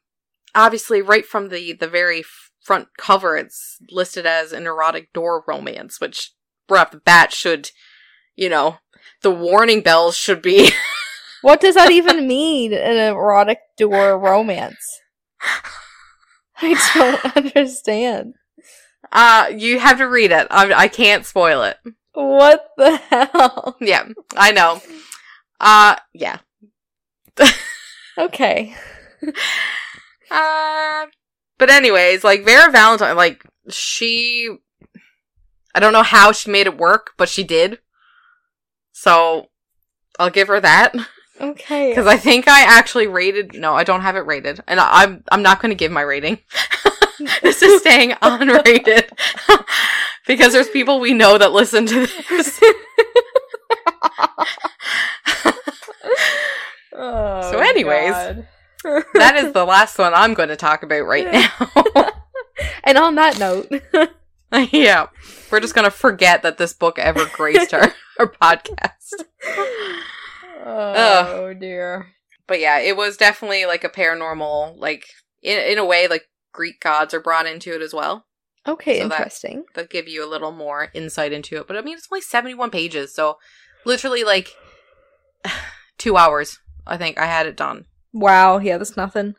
obviously 0.55 1.01
right 1.01 1.25
from 1.25 1.49
the 1.49 1.73
the 1.73 1.87
very 1.87 2.23
front 2.63 2.89
cover. 2.97 3.37
It's 3.37 3.77
listed 3.89 4.25
as 4.25 4.51
an 4.51 4.65
erotic 4.67 5.13
door 5.13 5.43
romance, 5.47 5.99
which 6.01 6.33
right 6.69 6.81
off 6.81 6.91
the 6.91 6.97
bat 6.97 7.31
should, 7.33 7.71
you 8.35 8.49
know, 8.49 8.77
the 9.21 9.31
warning 9.31 9.81
bells 9.81 10.15
should 10.15 10.41
be. 10.41 10.71
What 11.43 11.61
does 11.61 11.75
that 11.75 11.91
even 11.91 12.27
mean? 12.27 12.73
An 12.73 12.97
erotic 12.97 13.59
door 13.77 14.17
romance? 14.17 14.99
I 16.59 16.73
don't 16.95 17.37
understand. 17.55 18.33
uh 19.11 19.51
you 19.55 19.79
have 19.79 19.99
to 19.99 20.05
read 20.09 20.31
it. 20.31 20.47
I, 20.49 20.73
I 20.73 20.87
can't 20.87 21.27
spoil 21.27 21.61
it. 21.61 21.77
What 22.13 22.71
the 22.75 22.97
hell? 22.97 23.77
Yeah, 23.79 24.09
I 24.35 24.51
know. 24.51 24.81
Uh, 25.59 25.95
yeah. 26.13 26.39
Okay. 28.17 28.75
Uh, 30.29 31.05
but 31.57 31.69
anyways, 31.69 32.21
like 32.21 32.43
Vera 32.43 32.69
Valentine, 32.69 33.15
like 33.15 33.45
she, 33.69 34.57
I 35.73 35.79
don't 35.79 35.93
know 35.93 36.03
how 36.03 36.33
she 36.33 36.51
made 36.51 36.67
it 36.67 36.77
work, 36.77 37.11
but 37.15 37.29
she 37.29 37.45
did. 37.45 37.79
So 38.91 39.47
I'll 40.19 40.29
give 40.29 40.49
her 40.49 40.59
that 40.59 40.93
Okay. 41.39 41.89
because 41.91 42.07
I 42.07 42.17
think 42.17 42.47
I 42.47 42.61
actually 42.61 43.07
rated. 43.07 43.53
No, 43.53 43.73
I 43.73 43.83
don't 43.83 44.01
have 44.01 44.15
it 44.15 44.25
rated, 44.25 44.61
and 44.67 44.79
I, 44.79 45.03
I'm 45.03 45.23
I'm 45.29 45.41
not 45.41 45.61
going 45.61 45.69
to 45.71 45.75
give 45.75 45.91
my 45.91 46.01
rating. 46.01 46.39
this 47.41 47.61
is 47.61 47.81
staying 47.81 48.11
unrated 48.11 49.09
because 50.27 50.53
there's 50.53 50.69
people 50.69 50.99
we 50.99 51.13
know 51.13 51.37
that 51.37 51.51
listen 51.51 51.85
to 51.87 52.07
this. 52.29 52.59
Oh, 56.97 57.51
So 57.51 57.59
anyways, 57.59 58.43
that 59.13 59.35
is 59.37 59.53
the 59.53 59.65
last 59.65 59.97
one 59.97 60.13
I'm 60.13 60.33
going 60.33 60.49
to 60.49 60.55
talk 60.55 60.83
about 60.83 61.05
right 61.05 61.31
now. 61.31 61.51
and 62.83 62.97
on 62.97 63.15
that 63.15 63.39
note, 63.39 63.71
yeah. 64.73 65.07
We're 65.51 65.59
just 65.59 65.75
gonna 65.75 65.91
forget 65.91 66.41
that 66.43 66.57
this 66.57 66.73
book 66.73 66.99
ever 66.99 67.25
graced 67.33 67.73
our, 67.73 67.93
our 68.19 68.27
podcast. 68.27 69.13
oh 70.65 71.53
dear. 71.57 72.07
But 72.47 72.59
yeah, 72.59 72.79
it 72.79 72.97
was 72.97 73.17
definitely 73.17 73.65
like 73.65 73.83
a 73.83 73.89
paranormal, 73.89 74.77
like 74.77 75.05
in 75.41 75.59
in 75.59 75.77
a 75.77 75.85
way, 75.85 76.07
like 76.07 76.25
Greek 76.53 76.79
gods 76.81 77.13
are 77.13 77.21
brought 77.21 77.45
into 77.45 77.73
it 77.73 77.81
as 77.81 77.93
well. 77.93 78.25
Okay, 78.67 78.99
So 78.99 79.05
interesting. 79.05 79.63
That 79.75 79.89
give 79.89 80.07
you 80.07 80.25
a 80.25 80.29
little 80.29 80.51
more 80.51 80.89
insight 80.93 81.31
into 81.31 81.57
it. 81.57 81.67
But 81.67 81.77
I 81.77 81.81
mean, 81.81 81.95
it's 81.97 82.07
only 82.11 82.21
seventy 82.21 82.53
one 82.53 82.69
pages, 82.71 83.13
so 83.13 83.37
literally 83.85 84.23
like 84.23 84.49
two 85.97 86.17
hours. 86.17 86.59
I 86.87 86.97
think 86.97 87.17
I 87.19 87.25
had 87.25 87.45
it 87.47 87.55
done. 87.57 87.85
Wow, 88.13 88.57
yeah, 88.59 88.77
that's 88.77 88.97
nothing. 88.97 89.35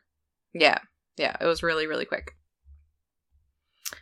Yeah, 0.54 0.78
yeah, 1.16 1.36
it 1.40 1.46
was 1.46 1.62
really 1.62 1.86
really 1.86 2.04
quick. 2.04 2.32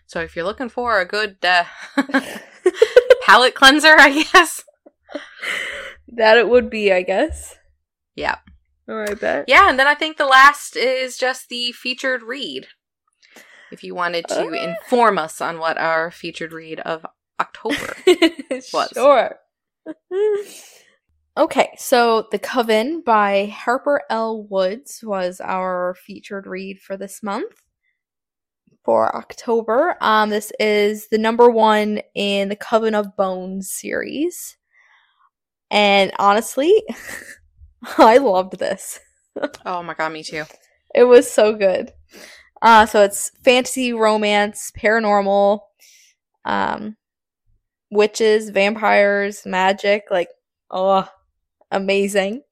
So 0.06 0.20
if 0.20 0.34
you're 0.36 0.44
looking 0.44 0.68
for 0.68 1.00
a 1.00 1.04
good 1.04 1.36
uh, 1.44 1.64
palate 3.22 3.54
cleanser, 3.54 3.94
I 3.98 4.22
guess. 4.32 4.62
that 6.08 6.38
it 6.38 6.48
would 6.48 6.70
be, 6.70 6.92
I 6.92 7.02
guess. 7.02 7.56
Yeah. 8.14 8.36
All 8.88 8.94
right, 8.96 9.18
bet. 9.18 9.44
Yeah, 9.48 9.68
and 9.68 9.78
then 9.78 9.86
I 9.88 9.94
think 9.94 10.16
the 10.16 10.26
last 10.26 10.76
is 10.76 11.18
just 11.18 11.48
the 11.48 11.72
featured 11.72 12.22
read. 12.22 12.68
If 13.72 13.82
you 13.82 13.94
wanted 13.96 14.28
to 14.28 14.46
Uh. 14.46 14.52
inform 14.52 15.18
us 15.18 15.40
on 15.40 15.58
what 15.58 15.76
our 15.76 16.10
featured 16.12 16.52
read 16.52 16.78
of 16.80 17.04
October. 17.40 17.96
Was. 18.72 18.90
Sure. 18.94 19.36
okay, 21.36 21.70
so 21.76 22.26
The 22.30 22.38
Coven 22.38 23.02
by 23.02 23.46
Harper 23.54 24.02
L. 24.10 24.42
Woods 24.44 25.00
was 25.02 25.40
our 25.40 25.94
featured 25.94 26.46
read 26.46 26.80
for 26.80 26.96
this 26.96 27.22
month. 27.22 27.62
For 28.84 29.14
October, 29.16 29.96
um, 30.00 30.30
this 30.30 30.52
is 30.60 31.08
the 31.08 31.18
number 31.18 31.50
one 31.50 32.00
in 32.14 32.48
the 32.48 32.56
Coven 32.56 32.94
of 32.94 33.16
Bones 33.16 33.68
series, 33.68 34.56
and 35.72 36.12
honestly, 36.20 36.84
I 37.98 38.18
loved 38.18 38.60
this. 38.60 39.00
oh 39.66 39.82
my 39.82 39.94
god, 39.94 40.12
me 40.12 40.22
too. 40.22 40.44
It 40.94 41.02
was 41.02 41.28
so 41.28 41.54
good. 41.54 41.92
Uh, 42.62 42.86
so 42.86 43.02
it's 43.02 43.30
fantasy, 43.44 43.92
romance, 43.92 44.72
paranormal, 44.78 45.60
um, 46.44 46.96
witches, 47.90 48.50
vampires, 48.50 49.42
magic. 49.44 50.04
Like, 50.10 50.28
oh, 50.70 51.08
amazing. 51.70 52.42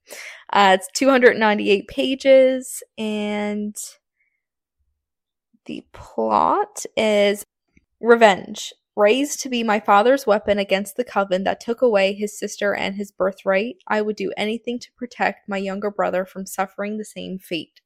Uh, 0.52 0.76
it's 0.78 0.88
298 0.94 1.88
pages, 1.88 2.82
and 2.98 3.74
the 5.66 5.84
plot 5.92 6.84
is 6.96 7.44
revenge. 8.00 8.72
Raised 8.96 9.40
to 9.40 9.48
be 9.48 9.64
my 9.64 9.80
father's 9.80 10.24
weapon 10.24 10.58
against 10.58 10.96
the 10.96 11.04
coven 11.04 11.42
that 11.44 11.60
took 11.60 11.82
away 11.82 12.12
his 12.12 12.38
sister 12.38 12.74
and 12.74 12.94
his 12.94 13.10
birthright, 13.10 13.76
I 13.88 14.02
would 14.02 14.14
do 14.14 14.32
anything 14.36 14.78
to 14.78 14.92
protect 14.96 15.48
my 15.48 15.56
younger 15.56 15.90
brother 15.90 16.24
from 16.24 16.46
suffering 16.46 16.96
the 16.96 17.04
same 17.04 17.38
fate. 17.40 17.80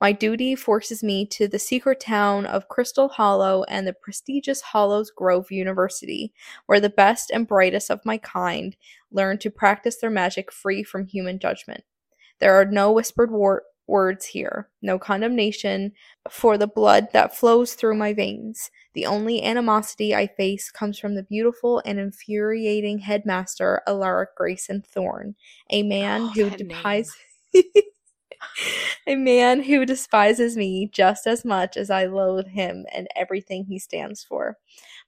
My 0.00 0.12
duty 0.12 0.54
forces 0.54 1.02
me 1.02 1.24
to 1.26 1.48
the 1.48 1.58
secret 1.58 2.00
town 2.00 2.46
of 2.46 2.68
Crystal 2.68 3.08
Hollow 3.08 3.64
and 3.68 3.86
the 3.86 3.92
prestigious 3.94 4.60
Hollows 4.60 5.10
Grove 5.10 5.50
University, 5.50 6.32
where 6.66 6.80
the 6.80 6.90
best 6.90 7.30
and 7.30 7.46
brightest 7.46 7.90
of 7.90 8.04
my 8.04 8.18
kind 8.18 8.76
learn 9.10 9.38
to 9.38 9.50
practice 9.50 9.96
their 9.98 10.10
magic 10.10 10.52
free 10.52 10.82
from 10.82 11.06
human 11.06 11.38
judgment. 11.38 11.84
There 12.40 12.54
are 12.54 12.64
no 12.66 12.92
whispered 12.92 13.30
wor- 13.30 13.62
words 13.86 14.26
here, 14.26 14.68
no 14.82 14.98
condemnation 14.98 15.92
for 16.28 16.58
the 16.58 16.66
blood 16.66 17.08
that 17.12 17.36
flows 17.36 17.74
through 17.74 17.94
my 17.96 18.12
veins. 18.12 18.70
The 18.94 19.06
only 19.06 19.42
animosity 19.42 20.14
I 20.14 20.26
face 20.26 20.70
comes 20.70 20.98
from 20.98 21.14
the 21.14 21.22
beautiful 21.22 21.82
and 21.84 21.98
infuriating 21.98 22.98
headmaster, 22.98 23.82
Alaric 23.86 24.34
Grayson 24.36 24.82
Thorne, 24.82 25.36
a 25.70 25.82
man 25.82 26.22
Oh, 26.22 26.28
who 26.28 26.50
despises. 26.50 27.14
a 29.06 29.16
man 29.16 29.62
who 29.62 29.84
despises 29.84 30.56
me 30.56 30.88
just 30.92 31.26
as 31.26 31.44
much 31.44 31.76
as 31.76 31.90
I 31.90 32.06
loathe 32.06 32.48
him 32.48 32.86
and 32.94 33.08
everything 33.16 33.64
he 33.64 33.78
stands 33.78 34.24
for. 34.24 34.58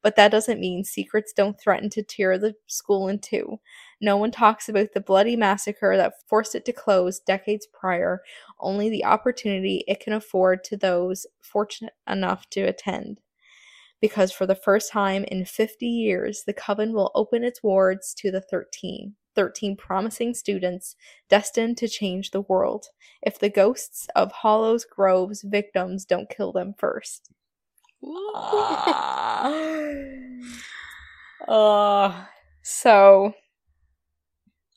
But 0.03 0.17
that 0.17 0.31
doesn't 0.31 0.61
mean 0.61 0.85
secrets 0.85 1.33
don't 1.33 1.59
threaten 1.61 1.91
to 1.91 2.03
tear 2.03 2.39
the 2.39 2.55
school 2.67 3.09
in 3.09 3.19
two. 3.19 3.59
No 4.01 4.17
one 4.17 4.31
talks 4.31 4.69
about 4.69 4.93
the 4.93 5.01
bloody 5.01 5.37
massacre 5.37 5.97
that 5.97 6.15
forced 6.29 6.55
it 6.55 6.65
to 6.67 6.73
close 6.73 7.21
decades 7.21 7.67
prior, 7.73 8.23
only 8.61 8.91
the 8.91 9.05
opportunity 9.05 9.85
it 9.89 10.01
can 10.01 10.13
afford 10.13 10.65
to 10.65 10.77
those 10.77 11.27
fortunate 11.43 11.95
enough 12.09 12.49
to 12.51 12.63
attend. 12.63 13.21
Because 14.01 14.31
for 14.31 14.47
the 14.47 14.55
first 14.55 14.93
time 14.93 15.25
in 15.25 15.45
50 15.47 15.87
years, 15.87 16.45
the 16.47 16.53
Coven 16.53 16.93
will 16.93 17.11
open 17.15 17.43
its 17.43 17.63
wards 17.63 18.13
to 18.15 18.31
the 18.31 18.43
13. 18.43 19.15
13 19.37 19.77
promising 19.77 20.35
students 20.35 20.97
destined 21.29 21.77
to 21.79 21.89
change 21.89 22.33
the 22.33 22.41
world 22.41 22.87
if 23.23 23.39
the 23.39 23.49
ghosts 23.49 24.09
of 24.17 24.33
Hollows 24.33 24.85
Grove's 24.85 25.43
victims 25.43 26.05
don't 26.05 26.29
kill 26.29 26.51
them 26.53 26.75
first. 26.77 27.31
Uh, 31.47 32.25
so, 32.63 33.35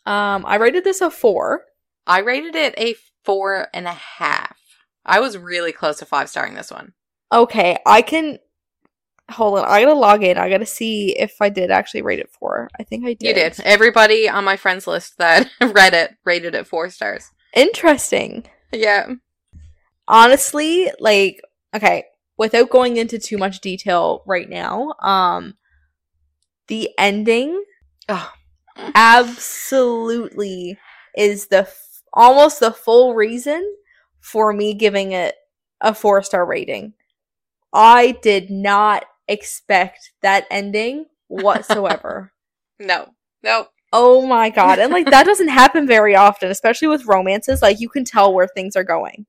um, 0.06 0.46
I 0.46 0.56
rated 0.56 0.84
this 0.84 1.02
a 1.02 1.10
four. 1.10 1.66
I 2.06 2.20
rated 2.20 2.56
it 2.56 2.74
a 2.78 2.96
four 3.24 3.68
and 3.74 3.88
a 3.88 3.94
half. 3.94 4.58
I 5.06 5.20
was 5.20 5.38
really 5.38 5.72
close 5.72 6.00
to 6.00 6.06
five 6.06 6.30
starring 6.30 6.56
this 6.56 6.72
one. 6.72 6.94
Okay, 7.32 7.78
I 7.86 8.02
can. 8.02 8.40
Hold 9.30 9.60
on, 9.60 9.66
I 9.66 9.82
gotta 9.84 9.94
log 9.94 10.24
in. 10.24 10.38
I 10.38 10.50
gotta 10.50 10.66
see 10.66 11.16
if 11.18 11.42
I 11.42 11.50
did 11.50 11.72
actually 11.72 12.02
rate 12.02 12.20
it 12.20 12.30
four. 12.32 12.68
I 12.80 12.84
think 12.84 13.06
I 13.06 13.14
did. 13.14 13.28
You 13.28 13.34
did. 13.34 13.60
Everybody 13.64 14.28
on 14.30 14.44
my 14.44 14.58
friends 14.58 14.88
list 14.88 15.18
that 15.20 15.50
read 15.62 15.94
it 15.94 16.12
rated 16.26 16.56
it 16.56 16.68
four 16.68 16.90
stars. 16.90 17.30
Interesting. 17.54 18.46
Yeah. 18.72 19.08
honestly 20.08 20.92
like 21.00 21.40
okay 21.76 22.04
without 22.38 22.70
going 22.70 22.98
into 22.98 23.18
too 23.20 23.38
much 23.38 23.60
detail 23.62 24.24
right 24.26 24.50
now 24.50 24.94
um 25.02 25.56
the 26.68 26.90
ending 26.98 27.64
Oh. 28.08 28.32
absolutely 28.96 30.78
is 31.16 31.48
the 31.48 31.60
f- 31.60 32.02
almost 32.14 32.60
the 32.60 32.72
full 32.72 33.14
reason 33.16 33.64
for 34.20 34.52
me 34.54 34.74
giving 34.74 35.12
it 35.12 35.36
a 35.82 35.94
four 35.94 36.22
star 36.24 36.46
rating 36.46 36.94
i 37.74 38.12
did 38.22 38.50
not 38.50 39.06
expect 39.30 40.00
that 40.22 40.46
ending 40.52 41.06
whatsoever 41.28 42.34
No. 42.80 43.10
No. 43.44 43.68
oh 43.94 44.26
my 44.26 44.50
god 44.50 44.80
and 44.80 44.92
like 44.92 45.10
that 45.12 45.26
doesn't 45.26 45.48
happen 45.50 45.88
very 45.88 46.16
often 46.16 46.50
especially 46.50 46.88
with 46.88 47.06
romances 47.06 47.62
like 47.62 47.80
you 47.80 47.90
can 47.90 48.04
tell 48.06 48.34
where 48.34 48.48
things 48.48 48.76
are 48.76 48.84
going 48.84 49.26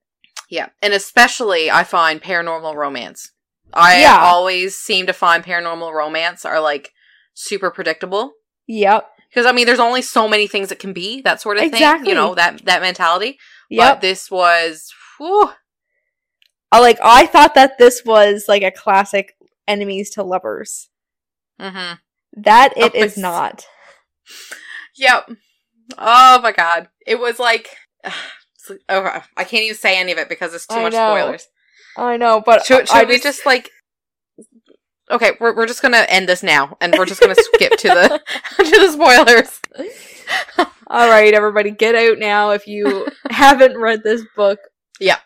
Yeah. 0.50 0.68
And 0.82 0.92
especially 0.92 1.70
I 1.70 1.84
find 1.84 2.20
paranormal 2.20 2.74
romance. 2.74 3.30
I 3.72 4.00
Yeah. 4.00 4.18
always 4.32 4.76
seem 4.76 5.06
to 5.06 5.12
find 5.12 5.44
paranormal 5.44 5.92
romance 5.92 6.44
are 6.44 6.60
like 6.60 6.90
super 7.34 7.70
predictable. 7.70 8.32
yep 8.66 9.06
Because 9.30 9.46
I 9.46 9.52
mean 9.52 9.66
there's 9.66 9.78
only 9.88 10.02
so 10.02 10.26
many 10.28 10.46
things 10.48 10.72
it 10.72 10.80
can 10.80 10.92
be, 10.92 11.20
that 11.22 11.40
sort 11.40 11.56
of 11.56 11.62
thing. 11.62 11.72
Exactly. 11.74 12.08
You 12.08 12.14
know, 12.16 12.34
that 12.34 12.64
that 12.64 12.82
mentality. 12.82 13.38
yep 13.70 13.94
But 13.96 14.00
this 14.00 14.28
was 14.30 14.90
whew, 15.18 15.50
I 16.72 16.80
like 16.80 16.98
I 17.02 17.26
thought 17.26 17.54
that 17.54 17.78
this 17.78 18.02
was 18.04 18.44
like 18.48 18.62
a 18.64 18.70
classic 18.84 19.26
enemies 19.68 20.10
to 20.10 20.22
lovers. 20.22 20.88
mm-hmm. 21.60 21.94
That 22.42 22.72
it 22.76 22.92
Oh, 22.94 22.98
is 22.98 23.16
not. 23.18 23.66
Yep. 24.96 25.30
Oh 25.98 26.40
my 26.42 26.52
god. 26.52 26.88
It 27.06 27.18
was 27.18 27.38
like 27.38 27.76
oh, 28.88 29.22
I 29.36 29.44
can't 29.44 29.64
even 29.64 29.76
say 29.76 29.98
any 29.98 30.12
of 30.12 30.18
it 30.18 30.28
because 30.28 30.54
it's 30.54 30.66
too 30.66 30.76
I 30.76 30.82
much 30.84 30.92
know. 30.92 31.16
spoilers. 31.16 31.48
I 31.96 32.16
know, 32.16 32.40
but 32.44 32.64
Should, 32.64 32.88
should 32.88 33.08
we 33.08 33.18
just 33.18 33.44
like 33.46 33.70
Okay, 35.10 35.32
we're 35.40 35.54
we're 35.56 35.66
just 35.66 35.82
gonna 35.82 36.06
end 36.08 36.28
this 36.28 36.42
now 36.44 36.76
and 36.80 36.94
we're 36.96 37.04
just 37.06 37.20
gonna 37.20 37.34
skip 37.34 37.72
to 37.78 37.88
the 37.88 38.20
to 38.64 38.64
the 38.64 38.92
spoilers. 38.92 39.60
All 40.86 41.08
right, 41.10 41.34
everybody, 41.34 41.72
get 41.72 41.94
out 41.96 42.18
now 42.18 42.50
if 42.50 42.66
you 42.68 43.08
haven't 43.30 43.76
read 43.76 44.02
this 44.04 44.22
book. 44.36 44.60
Yeah. 45.00 45.18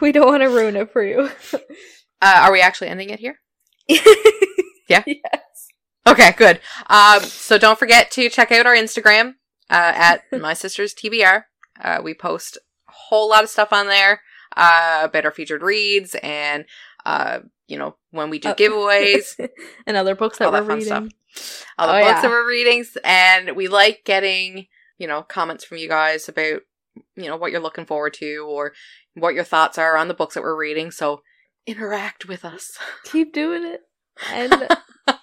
We 0.00 0.12
don't 0.12 0.26
want 0.28 0.42
to 0.42 0.48
ruin 0.48 0.76
it 0.76 0.92
for 0.92 1.02
you. 1.02 1.28
Uh, 2.20 2.40
are 2.44 2.52
we 2.52 2.60
actually 2.60 2.88
ending 2.88 3.10
it 3.10 3.20
here? 3.20 3.38
Yeah? 4.88 5.02
Yes. 5.06 5.68
Okay, 6.06 6.32
good. 6.38 6.60
Um, 6.86 7.20
so 7.20 7.58
don't 7.58 7.78
forget 7.78 8.10
to 8.12 8.30
check 8.30 8.50
out 8.50 8.64
our 8.64 8.74
Instagram 8.74 9.34
uh, 9.68 9.92
at 9.94 10.22
my 10.32 10.54
sister's 10.54 10.94
TBR. 10.94 11.42
Uh, 11.78 12.00
we 12.02 12.14
post 12.14 12.56
a 12.88 12.92
whole 12.92 13.28
lot 13.28 13.44
of 13.44 13.50
stuff 13.50 13.70
on 13.70 13.86
there 13.88 14.22
uh, 14.56 15.02
about 15.04 15.26
our 15.26 15.30
featured 15.30 15.60
reads 15.62 16.16
and 16.22 16.64
uh, 17.04 17.40
you 17.66 17.76
know 17.76 17.96
when 18.12 18.30
we 18.30 18.38
do 18.38 18.48
Oh. 18.48 18.54
giveaways, 18.54 19.38
and 19.86 19.96
other 19.98 20.14
books 20.14 20.38
that 20.38 20.46
all 20.46 20.52
we're 20.52 20.60
that 20.60 20.66
fun 20.66 20.78
reading. 20.78 21.10
stuff. 21.34 21.66
all 21.78 21.86
the 21.88 21.92
Oh, 21.92 22.00
books 22.00 22.08
yeah. 22.16 22.22
that 22.22 22.30
we're 22.30 22.48
reading, 22.48 22.84
and 23.04 23.54
we 23.56 23.68
like 23.68 24.00
getting 24.06 24.68
you 24.96 25.06
know 25.06 25.22
comments 25.22 25.64
from 25.64 25.76
you 25.76 25.88
guys 25.88 26.30
about 26.30 26.62
you 27.14 27.26
know 27.26 27.36
what 27.36 27.52
you're 27.52 27.60
looking 27.60 27.84
forward 27.84 28.14
to 28.14 28.38
or 28.48 28.72
what 29.14 29.34
your 29.34 29.44
thoughts 29.44 29.76
are 29.76 29.98
on 29.98 30.08
the 30.08 30.14
books 30.14 30.34
that 30.34 30.42
we're 30.42 30.56
reading. 30.58 30.90
So 30.90 31.20
interact 31.68 32.26
with 32.26 32.44
us. 32.44 32.76
Keep 33.04 33.32
doing 33.32 33.64
it. 33.64 33.82
And 34.32 34.66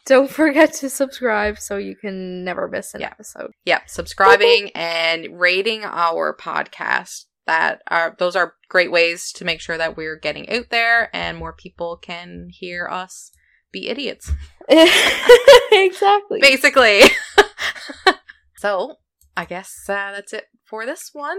don't 0.05 0.29
forget 0.29 0.73
to 0.75 0.89
subscribe 0.89 1.59
so 1.59 1.77
you 1.77 1.95
can 1.95 2.43
never 2.45 2.67
miss 2.69 2.93
an 2.93 3.01
Yeah. 3.01 3.07
episode. 3.07 3.51
Yep, 3.65 3.89
subscribing 3.89 4.71
and 4.73 5.39
rating 5.39 5.83
our 5.83 6.35
podcast. 6.35 7.25
That 7.47 7.81
are 7.91 8.15
those 8.17 8.35
are 8.35 8.55
great 8.69 8.91
ways 8.91 9.31
to 9.33 9.45
make 9.45 9.61
sure 9.61 9.77
that 9.77 9.95
we're 9.95 10.15
getting 10.15 10.49
out 10.49 10.69
there 10.71 11.15
and 11.15 11.37
more 11.37 11.53
people 11.53 11.95
can 11.95 12.47
hear 12.51 12.87
us 12.87 13.31
be 13.71 13.87
idiots. 13.87 14.31
exactly. 15.71 16.39
Basically. 16.41 17.01
so, 18.57 18.95
I 19.37 19.45
guess 19.45 19.75
uh, 19.87 20.11
that's 20.13 20.33
it 20.33 20.45
for 20.63 20.85
this 20.87 21.11
one. 21.13 21.37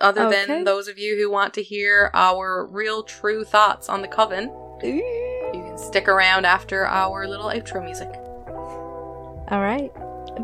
Other 0.00 0.26
Okay. 0.26 0.46
than 0.46 0.64
those 0.64 0.86
of 0.88 0.98
you 0.98 1.16
who 1.16 1.30
want 1.30 1.54
to 1.54 1.62
hear 1.62 2.10
our 2.14 2.64
real 2.66 3.02
true 3.02 3.44
thoughts 3.44 3.88
on 3.88 4.00
the 4.02 4.08
coven, 4.08 4.52
you 4.82 5.02
can 5.52 5.76
stick 5.78 6.06
around 6.08 6.44
after 6.46 6.86
our 6.86 7.26
little 7.26 7.46
outro 7.46 7.82
music. 7.84 8.08
All 9.50 9.60
right. 9.60 9.92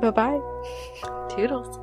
Bye 0.01 0.11
bye. 0.11 0.41
Toodles. 1.29 1.79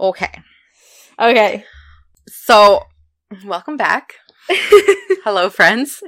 Okay. 0.00 0.28
Okay. 1.18 1.64
So, 2.28 2.82
welcome 3.44 3.76
back. 3.76 4.14
Hello, 5.24 5.48
friends. 5.50 6.02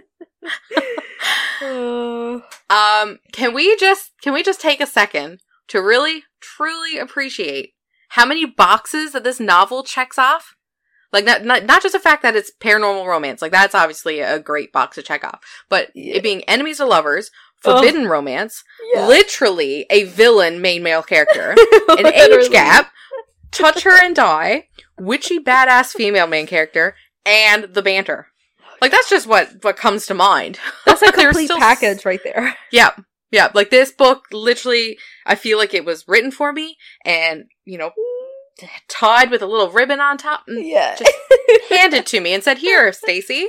Uh, 1.62 2.40
Um, 2.68 3.18
can 3.32 3.54
we 3.54 3.76
just 3.76 4.12
can 4.22 4.32
we 4.32 4.42
just 4.42 4.60
take 4.60 4.80
a 4.80 4.86
second 4.86 5.40
to 5.68 5.80
really 5.80 6.24
truly 6.40 6.98
appreciate 6.98 7.72
how 8.10 8.26
many 8.26 8.44
boxes 8.44 9.12
that 9.12 9.24
this 9.24 9.40
novel 9.40 9.82
checks 9.82 10.18
off? 10.18 10.54
Like 11.12 11.24
not 11.24 11.44
not, 11.44 11.64
not 11.64 11.82
just 11.82 11.92
the 11.94 11.98
fact 12.00 12.22
that 12.22 12.36
it's 12.36 12.50
paranormal 12.60 13.06
romance, 13.06 13.40
like 13.40 13.52
that's 13.52 13.74
obviously 13.74 14.20
a 14.20 14.38
great 14.38 14.72
box 14.72 14.96
to 14.96 15.02
check 15.02 15.24
off, 15.24 15.40
but 15.68 15.88
Yeah. 15.94 16.16
it 16.16 16.22
being 16.22 16.42
enemies 16.44 16.76
to 16.78 16.84
lovers, 16.86 17.30
forbidden 17.62 18.06
romance, 18.08 18.62
yeah. 18.94 19.06
literally 19.06 19.86
a 19.88 20.04
villain 20.04 20.60
main 20.60 20.82
male 20.82 21.02
character, 21.02 21.54
an 21.88 22.06
age 22.06 22.50
gap, 22.50 22.90
touch 23.50 23.82
her 23.84 24.04
and 24.04 24.14
die, 24.14 24.68
witchy 24.98 25.38
badass 25.38 25.92
female 25.92 26.26
main 26.26 26.46
character, 26.46 26.96
and 27.26 27.64
the 27.64 27.82
banter. 27.82 28.28
Like 28.80 28.90
that's 28.90 29.10
just 29.10 29.26
what 29.26 29.62
what 29.62 29.76
comes 29.76 30.06
to 30.06 30.14
mind. 30.14 30.58
That's 30.86 31.02
a 31.02 31.12
complete 31.12 31.50
package 31.50 32.04
right 32.04 32.20
there. 32.22 32.56
Yeah. 32.70 32.90
Yeah. 33.30 33.50
Like 33.54 33.70
this 33.70 33.90
book, 33.90 34.26
literally, 34.32 34.98
I 35.24 35.34
feel 35.34 35.58
like 35.58 35.74
it 35.74 35.84
was 35.84 36.06
written 36.06 36.30
for 36.30 36.52
me 36.52 36.76
and, 37.04 37.44
you 37.64 37.78
know, 37.78 37.90
tied 38.88 39.30
with 39.30 39.42
a 39.42 39.46
little 39.46 39.70
ribbon 39.70 40.00
on 40.00 40.18
top 40.18 40.44
and 40.46 40.64
Yeah. 40.64 40.96
Just 40.96 41.12
handed 41.70 42.06
to 42.06 42.20
me 42.20 42.34
and 42.34 42.42
said, 42.44 42.58
Here, 42.58 42.92
Stacy, 42.92 43.48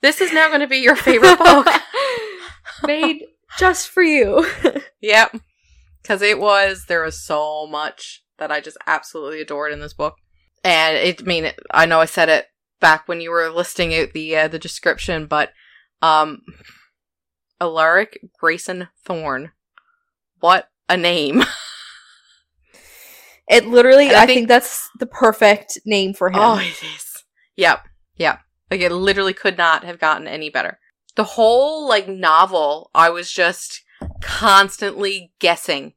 this 0.00 0.20
is 0.20 0.32
now 0.32 0.48
going 0.48 0.60
to 0.60 0.66
be 0.66 0.78
your 0.78 0.96
favorite 0.96 1.38
book. 1.38 1.68
Made 2.86 3.24
just 3.58 3.88
for 3.88 4.02
you. 4.02 4.46
yep. 5.00 5.36
Because 6.02 6.22
it 6.22 6.38
was, 6.38 6.84
there 6.86 7.02
was 7.02 7.24
so 7.24 7.66
much 7.66 8.22
that 8.38 8.52
I 8.52 8.60
just 8.60 8.78
absolutely 8.86 9.40
adored 9.40 9.72
in 9.72 9.80
this 9.80 9.94
book. 9.94 10.14
And 10.62 10.96
it, 10.96 11.22
I 11.22 11.24
mean, 11.24 11.52
I 11.70 11.86
know 11.86 12.00
I 12.00 12.04
said 12.04 12.28
it 12.28 12.46
back 12.80 13.08
when 13.08 13.20
you 13.20 13.30
were 13.30 13.48
listing 13.50 13.94
out 13.94 14.12
the, 14.12 14.36
uh, 14.36 14.48
the 14.48 14.58
description, 14.58 15.26
but, 15.26 15.52
um, 16.02 16.42
Alaric 17.60 18.18
Grayson 18.38 18.88
Thorne. 19.04 19.52
What 20.40 20.68
a 20.88 20.96
name. 20.96 21.42
It 23.48 23.66
literally, 23.66 24.10
I, 24.10 24.22
I 24.22 24.26
think, 24.26 24.38
think- 24.38 24.48
that's 24.48 24.90
the 24.98 25.06
perfect 25.06 25.78
name 25.84 26.14
for 26.14 26.28
him. 26.30 26.36
Oh, 26.38 26.58
it 26.58 26.82
is. 26.82 27.24
Yep. 27.56 27.86
Yep. 28.16 28.40
Like 28.70 28.80
it 28.80 28.90
literally 28.92 29.34
could 29.34 29.56
not 29.56 29.84
have 29.84 30.00
gotten 30.00 30.26
any 30.26 30.50
better. 30.50 30.78
The 31.14 31.24
whole 31.24 31.88
like 31.88 32.08
novel, 32.08 32.90
I 32.94 33.10
was 33.10 33.30
just 33.30 33.84
constantly 34.20 35.32
guessing. 35.38 35.94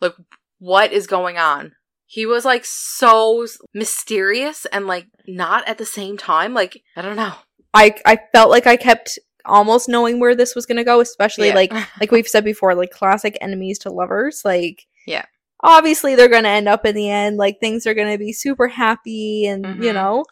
Like 0.00 0.14
what 0.58 0.92
is 0.92 1.06
going 1.06 1.36
on? 1.36 1.72
He 2.10 2.24
was 2.24 2.44
like 2.46 2.64
so 2.64 3.46
mysterious 3.74 4.64
and 4.72 4.86
like 4.86 5.06
not 5.26 5.68
at 5.68 5.76
the 5.76 5.84
same 5.84 6.16
time. 6.16 6.54
Like 6.54 6.80
I 6.96 7.02
don't 7.02 7.16
know. 7.16 7.34
I 7.74 7.94
I 8.06 8.18
felt 8.32 8.50
like 8.50 8.66
I 8.66 8.76
kept 8.76 9.18
almost 9.44 9.88
knowing 9.90 10.18
where 10.18 10.34
this 10.34 10.54
was 10.54 10.64
gonna 10.64 10.84
go, 10.84 11.00
especially 11.00 11.48
Yeah. 11.48 11.54
like 11.54 11.72
like 12.00 12.10
we've 12.10 12.26
said 12.26 12.44
before, 12.44 12.74
like 12.74 12.90
classic 12.90 13.36
enemies 13.42 13.78
to 13.80 13.90
lovers. 13.90 14.40
Like 14.42 14.86
Yeah. 15.06 15.26
obviously 15.62 16.14
they're 16.14 16.28
gonna 16.30 16.48
end 16.48 16.66
up 16.66 16.86
in 16.86 16.94
the 16.94 17.10
end. 17.10 17.36
Like 17.36 17.60
things 17.60 17.86
are 17.86 17.92
gonna 17.94 18.16
be 18.18 18.32
super 18.32 18.68
happy, 18.68 19.44
and 19.46 19.66
you 19.84 19.90
Mhm. 19.90 19.94
know, 19.94 20.24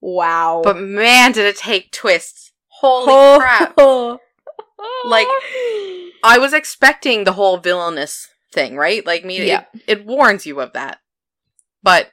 wow. 0.00 0.62
but 0.64 0.78
man, 0.78 1.32
did 1.32 1.44
it 1.44 1.56
take 1.58 1.92
twists. 1.92 2.52
Holy 2.68 3.06
Oh. 3.08 3.38
crap. 3.40 3.76
Like, 5.06 5.26
I 6.22 6.38
was 6.38 6.52
expecting 6.52 7.24
the 7.24 7.32
whole 7.32 7.56
villainous 7.58 8.28
thing, 8.54 8.76
right? 8.76 9.04
Like, 9.04 9.24
me, 9.24 9.44
Yeah. 9.46 9.64
it, 9.86 9.98
it 10.00 10.06
warns 10.06 10.46
you 10.46 10.60
of 10.60 10.72
that. 10.72 10.98
But 11.82 12.10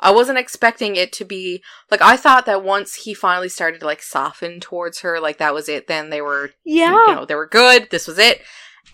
I 0.00 0.10
wasn't 0.10 0.38
expecting 0.38 0.96
it 0.96 1.12
to 1.14 1.24
be 1.24 1.62
like 1.90 2.00
I 2.02 2.16
thought 2.16 2.46
that 2.46 2.64
once 2.64 2.94
he 2.94 3.14
finally 3.14 3.48
started 3.48 3.80
to 3.80 3.86
like 3.86 4.02
soften 4.02 4.58
towards 4.58 5.00
her, 5.00 5.20
like 5.20 5.38
that 5.38 5.54
was 5.54 5.68
it. 5.68 5.86
Then 5.86 6.10
they 6.10 6.20
were, 6.20 6.50
yeah, 6.64 7.06
you 7.06 7.14
know, 7.14 7.24
they 7.24 7.34
were 7.36 7.46
good. 7.46 7.88
This 7.90 8.06
was 8.08 8.18
it. 8.18 8.40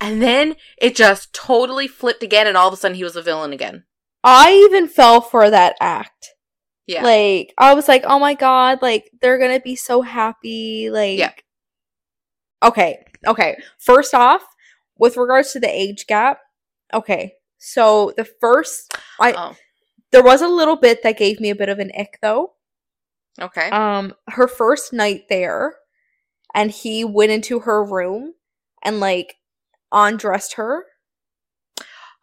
And 0.00 0.20
then 0.20 0.56
it 0.76 0.94
just 0.94 1.32
totally 1.32 1.88
flipped 1.88 2.22
again, 2.22 2.46
and 2.46 2.56
all 2.56 2.68
of 2.68 2.74
a 2.74 2.76
sudden 2.76 2.96
he 2.96 3.04
was 3.04 3.16
a 3.16 3.22
villain 3.22 3.52
again. 3.54 3.84
I 4.22 4.52
even 4.66 4.86
fell 4.88 5.20
for 5.22 5.48
that 5.48 5.76
act. 5.80 6.34
Yeah, 6.86 7.02
Like 7.04 7.54
I 7.56 7.74
was 7.74 7.86
like, 7.88 8.04
oh 8.06 8.18
my 8.18 8.34
god, 8.34 8.80
like 8.82 9.10
they're 9.22 9.38
gonna 9.38 9.60
be 9.60 9.76
so 9.76 10.02
happy. 10.02 10.90
Like, 10.90 11.18
Yeah. 11.18 11.32
Okay, 12.62 13.04
okay. 13.26 13.56
First 13.78 14.14
off, 14.14 14.42
with 14.98 15.16
regards 15.16 15.52
to 15.52 15.60
the 15.60 15.68
age 15.68 16.06
gap, 16.06 16.40
okay. 16.92 17.34
So 17.58 18.12
the 18.16 18.24
first, 18.24 18.94
I 19.20 19.32
oh, 19.32 19.56
there 20.12 20.22
was 20.22 20.42
a 20.42 20.48
little 20.48 20.76
bit 20.76 21.02
that 21.02 21.18
gave 21.18 21.40
me 21.40 21.50
a 21.50 21.56
bit 21.56 21.68
of 21.68 21.78
an 21.78 21.90
ick 21.98 22.18
though. 22.22 22.52
okay. 23.40 23.68
Um, 23.70 24.14
her 24.28 24.46
first 24.48 24.92
night 24.92 25.24
there, 25.28 25.76
and 26.54 26.70
he 26.70 27.04
went 27.04 27.32
into 27.32 27.60
her 27.60 27.84
room 27.84 28.34
and 28.82 29.00
like 29.00 29.36
undressed 29.92 30.54
her. 30.54 30.84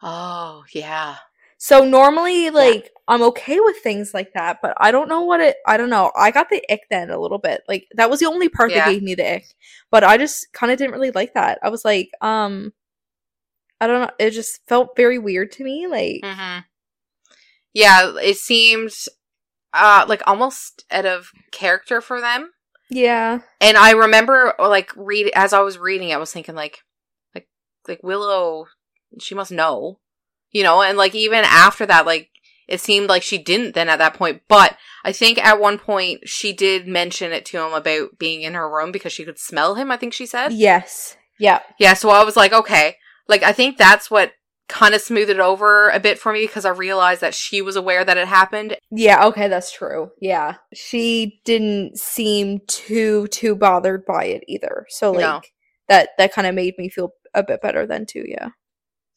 oh, 0.01 0.63
yeah. 0.73 1.17
So 1.57 1.83
normally, 1.83 2.49
like, 2.49 2.91
I'm 3.07 3.23
okay 3.23 3.59
with 3.59 3.77
things 3.77 4.13
like 4.13 4.33
that, 4.33 4.59
but 4.61 4.73
I 4.77 4.91
don't 4.91 5.07
know 5.09 5.21
what 5.21 5.39
it. 5.41 5.55
I 5.65 5.77
don't 5.77 5.89
know. 5.89 6.11
I 6.15 6.29
got 6.31 6.49
the 6.49 6.61
ick 6.71 6.81
then 6.89 7.09
a 7.09 7.19
little 7.19 7.37
bit. 7.39 7.61
Like 7.67 7.87
that 7.95 8.09
was 8.09 8.19
the 8.19 8.27
only 8.27 8.49
part 8.49 8.71
Yeah. 8.71 8.85
that 8.85 8.91
gave 8.91 9.01
me 9.03 9.15
the 9.15 9.35
ick. 9.35 9.45
But 9.89 10.03
I 10.03 10.17
just 10.17 10.51
kind 10.53 10.71
of 10.71 10.77
didn't 10.77 10.93
really 10.93 11.11
like 11.11 11.33
that. 11.33 11.59
I 11.63 11.69
was 11.69 11.83
like, 11.85 12.09
um, 12.21 12.73
I 13.81 13.87
don't 13.87 14.01
know. 14.01 14.11
It 14.19 14.31
just 14.31 14.65
felt 14.67 14.95
very 14.95 15.17
weird 15.17 15.51
to 15.53 15.63
me. 15.63 15.87
Like, 15.87 16.21
hmm 16.23 16.59
Yeah, 17.73 18.13
it 18.21 18.37
seemed 18.37 18.91
uh 19.73 20.05
like 20.07 20.21
almost 20.25 20.85
out 20.91 21.05
of 21.05 21.31
character 21.51 22.01
for 22.01 22.21
them. 22.21 22.51
yeah, 22.89 23.39
And 23.59 23.77
I 23.77 23.91
remember 23.91 24.53
like 24.59 24.91
read 24.95 25.31
as 25.35 25.53
I 25.53 25.59
was 25.59 25.77
reading, 25.77 26.13
I 26.13 26.17
was 26.17 26.31
thinking 26.31 26.55
like 26.55 26.79
like 27.33 27.47
like 27.87 28.01
Willow 28.03 28.67
she 29.19 29.35
must 29.35 29.51
know. 29.51 29.99
You 30.51 30.63
know, 30.63 30.81
and 30.81 30.97
like 30.97 31.13
even 31.13 31.43
after 31.43 31.85
that, 31.85 32.05
like 32.05 32.29
it 32.67 32.79
seemed 32.79 33.09
like 33.09 33.23
she 33.23 33.37
didn't 33.37 33.75
then 33.75 33.89
at 33.89 33.99
that 33.99 34.13
point. 34.13 34.43
But 34.47 34.77
I 35.03 35.11
think 35.11 35.37
at 35.37 35.59
one 35.59 35.77
point 35.77 36.29
she 36.29 36.53
did 36.53 36.87
mention 36.87 37.31
it 37.33 37.45
to 37.47 37.57
him 37.57 37.73
about 37.73 38.17
being 38.17 38.41
in 38.41 38.53
her 38.53 38.69
room 38.69 38.91
because 38.91 39.11
she 39.11 39.25
could 39.25 39.37
smell 39.37 39.75
him, 39.75 39.91
I 39.91 39.97
think 39.97 40.13
she 40.13 40.25
said. 40.25 40.53
yes, 40.53 41.17
yeah, 41.37 41.59
Yeah, 41.77 41.93
so 41.93 42.09
I 42.09 42.23
was 42.23 42.35
like, 42.37 42.53
okay. 42.53 42.95
Like 43.27 43.43
I 43.43 43.51
think 43.53 43.77
that's 43.77 44.09
what 44.11 44.31
kind 44.67 44.95
of 44.95 45.01
smoothed 45.01 45.29
it 45.29 45.39
over 45.39 45.89
a 45.89 45.99
bit 45.99 46.17
for 46.17 46.33
me 46.33 46.41
because 46.45 46.65
I 46.65 46.69
realized 46.71 47.21
that 47.21 47.35
she 47.35 47.61
was 47.61 47.75
aware 47.75 48.03
that 48.03 48.17
it 48.17 48.27
happened. 48.27 48.77
yeah. 48.91 49.25
Okay, 49.27 49.47
that's 49.47 49.71
true. 49.71 50.09
Yeah, 50.19 50.55
she 50.73 51.39
didn't 51.45 51.97
seem 51.99 52.59
too 52.67 53.27
too 53.27 53.55
bothered 53.55 54.05
by 54.05 54.25
it 54.25 54.43
either. 54.47 54.85
So 54.89 55.11
like 55.11 55.21
No. 55.21 55.41
that 55.89 56.09
that 56.17 56.33
kind 56.33 56.47
of 56.47 56.55
made 56.55 56.73
me 56.77 56.89
feel 56.89 57.11
a 57.33 57.43
bit 57.43 57.61
better 57.61 57.85
then 57.85 58.05
too. 58.05 58.23
Yeah. 58.27 58.49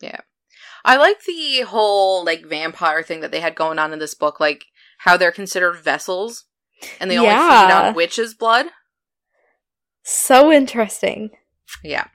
Yeah. 0.00 0.20
I 0.84 0.96
like 0.96 1.24
the 1.24 1.62
whole 1.62 2.24
like 2.24 2.44
vampire 2.46 3.02
thing 3.02 3.20
that 3.20 3.30
they 3.30 3.40
had 3.40 3.54
going 3.54 3.78
on 3.78 3.92
in 3.92 3.98
this 3.98 4.14
book, 4.14 4.38
like 4.40 4.64
how 4.98 5.16
they're 5.16 5.32
considered 5.32 5.76
vessels 5.76 6.44
and 7.00 7.10
they 7.10 7.16
only 7.18 7.30
feed 7.30 7.72
on 7.72 7.94
witches' 7.94 8.34
blood. 8.34 8.66
So 10.02 10.50
interesting. 10.52 11.30
Yeah. 11.82 12.06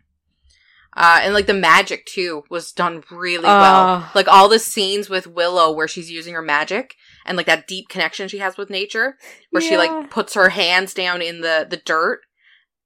Uh, 0.95 1.21
and 1.23 1.33
like 1.33 1.47
the 1.47 1.53
magic 1.53 2.05
too 2.05 2.43
was 2.49 2.71
done 2.71 3.03
really 3.09 3.43
well. 3.43 3.51
Ah. 3.53 4.11
Like 4.13 4.27
all 4.27 4.47
the 4.47 4.59
scenes 4.59 5.09
with 5.09 5.25
Willow 5.25 5.71
where 5.71 5.87
she's 5.87 6.11
using 6.11 6.35
her 6.35 6.41
magic 6.41 6.95
and 7.25 7.35
like 7.35 7.47
that 7.47 7.67
deep 7.67 7.89
connection 7.89 8.27
she 8.27 8.37
has 8.37 8.57
with 8.57 8.69
nature, 8.69 9.17
where 9.49 9.61
she 9.61 9.75
like 9.77 10.09
puts 10.09 10.33
her 10.35 10.49
hands 10.49 10.93
down 10.93 11.21
in 11.21 11.41
the 11.41 11.65
the 11.67 11.77
dirt, 11.77 12.21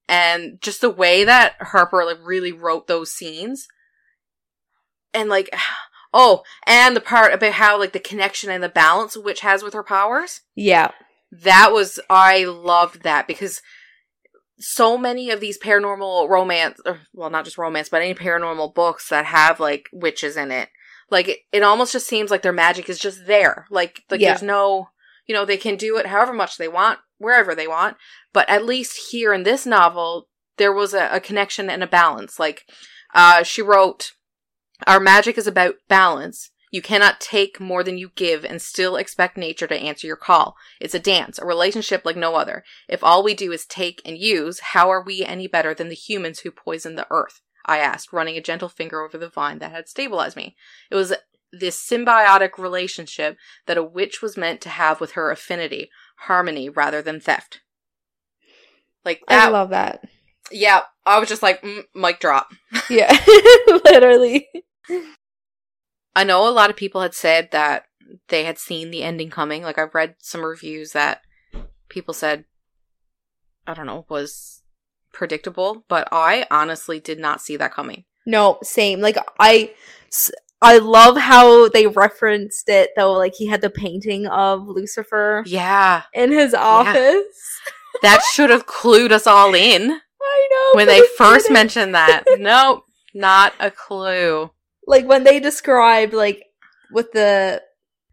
and 0.07 0.61
just 0.61 0.79
the 0.81 0.89
way 0.89 1.23
that 1.25 1.55
Harper 1.59 2.05
like 2.05 2.19
really 2.23 2.51
wrote 2.53 2.87
those 2.87 3.11
scenes, 3.11 3.67
and 5.13 5.29
like 5.29 5.49
oh, 6.13 6.43
and 6.65 6.95
the 6.95 7.01
part 7.01 7.33
about 7.33 7.53
how 7.53 7.77
like 7.77 7.91
the 7.91 7.99
connection 7.99 8.49
and 8.49 8.63
the 8.63 8.69
balance 8.69 9.17
witch 9.17 9.41
has 9.41 9.63
with 9.63 9.73
her 9.73 9.83
powers 9.83 10.41
Yeah. 10.55 10.91
that 11.31 11.73
was 11.73 11.99
I 12.09 12.45
loved 12.45 13.03
that 13.03 13.27
because 13.27 13.61
so 14.59 14.97
many 14.97 15.29
of 15.29 15.39
these 15.39 15.57
paranormal 15.59 16.27
romance 16.29 16.79
or 16.85 16.99
well 17.13 17.29
not 17.29 17.45
just 17.45 17.57
romance 17.57 17.89
but 17.89 18.01
any 18.01 18.13
paranormal 18.13 18.73
books 18.73 19.09
that 19.09 19.25
have 19.25 19.59
like 19.59 19.87
witches 19.93 20.35
in 20.35 20.51
it 20.51 20.69
like 21.11 21.27
it, 21.27 21.37
it 21.51 21.63
almost 21.63 21.93
just 21.93 22.07
seems 22.07 22.31
like 22.31 22.41
their 22.41 22.51
magic 22.53 22.89
is 22.89 22.99
just 22.99 23.25
there 23.27 23.65
like 23.69 24.01
like 24.09 24.19
Yeah. 24.19 24.29
there's 24.29 24.41
no 24.41 24.89
you 25.27 25.35
know 25.35 25.45
they 25.45 25.57
can 25.57 25.75
do 25.75 25.97
it 25.97 26.07
however 26.07 26.33
much 26.33 26.57
they 26.57 26.67
want 26.67 26.99
wherever 27.17 27.53
they 27.53 27.67
want 27.67 27.97
but 28.33 28.49
at 28.49 28.65
least 28.65 29.09
here 29.11 29.33
in 29.33 29.43
this 29.43 29.65
novel 29.65 30.27
there 30.57 30.73
was 30.73 30.93
a, 30.93 31.07
a 31.11 31.19
connection 31.19 31.69
and 31.69 31.83
a 31.83 31.87
balance 31.87 32.39
like 32.39 32.63
uh 33.13 33.43
she 33.43 33.61
wrote 33.61 34.13
Our 34.85 34.99
magic 34.99 35.37
is 35.37 35.47
about 35.47 35.75
balance. 35.87 36.51
You 36.69 36.81
cannot 36.81 37.21
take 37.21 37.59
more 37.59 37.83
than 37.83 37.97
you 37.97 38.11
give 38.15 38.43
and 38.43 38.61
still 38.61 38.97
expect 38.97 39.37
nature 39.37 39.67
to 39.67 39.75
answer 39.75 40.05
your 40.05 40.17
call. 40.17 40.55
It's 40.81 40.93
a 40.93 40.99
dance, 40.99 41.39
a 41.39 41.45
relationship 41.45 42.03
like 42.03 42.17
no 42.17 42.35
other. 42.35 42.63
If 42.89 43.03
all 43.03 43.23
we 43.23 43.33
do 43.33 43.51
is 43.51 43.65
take 43.65 44.01
and 44.05 44.17
use, 44.17 44.59
how 44.59 44.89
are 44.89 45.01
we 45.01 45.23
any 45.23 45.47
better 45.47 45.73
than 45.73 45.87
the 45.87 45.95
humans 45.95 46.39
who 46.39 46.51
poison 46.51 46.95
the 46.95 47.07
earth? 47.09 47.41
I 47.65 47.79
asked, 47.79 48.13
running 48.13 48.37
a 48.37 48.41
gentle 48.41 48.69
finger 48.69 49.01
over 49.01 49.17
the 49.17 49.29
vine 49.29 49.59
that 49.59 49.71
had 49.71 49.87
stabilized 49.87 50.35
me. 50.35 50.55
It 50.91 50.95
was 50.95 51.13
this 51.51 51.77
symbiotic 51.77 52.57
relationship 52.57 53.37
that 53.65 53.77
a 53.77 53.83
witch 53.83 54.21
was 54.21 54.37
meant 54.37 54.61
to 54.61 54.69
have 54.69 54.99
with 54.99 55.11
her 55.11 55.31
affinity, 55.31 55.89
harmony 56.21 56.69
rather 56.69 57.01
than 57.01 57.19
theft. 57.19 57.61
Like 59.05 59.21
that. 59.29 59.47
I 59.47 59.51
love 59.51 59.69
that. 59.69 60.03
yeah, 60.51 60.81
I 61.05 61.19
was 61.19 61.29
just 61.29 61.43
like, 61.43 61.61
mm, 61.61 61.83
mic 61.95 62.19
drop. 62.19 62.49
Yeah, 62.89 63.17
literally. 63.85 64.47
I 66.17 66.23
know 66.23 66.47
a 66.47 66.49
lot 66.49 66.69
of 66.71 66.75
people 66.75 67.01
had 67.01 67.13
said 67.13 67.49
that 67.51 67.83
they 68.29 68.43
had 68.43 68.57
seen 68.57 68.89
the 68.89 69.03
ending 69.03 69.29
coming. 69.29 69.61
Like 69.61 69.77
I've 69.77 69.93
read 69.93 70.15
some 70.19 70.41
reviews 70.43 70.93
that 70.93 71.21
people 71.89 72.13
said, 72.13 72.45
I 73.67 73.73
don't 73.73 73.85
know, 73.85 74.05
was 74.09 74.63
predictable, 75.13 75.85
but 75.87 76.07
I 76.11 76.45
honestly 76.49 76.99
did 76.99 77.19
not 77.19 77.41
see 77.41 77.55
that 77.57 77.73
coming. 77.73 78.05
No, 78.25 78.57
same. 78.63 78.99
Like 78.99 79.17
I 79.39 79.73
I 80.61 80.79
love 80.79 81.17
how 81.17 81.69
they 81.69 81.85
referenced 81.85 82.67
it 82.67 82.89
though. 82.95 83.13
Like 83.13 83.35
he 83.35 83.45
had 83.47 83.61
the 83.61 83.69
painting 83.69 84.25
of 84.25 84.67
Lucifer 84.67 85.43
Yeah, 85.45 86.03
in 86.13 86.31
his 86.31 86.53
office. 86.55 87.59
that 88.01 88.23
should 88.33 88.49
have 88.49 88.65
clued 88.65 89.11
us 89.11 89.27
all 89.27 89.53
in 89.53 89.91
I 90.21 90.47
know. 90.51 90.77
when 90.77 90.87
they 90.87 91.01
first 91.17 91.45
didn't. 91.45 91.53
mentioned 91.53 91.95
that. 91.95 92.23
nope, 92.39 92.85
not 93.13 93.53
a 93.59 93.69
clue. 93.69 94.49
Like 94.87 95.05
when 95.05 95.23
they 95.23 95.39
described 95.39 96.13
like 96.13 96.43
with 96.91 97.11
the 97.11 97.61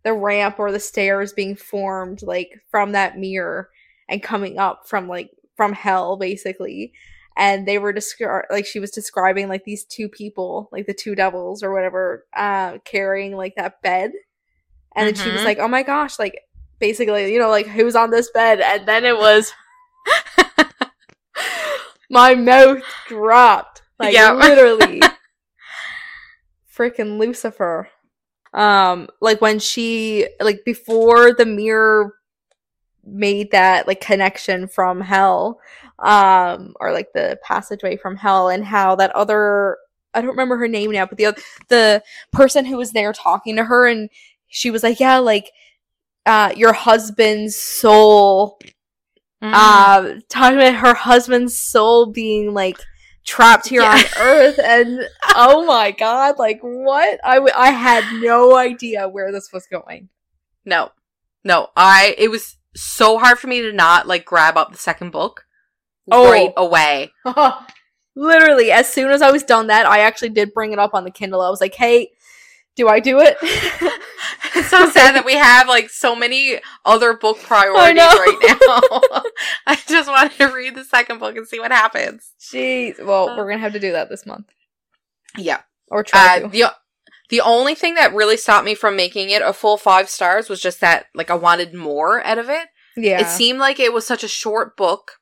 the 0.02 0.12
ramp 0.12 0.58
or 0.58 0.70
the 0.72 0.80
stairs 0.80 1.32
being 1.32 1.56
formed 1.56 2.22
like 2.22 2.60
from 2.70 2.92
that 2.92 3.18
mirror 3.18 3.70
and 4.08 4.22
coming 4.22 4.58
up 4.58 4.86
from 4.86 5.08
like 5.08 5.30
from 5.56 5.72
hell 5.72 6.16
basically 6.16 6.92
and 7.36 7.66
they 7.66 7.78
were 7.78 7.92
descri- 7.92 8.44
like 8.50 8.66
she 8.66 8.80
was 8.80 8.90
describing 8.90 9.48
like 9.48 9.64
these 9.64 9.84
two 9.84 10.08
people 10.08 10.68
like 10.72 10.86
the 10.86 10.94
two 10.94 11.14
devils 11.14 11.62
or 11.62 11.72
whatever 11.72 12.26
uh 12.36 12.76
carrying 12.84 13.34
like 13.36 13.54
that 13.56 13.80
bed 13.82 14.12
and 14.96 15.06
then 15.08 15.14
she 15.14 15.30
was 15.30 15.40
Mhm. 15.40 15.44
like 15.46 15.58
oh 15.58 15.68
my 15.68 15.82
gosh 15.82 16.18
like 16.18 16.38
basically 16.80 17.32
you 17.32 17.38
know 17.38 17.48
like 17.50 17.66
who's 17.66 17.96
on 17.96 18.10
this 18.10 18.30
bed 18.32 18.60
and 18.60 18.86
then 18.86 19.04
it 19.04 19.16
was 19.16 19.52
my 22.10 22.34
mouth 22.34 22.82
dropped 23.08 23.82
like 23.98 24.14
Yeah. 24.14 24.32
literally 24.48 25.00
freaking 26.76 27.18
lucifer 27.18 27.88
um 28.52 29.08
like 29.20 29.40
when 29.40 29.58
she 29.58 30.26
like 30.40 30.64
before 30.64 31.32
the 31.32 31.46
mirror 31.46 32.14
made 33.06 33.50
that 33.50 33.86
like 33.86 34.00
connection 34.00 34.66
from 34.66 35.00
hell 35.00 35.60
um 35.98 36.74
or 36.80 36.92
like 36.92 37.12
the 37.12 37.38
passageway 37.42 37.96
from 37.96 38.16
hell 38.16 38.48
and 38.48 38.64
how 38.64 38.94
that 38.94 39.14
other 39.14 39.76
i 40.14 40.20
don't 40.20 40.30
remember 40.30 40.56
her 40.56 40.68
name 40.68 40.90
now 40.90 41.04
but 41.04 41.18
the 41.18 41.26
oth- 41.26 41.58
the 41.68 42.02
person 42.32 42.64
who 42.64 42.76
was 42.76 42.92
there 42.92 43.12
talking 43.12 43.56
to 43.56 43.64
her 43.64 43.86
and 43.86 44.08
she 44.48 44.70
was 44.70 44.82
like 44.82 44.98
yeah 45.00 45.18
like 45.18 45.50
uh 46.26 46.52
your 46.56 46.72
husband's 46.72 47.56
soul 47.56 48.58
Mm. 49.42 49.52
uh 49.52 50.20
talking 50.30 50.58
about 50.58 50.76
her 50.76 50.94
husband's 50.94 51.54
soul 51.58 52.06
being 52.06 52.54
like 52.54 52.78
trapped 53.24 53.68
here 53.68 53.82
Yeah. 53.82 53.92
on 53.92 54.04
earth 54.20 54.58
and 54.62 55.08
oh 55.34 55.64
my 55.64 55.90
god 55.92 56.38
like 56.38 56.60
what 56.62 57.18
I, 57.24 57.34
w- 57.36 57.54
I 57.56 57.70
had 57.70 58.04
no 58.20 58.56
idea 58.56 59.08
where 59.08 59.32
this 59.32 59.50
was 59.52 59.66
going 59.70 60.08
no, 60.66 60.90
no. 61.44 61.68
I 61.76 62.14
it 62.18 62.30
was 62.30 62.56
so 62.74 63.18
hard 63.18 63.38
for 63.38 63.46
me 63.48 63.60
to 63.62 63.72
not 63.72 64.06
like 64.06 64.24
grab 64.24 64.56
up 64.56 64.72
the 64.72 64.78
second 64.78 65.10
book 65.12 65.44
Oh. 66.10 66.30
right 66.30 66.52
away. 66.56 67.12
literally 68.16 68.70
as 68.70 68.88
soon 68.92 69.10
as 69.10 69.22
i 69.22 69.30
was 69.32 69.42
done 69.42 69.66
that 69.66 69.86
i 69.86 69.98
actually 70.00 70.28
did 70.28 70.54
bring 70.54 70.72
it 70.72 70.78
up 70.78 70.94
on 70.94 71.02
the 71.04 71.10
kindle 71.10 71.40
i 71.40 71.50
was 71.50 71.60
like 71.60 71.74
hey 71.74 72.10
do 72.76 72.88
i 72.88 73.00
do 73.00 73.18
it 73.20 73.36
It's 74.54 74.68
so 74.68 74.88
sad 74.90 75.14
that 75.16 75.24
we 75.24 75.34
have 75.34 75.68
like 75.68 75.90
so 75.90 76.14
many 76.14 76.60
other 76.84 77.14
book 77.14 77.38
priorities 77.40 77.96
right 78.02 78.56
now. 78.60 79.20
I 79.66 79.76
just 79.86 80.08
wanted 80.08 80.32
to 80.38 80.46
read 80.54 80.74
the 80.74 80.84
second 80.84 81.18
book 81.18 81.36
and 81.36 81.46
see 81.46 81.58
what 81.60 81.72
happens. 81.72 82.32
jeez 82.40 83.04
well 83.04 83.28
Uh. 83.30 83.36
we're 83.36 83.48
gonna 83.48 83.60
have 83.60 83.72
to 83.72 83.80
do 83.80 83.92
that 83.92 84.08
this 84.08 84.24
month 84.26 84.46
Yeah. 85.36 85.60
or 85.88 86.02
try 86.02 86.36
Uh, 86.36 86.40
to 86.40 86.48
the 86.48 86.64
the 87.30 87.40
only 87.40 87.74
thing 87.74 87.94
that 87.94 88.14
really 88.14 88.36
stopped 88.36 88.64
me 88.66 88.74
from 88.74 88.96
making 88.96 89.30
it 89.30 89.42
a 89.42 89.52
full 89.52 89.76
five 89.76 90.08
stars 90.10 90.48
was 90.48 90.60
just 90.60 90.80
that 90.80 91.06
like 91.14 91.30
I 91.30 91.34
wanted 91.34 91.74
more 91.74 92.22
out 92.24 92.38
of 92.38 92.48
it. 92.50 92.68
yeah 92.96 93.20
It 93.20 93.28
seemed 93.28 93.58
like 93.58 93.80
it 93.80 93.92
was 93.92 94.06
such 94.06 94.22
a 94.22 94.28
short 94.28 94.76
book 94.76 95.12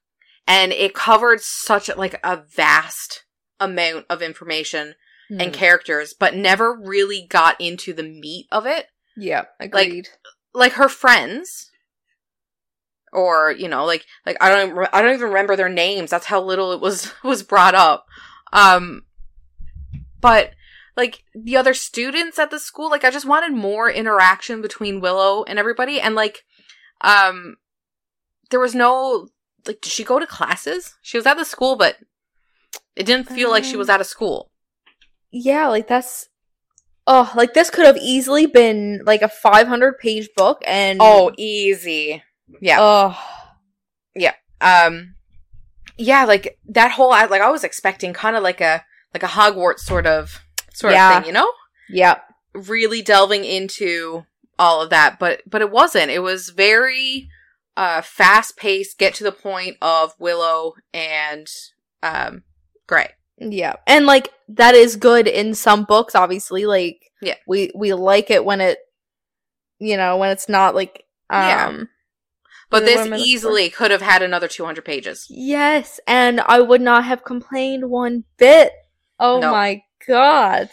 and 0.46 0.72
it 0.72 0.94
covered 0.94 1.40
such 1.40 1.88
like 1.96 2.18
a 2.24 2.36
vast 2.36 3.24
amount 3.60 4.06
of 4.10 4.20
information 4.20 4.96
and 5.30 5.42
Hmm. 5.54 5.58
characters, 5.58 6.12
but 6.12 6.34
never 6.34 6.74
really 6.78 7.24
got 7.26 7.58
into 7.60 7.94
the 7.94 8.02
meat 8.02 8.46
of 8.52 8.66
it. 8.66 8.88
Yeah 9.16 9.44
agreed. 9.60 10.08
like 10.54 10.72
her 10.72 10.88
friends. 10.88 11.70
Or 13.14 13.50
you 13.52 13.68
know 13.68 13.84
like 13.84 14.06
like 14.24 14.38
i 14.40 14.48
don't 14.48 14.70
even, 14.70 14.86
i 14.90 15.02
don't 15.02 15.12
even 15.14 15.28
remember 15.28 15.54
their 15.54 15.68
names. 15.68 16.10
That's 16.10 16.26
how 16.26 16.40
little 16.40 16.72
it 16.72 16.80
was 16.80 17.12
was 17.22 17.42
brought 17.42 17.74
up. 17.74 18.06
Um 18.54 19.02
but 20.20 20.52
like 20.96 21.24
the 21.34 21.56
other 21.56 21.74
students 21.74 22.38
at 22.38 22.50
the 22.50 22.58
school 22.58 22.88
like 22.90 23.04
i 23.04 23.10
just 23.10 23.26
wanted 23.26 23.52
more 23.56 23.90
interaction 23.90 24.62
between 24.62 25.00
willow 25.00 25.44
and 25.44 25.58
everybody. 25.58 26.00
And 26.00 26.14
like 26.14 26.44
um 27.02 27.56
there 28.50 28.60
was 28.60 28.74
no 28.74 29.28
like 29.66 29.82
did 29.82 29.92
she 29.92 30.04
go 30.04 30.18
to 30.18 30.26
classes? 30.26 30.94
She 31.02 31.18
was 31.18 31.26
at 31.26 31.34
the 31.36 31.44
school 31.44 31.76
but 31.76 31.96
it 32.96 33.04
didn't 33.04 33.28
feel 33.28 33.50
like 33.50 33.64
she 33.64 33.72
Um, 33.74 33.78
was 33.78 33.90
at 33.90 34.00
a 34.00 34.04
school. 34.04 34.50
yeah 35.30 35.68
like 35.68 35.86
that's 35.86 36.28
oh 37.06 37.32
like 37.34 37.54
this 37.54 37.70
could 37.70 37.86
have 37.86 37.96
easily 37.96 38.46
been 38.46 39.00
like 39.04 39.22
a 39.22 39.28
500 39.28 39.98
page 39.98 40.28
book 40.36 40.62
and 40.66 40.98
oh 41.02 41.32
easy. 41.36 42.22
Yeah. 42.60 42.78
Oh 42.80 43.18
um 44.62 45.14
yeah 45.98 46.24
like 46.24 46.58
that 46.68 46.92
whole 46.92 47.12
I- 47.12 47.26
like 47.26 47.42
i 47.42 47.50
was 47.50 47.64
expecting 47.64 48.12
kind 48.12 48.36
of 48.36 48.42
like 48.42 48.60
a 48.60 48.84
like 49.12 49.22
a 49.22 49.26
hogwarts 49.26 49.80
sort 49.80 50.06
of 50.06 50.40
sort 50.72 50.92
Yeah. 50.94 51.10
of 51.18 51.24
thing 51.24 51.26
you 51.28 51.32
know? 51.34 51.50
Yeah 51.90 52.20
really 52.54 53.02
delving 53.02 53.44
into 53.44 54.22
all 54.58 54.80
of 54.80 54.90
that 54.90 55.18
but 55.18 55.42
but 55.46 55.62
it 55.62 55.70
wasn't. 55.70 56.10
It 56.10 56.20
was 56.20 56.50
very 56.50 57.28
uh 57.76 58.02
fast 58.02 58.56
paced 58.56 58.98
get 58.98 59.14
to 59.14 59.24
the 59.24 59.32
point 59.32 59.76
of 59.82 60.12
willow 60.18 60.74
and 60.94 61.46
um 62.02 62.44
gray 62.86 63.10
Yeah. 63.50 63.74
And 63.86 64.06
like 64.06 64.30
that 64.48 64.74
is 64.74 64.96
good 64.96 65.26
in 65.26 65.54
some 65.54 65.84
books 65.84 66.14
obviously 66.14 66.66
like 66.66 67.10
Yeah. 67.20 67.36
we 67.46 67.70
we 67.74 67.92
like 67.94 68.30
it 68.30 68.44
when 68.44 68.60
it 68.60 68.78
you 69.78 69.96
know, 69.96 70.16
when 70.18 70.30
it's 70.30 70.48
not 70.48 70.74
like 70.74 71.04
um 71.30 71.40
Yeah. 71.48 71.84
but 72.70 72.84
this 72.84 73.06
easily 73.20 73.68
could 73.70 73.90
have 73.90 74.02
had 74.02 74.22
another 74.22 74.46
200 74.48 74.84
pages 74.84 75.26
Yes, 75.30 75.98
and 76.06 76.40
I 76.40 76.60
would 76.60 76.80
not 76.80 77.04
have 77.04 77.24
complained 77.24 77.90
one 77.90 78.24
bit. 78.36 78.72
Oh 79.18 79.40
No. 79.40 79.50
my 79.50 79.82
god. 80.06 80.70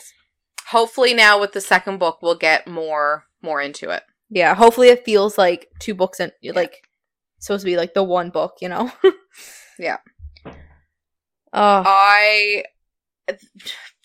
hopefully 0.68 1.14
now 1.14 1.40
with 1.40 1.54
the 1.54 1.62
second 1.62 1.98
book 1.98 2.20
we'll 2.22 2.36
get 2.36 2.68
more 2.68 3.26
more 3.42 3.62
into 3.62 3.90
it 3.90 4.04
Yeah, 4.30 4.54
hopefully 4.56 4.90
it 4.90 5.06
feels 5.06 5.38
like 5.38 5.68
two 5.80 5.96
books 5.96 6.20
and 6.20 6.32
like 6.54 6.84
supposed 7.40 7.62
to 7.62 7.66
be 7.72 7.78
like 7.78 7.94
the 7.94 8.04
one 8.04 8.30
book, 8.32 8.56
you 8.62 8.70
know. 8.70 8.92
Yeah. 9.80 9.98
Oh, 11.54 11.84
I 11.86 12.64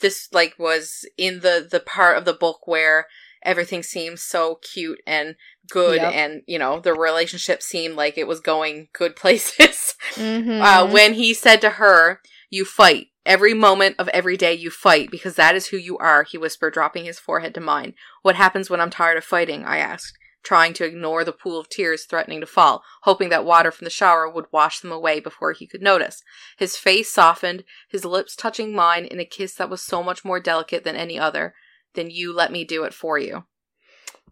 this 0.00 0.28
like 0.32 0.54
was 0.58 1.06
in 1.16 1.40
the 1.40 1.66
the 1.70 1.80
part 1.80 2.16
of 2.18 2.24
the 2.24 2.32
book 2.34 2.66
where 2.66 3.06
everything 3.42 3.82
seems 3.82 4.22
so 4.22 4.56
cute 4.56 5.00
and 5.06 5.36
good 5.70 5.96
Yep. 6.00 6.12
and 6.14 6.42
you 6.46 6.58
know 6.58 6.80
the 6.80 6.92
relationship 6.94 7.62
seemed 7.62 7.94
like 7.96 8.18
it 8.18 8.26
was 8.26 8.40
going 8.40 8.88
good 8.92 9.16
places. 9.22 9.94
Mhm. 10.14 10.60
uh 10.60 10.90
when 10.90 11.14
he 11.14 11.32
said 11.34 11.60
to 11.62 11.70
her 11.70 12.20
you 12.50 12.64
fight. 12.64 13.08
Every 13.26 13.54
moment 13.54 13.96
of 13.98 14.08
every 14.08 14.36
day 14.36 14.52
you 14.52 14.70
fight 14.70 15.10
because 15.10 15.36
that 15.36 15.54
is 15.56 15.68
who 15.68 15.78
you 15.78 15.96
are 15.96 16.24
he 16.24 16.36
whispered 16.36 16.74
dropping 16.74 17.06
his 17.06 17.18
forehead 17.18 17.54
to 17.54 17.60
mine. 17.60 17.94
What 18.22 18.36
happens 18.36 18.68
when 18.68 18.80
i'm 18.80 18.90
tired 18.90 19.16
of 19.16 19.24
fighting? 19.24 19.64
I 19.64 19.78
asked 19.78 20.12
trying 20.44 20.72
to 20.74 20.84
ignore 20.84 21.24
the 21.24 21.32
pool 21.32 21.58
of 21.58 21.68
tears 21.68 22.04
threatening 22.04 22.40
to 22.40 22.46
fall 22.46 22.82
hoping 23.02 23.28
that 23.30 23.44
water 23.44 23.70
from 23.70 23.84
the 23.84 23.90
shower 23.90 24.28
would 24.30 24.44
wash 24.52 24.80
them 24.80 24.92
away 24.92 25.18
before 25.18 25.52
he 25.52 25.66
could 25.66 25.82
notice 25.82 26.22
his 26.58 26.76
face 26.76 27.10
softened 27.12 27.64
his 27.88 28.04
lips 28.04 28.36
touching 28.36 28.74
mine 28.74 29.04
in 29.04 29.18
a 29.18 29.24
kiss 29.24 29.54
that 29.54 29.70
was 29.70 29.80
so 29.82 30.02
much 30.02 30.24
more 30.24 30.38
delicate 30.38 30.84
than 30.84 30.96
any 30.96 31.18
other 31.18 31.54
then 31.94 32.10
you 32.10 32.32
let 32.32 32.52
me 32.52 32.64
do 32.64 32.84
it 32.84 32.94
for 32.94 33.18
you 33.18 33.44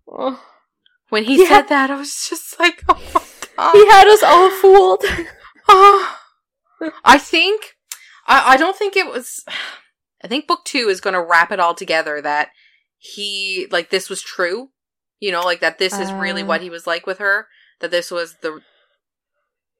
Oh. 0.07 0.43
when 1.09 1.25
he 1.25 1.43
Yeah. 1.43 1.49
said 1.49 1.69
that 1.69 1.91
i 1.91 1.97
was 1.97 2.27
just 2.29 2.59
like 2.61 2.83
oh 2.89 3.01
my 3.15 3.23
god 3.57 3.73
he 3.73 3.87
had 3.89 4.07
us 4.09 4.23
all 4.23 4.51
fooled. 4.51 5.05
Oh, 5.69 6.19
I 7.05 7.19
think 7.19 7.77
I, 8.27 8.55
I 8.55 8.57
don't 8.57 8.77
think 8.77 8.97
it 8.97 9.07
was 9.07 9.45
I 10.25 10.29
think 10.29 10.47
book 10.49 10.65
two 10.65 10.89
is 10.89 11.01
going 11.01 11.15
to 11.15 11.23
wrap 11.25 11.51
it 11.53 11.61
all 11.61 11.75
together 11.75 12.21
that 12.21 12.49
he, 12.99 13.67
like, 13.73 13.91
this 13.91 14.09
was 14.09 14.23
true. 14.23 14.69
You 15.23 15.31
know, 15.31 15.43
like 15.43 15.61
that 15.61 15.79
this 15.79 15.97
is 15.97 16.13
really 16.13 16.43
Uh. 16.43 16.47
what 16.47 16.63
he 16.63 16.69
was 16.69 16.85
like 16.85 17.07
with 17.07 17.19
her. 17.19 17.47
That 17.79 17.93
this 17.93 18.11
was 18.11 18.39
the, 18.43 18.61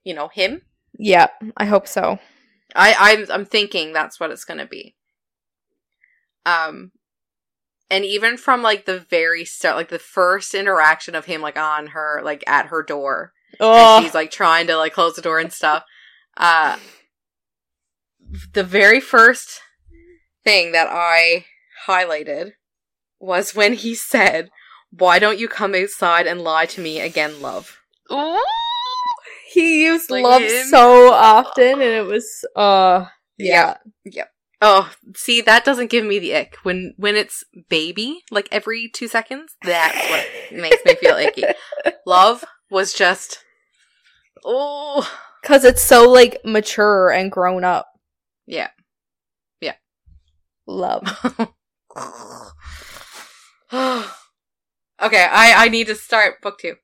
you 0.05 0.15
know, 0.15 0.29
him. 0.29 0.63
Yeah, 0.97 1.27
I 1.57 1.65
hope 1.65 1.89
so. 1.89 2.21
I, 2.77 2.95
I'm, 2.97 3.27
I'm 3.29 3.45
thinking 3.45 3.93
that's 3.93 4.21
what 4.21 4.31
it's 4.31 4.45
going 4.45 4.59
to 4.59 4.67
be. 4.67 4.95
Um, 6.47 6.93
and 7.91 8.05
even 8.05 8.37
from 8.37 8.63
like 8.63 8.85
the 8.85 9.01
very 9.01 9.45
start, 9.45 9.75
like 9.75 9.89
the 9.89 9.99
first 9.99 10.55
interaction 10.55 11.17
of 11.17 11.25
him, 11.25 11.41
like 11.41 11.59
on 11.59 11.89
her, 11.89 12.21
like 12.23 12.45
at 12.47 12.67
her 12.67 12.85
door, 12.85 13.33
Oh, 13.59 13.97
and 13.97 14.05
she's 14.05 14.15
like 14.15 14.31
trying 14.31 14.69
to 14.69 14.77
like 14.77 14.93
close 14.93 15.17
the 15.17 15.23
door 15.23 15.41
and 15.41 15.53
stuff. 15.53 15.83
Uh, 16.37 16.79
the 18.53 18.65
very 18.65 19.01
first 19.01 19.61
thing 20.45 20.71
that 20.71 20.87
I 20.89 21.47
highlighted 21.89 22.53
was 23.19 23.57
when 23.57 23.73
he 23.73 23.97
said, 23.97 24.51
"Why 24.97 25.19
don't 25.19 25.39
you 25.39 25.49
come 25.49 25.75
outside 25.75 26.27
and 26.27 26.43
lie 26.43 26.67
to 26.67 26.81
me 26.81 27.01
again, 27.01 27.41
love?" 27.41 27.79
he 29.53 29.85
used 29.85 30.11
Like 30.11 30.25
love 30.25 30.43
him. 30.43 30.67
so 30.67 31.13
often, 31.13 31.73
and 31.73 31.83
it 31.83 32.07
was 32.07 32.45
uh 32.57 33.07
yeah. 33.39 33.77
Yep. 34.05 34.29
Oh, 34.65 34.93
see, 35.17 35.41
that 35.41 35.65
doesn't 35.65 35.91
give 35.91 36.05
me 36.05 36.19
the 36.19 36.35
ick 36.37 36.57
when 36.63 36.95
when 36.97 37.17
it's 37.17 37.45
baby 37.69 38.23
like 38.31 38.49
every 38.51 38.89
two 38.89 39.09
seconds. 39.09 39.57
That's 39.63 39.97
what 40.11 40.27
makes 40.61 40.85
me 40.85 40.95
feel 40.95 41.17
icky. 41.17 41.45
Love 42.07 42.45
was 42.71 42.93
just 42.93 43.45
oh 44.45 45.09
Cause 45.45 45.65
it's 45.65 45.83
so 45.83 46.09
like 46.09 46.41
mature 46.45 47.11
and 47.11 47.31
grown 47.31 47.65
up. 47.65 47.89
Yeah. 48.47 48.69
Yeah. 49.61 49.75
Love. 50.67 51.03
okay, 55.03 55.27
I 55.31 55.65
I 55.67 55.69
need 55.69 55.87
to 55.89 55.95
start 55.95 56.41
book 56.43 56.59
two. 56.59 56.77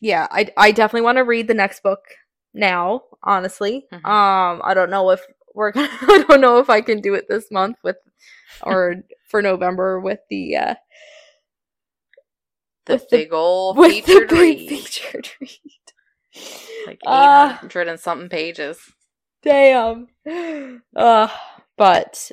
yeah, 0.00 0.26
I 0.30 0.50
I 0.56 0.72
definitely 0.72 1.02
want 1.02 1.18
to 1.18 1.24
read 1.24 1.48
the 1.48 1.54
next 1.54 1.82
book 1.82 2.00
now, 2.54 3.02
honestly. 3.22 3.86
Mhm. 3.92 4.04
Um 4.04 4.60
I 4.64 4.74
don't 4.74 4.90
know 4.90 5.10
if 5.10 5.20
we're 5.54 5.72
gonna 5.72 5.88
I 6.02 6.24
don't 6.28 6.40
know 6.40 6.58
if 6.58 6.70
I 6.70 6.80
can 6.80 7.00
do 7.00 7.14
it 7.14 7.26
this 7.28 7.50
month 7.50 7.76
with 7.84 7.96
or 8.62 8.96
for 9.28 9.42
November 9.42 10.00
with 10.00 10.20
the 10.30 10.56
uh 10.56 10.74
The 12.86 12.94
With 12.94 13.08
the- 13.10 13.16
big 13.16 13.32
old 13.32 13.76
with 13.76 13.92
the 13.92 14.00
featured 14.12 14.28
big 14.28 14.38
read, 14.38 14.68
featured 14.68 15.28
read. 15.40 15.60
like 16.86 16.96
eight 16.96 17.06
Ah. 17.06 17.58
hundred 17.60 17.88
and 17.88 18.00
something 18.00 18.28
pages. 18.28 18.78
Damn. 19.42 20.08
Uh 20.96 21.28
but 21.76 22.30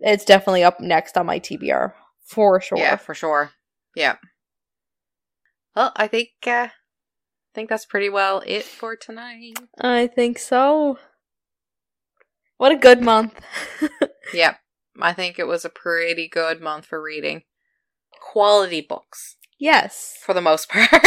it's 0.00 0.24
definitely 0.24 0.62
up 0.64 0.80
next 0.80 1.16
on 1.18 1.26
my 1.26 1.38
TBR 1.40 1.92
for 2.28 2.60
sure. 2.60 2.78
Yeah, 2.78 2.96
for 2.96 3.14
sure. 3.14 3.50
Yeah. 3.96 4.16
Well, 5.74 5.92
I 5.96 6.06
think 6.06 6.30
uh, 6.46 6.68
I 6.68 6.72
think 7.54 7.68
that's 7.68 7.86
pretty 7.86 8.08
well 8.08 8.42
it 8.46 8.64
for 8.64 8.96
tonight. 8.96 9.54
I 9.80 10.06
think 10.06 10.38
so. 10.38 10.98
What 12.58 12.72
a 12.72 12.76
good 12.76 13.02
month. 13.02 13.40
Yep. 14.34 14.58
I 15.00 15.12
think 15.12 15.38
it 15.38 15.46
was 15.46 15.64
a 15.64 15.70
pretty 15.70 16.28
good 16.28 16.60
month 16.60 16.84
for 16.86 17.00
reading 17.00 17.44
quality 18.20 18.80
books 18.80 19.36
yes. 19.58 20.18
for 20.22 20.34
the 20.34 20.40
most 20.40 20.68
part. 20.68 20.88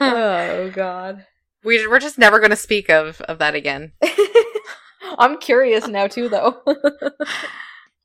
oh 0.00 0.70
god. 0.72 1.26
we 1.64 1.84
we're 1.88 1.98
just 1.98 2.18
never 2.18 2.38
going 2.38 2.50
to 2.50 2.56
speak 2.56 2.88
of 2.90 3.20
of 3.22 3.38
that 3.38 3.56
again. 3.56 3.92
I'm 5.18 5.38
curious 5.38 5.88
now 5.88 6.06
too 6.06 6.28
though. 6.28 6.62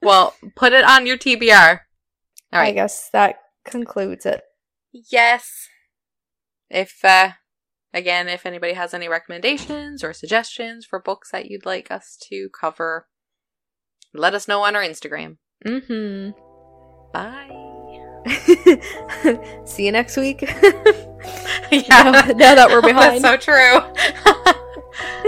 Well, 0.01 0.35
put 0.55 0.73
it 0.73 0.83
on 0.83 1.05
your 1.05 1.17
TBR. 1.17 1.79
All 2.53 2.61
I 2.61 2.71
guess 2.71 3.09
that 3.11 3.39
concludes 3.65 4.25
it. 4.25 4.41
Yes. 4.91 5.67
If 6.69 7.03
uh 7.03 7.31
again, 7.93 8.27
if 8.27 8.45
anybody 8.45 8.73
has 8.73 8.93
any 8.93 9.07
recommendations 9.07 10.03
or 10.03 10.13
suggestions 10.13 10.85
for 10.85 11.01
books 11.01 11.31
that 11.31 11.49
you'd 11.49 11.65
like 11.65 11.91
us 11.91 12.17
to 12.29 12.49
cover, 12.49 13.07
let 14.13 14.33
us 14.33 14.47
know 14.47 14.63
on 14.63 14.75
our 14.75 14.83
Instagram. 14.83 15.37
Mhm. 15.65 16.33
Bye. 17.13 17.53
See 19.65 19.85
you 19.85 19.91
next 19.91 20.17
week. 20.17 20.41
yeah. 21.71 21.81
now, 21.89 22.11
now 22.11 22.55
that 22.55 22.67
we're 22.69 22.81
behind. 22.81 23.23
That's 23.23 23.45
so 23.45 23.51
true. 23.51 23.79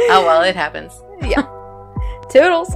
oh 0.09 0.23
well, 0.25 0.43
it 0.43 0.55
happens. 0.55 0.93
Yeah. 1.21 1.47
Toodles. 2.29 2.75